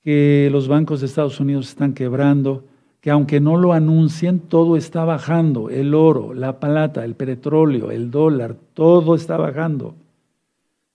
que 0.00 0.48
los 0.52 0.68
bancos 0.68 1.00
de 1.00 1.06
Estados 1.06 1.40
Unidos 1.40 1.70
están 1.70 1.92
quebrando, 1.94 2.66
que 3.00 3.10
aunque 3.10 3.40
no 3.40 3.56
lo 3.56 3.72
anuncien, 3.72 4.38
todo 4.38 4.76
está 4.76 5.04
bajando, 5.04 5.70
el 5.70 5.92
oro, 5.92 6.34
la 6.34 6.60
plata, 6.60 7.04
el 7.04 7.16
petróleo, 7.16 7.90
el 7.90 8.12
dólar, 8.12 8.54
todo 8.74 9.16
está 9.16 9.36
bajando, 9.36 9.96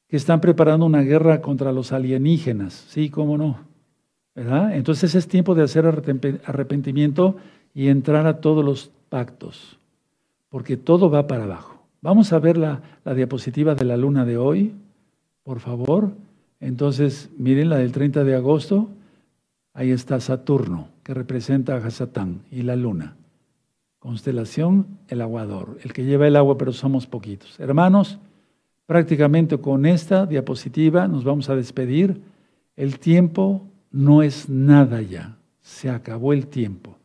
que 0.09 0.17
están 0.17 0.41
preparando 0.41 0.85
una 0.85 1.01
guerra 1.01 1.39
contra 1.39 1.71
los 1.71 1.91
alienígenas, 1.91 2.73
sí, 2.89 3.09
cómo 3.09 3.37
no, 3.37 3.59
¿verdad? 4.35 4.75
Entonces 4.75 5.13
es 5.13 5.27
tiempo 5.27 5.53
de 5.53 5.63
hacer 5.63 5.85
arrepentimiento 5.85 7.37
y 7.75 7.87
entrar 7.87 8.25
a 8.25 8.41
todos 8.41 8.65
los 8.65 8.91
pactos, 9.09 9.77
porque 10.49 10.77
todo 10.77 11.11
va 11.11 11.27
para 11.27 11.43
abajo. 11.43 11.83
Vamos 12.01 12.33
a 12.33 12.39
ver 12.39 12.57
la, 12.57 12.81
la 13.05 13.13
diapositiva 13.13 13.75
de 13.75 13.85
la 13.85 13.97
luna 13.97 14.25
de 14.25 14.37
hoy, 14.37 14.73
por 15.43 15.59
favor. 15.59 16.11
Entonces, 16.59 17.29
miren 17.37 17.69
la 17.69 17.77
del 17.77 17.91
30 17.91 18.23
de 18.23 18.35
agosto, 18.35 18.89
ahí 19.73 19.91
está 19.91 20.19
Saturno 20.19 20.87
que 21.03 21.13
representa 21.13 21.75
a 21.75 21.85
Hasatán 21.85 22.41
y 22.51 22.63
la 22.63 22.75
luna. 22.75 23.15
Constelación, 23.99 24.87
el 25.07 25.21
aguador, 25.21 25.77
el 25.83 25.93
que 25.93 26.05
lleva 26.05 26.27
el 26.27 26.35
agua, 26.35 26.57
pero 26.57 26.71
somos 26.71 27.05
poquitos. 27.05 27.59
Hermanos, 27.59 28.17
prácticamente 28.89 29.55
con 29.59 29.85
esta 29.85 30.25
diapositiva 30.25 31.07
nos 31.07 31.23
vamos 31.23 31.47
a 31.47 31.55
despedir. 31.55 32.23
El 32.75 32.97
tiempo 32.97 33.67
no 33.91 34.23
es 34.23 34.49
nada 34.49 34.99
ya, 35.03 35.37
se 35.61 35.91
acabó 35.91 36.33
el 36.33 36.47
tiempo. 36.47 36.97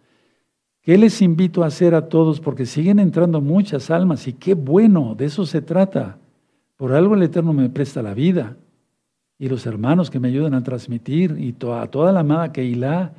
¿Qué 0.81 0.97
les 0.97 1.21
invito 1.21 1.63
a 1.63 1.67
hacer 1.67 1.95
a 1.95 2.09
todos? 2.09 2.41
Porque 2.41 2.65
siguen 2.65 3.01
entrando 3.01 3.43
muchas 3.43 3.91
almas 3.91 4.27
y 4.27 4.33
qué 4.33 4.55
bueno, 4.55 5.15
de 5.15 5.27
eso 5.27 5.45
se 5.45 5.61
trata. 5.61 6.17
Por 6.77 6.95
algo 6.95 7.17
el 7.17 7.23
Eterno 7.23 7.53
me 7.53 7.69
presta 7.69 8.01
la 8.01 8.15
vida 8.15 8.57
y 9.39 9.51
los 9.51 9.67
hermanos 9.67 10.11
que 10.11 10.21
me 10.21 10.29
ayudan 10.29 10.55
a 10.55 10.63
transmitir 10.63 11.37
y 11.39 11.55
a 11.71 11.87
toda 11.89 12.13
la 12.13 12.21
amada 12.21 12.51
Keilah 12.51 13.13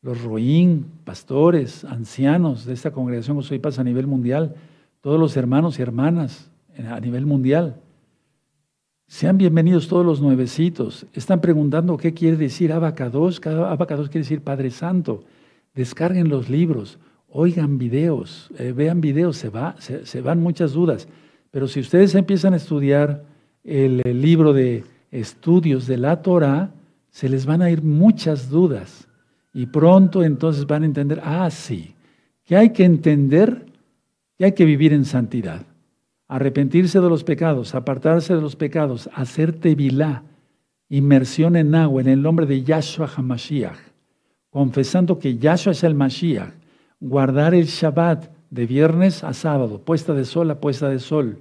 los 0.00 0.22
roín, 0.22 0.86
pastores, 1.04 1.84
ancianos 1.84 2.64
de 2.64 2.72
esta 2.72 2.90
congregación 2.90 3.42
soy 3.42 3.58
Paz 3.58 3.78
a 3.78 3.84
nivel 3.84 4.06
mundial, 4.06 4.54
todos 5.02 5.20
los 5.20 5.36
hermanos 5.36 5.78
y 5.78 5.82
hermanas 5.82 6.50
a 6.90 7.00
nivel 7.00 7.26
mundial. 7.26 7.82
Sean 9.10 9.38
bienvenidos 9.38 9.88
todos 9.88 10.04
los 10.04 10.20
nuevecitos. 10.20 11.06
Están 11.14 11.40
preguntando 11.40 11.96
qué 11.96 12.12
quiere 12.12 12.36
decir 12.36 12.74
abacados. 12.74 13.40
Abacados 13.46 14.10
quiere 14.10 14.22
decir 14.22 14.42
Padre 14.42 14.70
Santo. 14.70 15.24
Descarguen 15.74 16.28
los 16.28 16.50
libros, 16.50 16.98
oigan 17.30 17.78
videos, 17.78 18.50
eh, 18.58 18.72
vean 18.76 19.00
videos, 19.00 19.38
se, 19.38 19.48
va, 19.48 19.76
se, 19.78 20.20
van 20.20 20.42
muchas 20.42 20.74
dudas. 20.74 21.08
Pero 21.50 21.68
si 21.68 21.80
ustedes 21.80 22.14
empiezan 22.14 22.52
a 22.52 22.58
estudiar 22.58 23.24
el, 23.64 24.02
el 24.04 24.20
libro 24.20 24.52
de 24.52 24.84
estudios 25.10 25.86
de 25.86 25.96
la 25.96 26.20
Torah, 26.20 26.70
se 27.10 27.30
les 27.30 27.46
van 27.46 27.62
a 27.62 27.70
ir 27.70 27.82
muchas 27.82 28.50
dudas. 28.50 29.08
Y 29.54 29.66
pronto 29.66 30.22
entonces 30.22 30.66
van 30.66 30.82
a 30.82 30.86
entender, 30.86 31.22
ah, 31.24 31.48
sí, 31.50 31.94
que 32.44 32.56
hay 32.56 32.74
que 32.74 32.84
entender 32.84 33.64
que 34.36 34.44
hay 34.44 34.52
que 34.52 34.66
vivir 34.66 34.92
en 34.92 35.06
santidad, 35.06 35.62
arrepentirse 36.28 37.00
de 37.00 37.08
los 37.08 37.24
pecados, 37.24 37.74
apartarse 37.74 38.34
de 38.34 38.42
los 38.42 38.54
pecados, 38.54 39.08
hacer 39.14 39.52
tevilá, 39.52 40.22
inmersión 40.90 41.56
en 41.56 41.74
agua 41.74 42.02
en 42.02 42.08
el 42.08 42.22
nombre 42.22 42.46
de 42.46 42.62
Yahshua 42.62 43.10
HaMashiach, 43.14 43.78
confesando 44.50 45.18
que 45.18 45.38
Yahshua 45.38 45.72
es 45.72 45.82
el 45.84 45.94
Mashiach, 45.94 46.52
guardar 47.00 47.54
el 47.54 47.66
Shabbat 47.66 48.30
de 48.50 48.66
viernes 48.66 49.24
a 49.24 49.32
sábado, 49.32 49.80
puesta 49.80 50.14
de 50.14 50.24
sol 50.24 50.50
a 50.50 50.60
puesta 50.60 50.88
de 50.88 50.98
sol. 50.98 51.38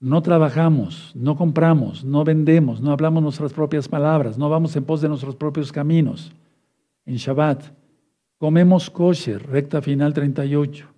No 0.00 0.22
trabajamos, 0.22 1.12
no 1.14 1.36
compramos, 1.36 2.04
no 2.04 2.24
vendemos, 2.24 2.80
no 2.80 2.92
hablamos 2.92 3.22
nuestras 3.22 3.52
propias 3.52 3.88
palabras, 3.88 4.36
no 4.36 4.48
vamos 4.50 4.76
en 4.76 4.84
pos 4.84 5.00
de 5.00 5.08
nuestros 5.08 5.36
propios 5.36 5.72
caminos 5.72 6.32
en 7.06 7.16
Shabbat. 7.16 7.64
Comemos 8.38 8.90
kosher, 8.90 9.42
recta 9.46 9.80
final 9.80 10.12
38. 10.12 10.93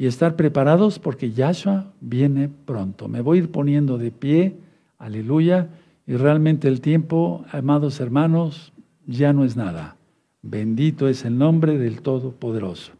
Y 0.00 0.06
estar 0.06 0.34
preparados 0.34 0.98
porque 0.98 1.32
Yahshua 1.32 1.92
viene 2.00 2.48
pronto. 2.48 3.06
Me 3.06 3.20
voy 3.20 3.36
a 3.36 3.42
ir 3.42 3.50
poniendo 3.50 3.98
de 3.98 4.10
pie, 4.10 4.56
aleluya. 4.96 5.68
Y 6.06 6.16
realmente 6.16 6.68
el 6.68 6.80
tiempo, 6.80 7.44
amados 7.52 8.00
hermanos, 8.00 8.72
ya 9.04 9.34
no 9.34 9.44
es 9.44 9.58
nada. 9.58 9.96
Bendito 10.40 11.06
es 11.06 11.26
el 11.26 11.36
nombre 11.36 11.76
del 11.76 12.00
Todopoderoso. 12.00 12.92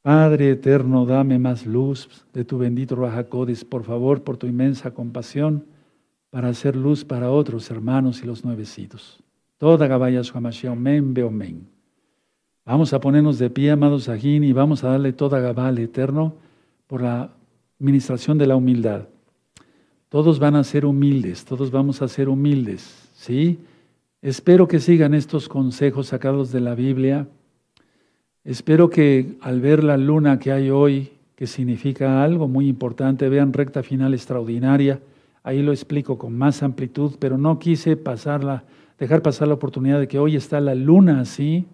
Padre 0.00 0.52
eterno, 0.52 1.04
dame 1.04 1.40
más 1.40 1.66
luz 1.66 2.24
de 2.32 2.44
tu 2.44 2.58
bendito 2.58 2.94
Rajacodes, 2.94 3.64
por 3.64 3.82
favor, 3.82 4.22
por 4.22 4.36
tu 4.36 4.46
inmensa 4.46 4.92
compasión, 4.92 5.64
para 6.30 6.50
hacer 6.50 6.76
luz 6.76 7.04
para 7.04 7.32
otros 7.32 7.72
hermanos 7.72 8.22
y 8.22 8.26
los 8.28 8.44
nuevecitos. 8.44 9.20
Toda 9.56 9.88
Gabaya 9.88 10.22
Omen 10.70 11.12
Beomen. 11.12 11.77
Vamos 12.68 12.92
a 12.92 13.00
ponernos 13.00 13.38
de 13.38 13.48
pie, 13.48 13.70
amados 13.70 14.10
Ajín, 14.10 14.44
y 14.44 14.52
vamos 14.52 14.84
a 14.84 14.90
darle 14.90 15.14
toda 15.14 15.40
Gabá 15.40 15.68
al 15.68 15.78
Eterno 15.78 16.34
por 16.86 17.00
la 17.00 17.30
ministración 17.78 18.36
de 18.36 18.46
la 18.46 18.56
humildad. 18.56 19.08
Todos 20.10 20.38
van 20.38 20.54
a 20.54 20.62
ser 20.62 20.84
humildes, 20.84 21.46
todos 21.46 21.70
vamos 21.70 22.02
a 22.02 22.08
ser 22.08 22.28
humildes, 22.28 23.08
¿sí? 23.14 23.58
Espero 24.20 24.68
que 24.68 24.80
sigan 24.80 25.14
estos 25.14 25.48
consejos 25.48 26.08
sacados 26.08 26.52
de 26.52 26.60
la 26.60 26.74
Biblia. 26.74 27.26
Espero 28.44 28.90
que 28.90 29.38
al 29.40 29.62
ver 29.62 29.82
la 29.82 29.96
luna 29.96 30.38
que 30.38 30.52
hay 30.52 30.68
hoy, 30.68 31.12
que 31.36 31.46
significa 31.46 32.22
algo 32.22 32.48
muy 32.48 32.68
importante, 32.68 33.30
vean 33.30 33.54
recta 33.54 33.82
final 33.82 34.12
extraordinaria. 34.12 35.00
Ahí 35.42 35.62
lo 35.62 35.72
explico 35.72 36.18
con 36.18 36.36
más 36.36 36.62
amplitud, 36.62 37.12
pero 37.18 37.38
no 37.38 37.58
quise 37.58 37.96
pasarla, 37.96 38.64
dejar 38.98 39.22
pasar 39.22 39.48
la 39.48 39.54
oportunidad 39.54 39.98
de 39.98 40.06
que 40.06 40.18
hoy 40.18 40.36
está 40.36 40.60
la 40.60 40.74
luna 40.74 41.20
así 41.20 41.64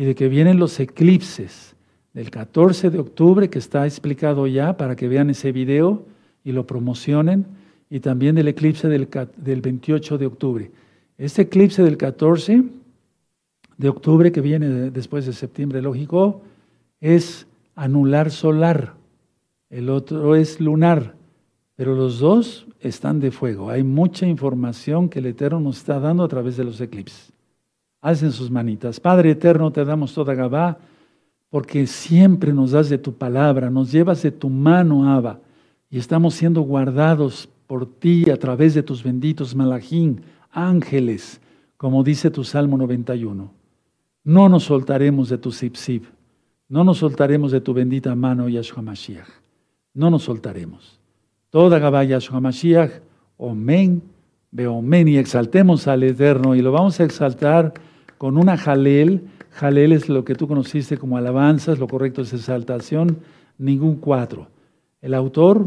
y 0.00 0.04
de 0.04 0.14
que 0.14 0.30
vienen 0.30 0.58
los 0.58 0.80
eclipses 0.80 1.76
del 2.14 2.30
14 2.30 2.88
de 2.88 2.98
octubre, 2.98 3.50
que 3.50 3.58
está 3.58 3.84
explicado 3.84 4.46
ya 4.46 4.78
para 4.78 4.96
que 4.96 5.08
vean 5.08 5.28
ese 5.28 5.52
video 5.52 6.06
y 6.42 6.52
lo 6.52 6.66
promocionen, 6.66 7.44
y 7.90 8.00
también 8.00 8.34
del 8.34 8.48
eclipse 8.48 8.88
del, 8.88 9.60
28 9.60 10.16
de 10.16 10.24
octubre. 10.24 10.70
Este 11.18 11.42
eclipse 11.42 11.82
del 11.82 11.98
14 11.98 12.64
de 13.76 13.88
octubre, 13.90 14.32
que 14.32 14.40
viene 14.40 14.90
después 14.90 15.26
de 15.26 15.34
septiembre, 15.34 15.82
lógico, 15.82 16.40
es 17.02 17.46
anular 17.74 18.30
solar, 18.30 18.94
el 19.68 19.90
otro 19.90 20.34
es 20.34 20.62
lunar, 20.62 21.14
pero 21.76 21.94
los 21.94 22.20
dos 22.20 22.66
están 22.80 23.20
de 23.20 23.32
fuego. 23.32 23.68
Hay 23.68 23.82
mucha 23.82 24.26
información 24.26 25.10
que 25.10 25.18
el 25.18 25.26
Eterno 25.26 25.60
nos 25.60 25.76
está 25.76 26.00
dando 26.00 26.24
a 26.24 26.28
través 26.28 26.56
de 26.56 26.64
los 26.64 26.80
eclipses. 26.80 27.34
Hacen 28.00 28.32
sus 28.32 28.50
manitas. 28.50 28.98
Padre 29.00 29.32
Eterno, 29.32 29.70
te 29.70 29.84
damos 29.84 30.14
toda 30.14 30.34
Gabá, 30.34 30.78
porque 31.50 31.86
siempre 31.86 32.52
nos 32.52 32.70
das 32.70 32.88
de 32.88 32.98
tu 32.98 33.14
palabra, 33.14 33.70
nos 33.70 33.92
llevas 33.92 34.22
de 34.22 34.30
tu 34.30 34.48
mano, 34.48 35.12
Abba 35.12 35.40
y 35.90 35.98
estamos 35.98 36.34
siendo 36.34 36.62
guardados 36.62 37.48
por 37.66 37.86
ti 37.86 38.30
a 38.30 38.38
través 38.38 38.74
de 38.74 38.82
tus 38.82 39.02
benditos 39.02 39.54
malajín, 39.54 40.22
ángeles, 40.52 41.40
como 41.76 42.04
dice 42.04 42.30
tu 42.30 42.44
Salmo 42.44 42.78
91. 42.78 43.52
No 44.22 44.48
nos 44.48 44.64
soltaremos 44.64 45.28
de 45.28 45.38
tu 45.38 45.50
sipsib, 45.50 46.04
no 46.68 46.84
nos 46.84 46.98
soltaremos 46.98 47.50
de 47.50 47.60
tu 47.60 47.74
bendita 47.74 48.14
mano, 48.14 48.48
Yahshua 48.48 48.82
Mashiach. 48.82 49.28
No 49.94 50.10
nos 50.10 50.22
soltaremos. 50.22 51.00
Toda 51.50 51.80
Gabá 51.80 52.04
Yahshua 52.04 52.40
Mashiach, 52.40 52.92
Omen, 53.36 54.02
Beomen, 54.52 55.08
y 55.08 55.16
exaltemos 55.16 55.88
al 55.88 56.04
Eterno, 56.04 56.54
y 56.54 56.62
lo 56.62 56.70
vamos 56.70 57.00
a 57.00 57.04
exaltar 57.04 57.74
con 58.20 58.36
una 58.36 58.58
jalel. 58.58 59.22
Jalel 59.52 59.92
es 59.92 60.10
lo 60.10 60.26
que 60.26 60.34
tú 60.34 60.46
conociste 60.46 60.98
como 60.98 61.16
alabanzas, 61.16 61.78
lo 61.78 61.88
correcto 61.88 62.20
es 62.20 62.34
exaltación, 62.34 63.20
ningún 63.56 63.96
cuatro. 63.96 64.48
El 65.00 65.14
autor 65.14 65.58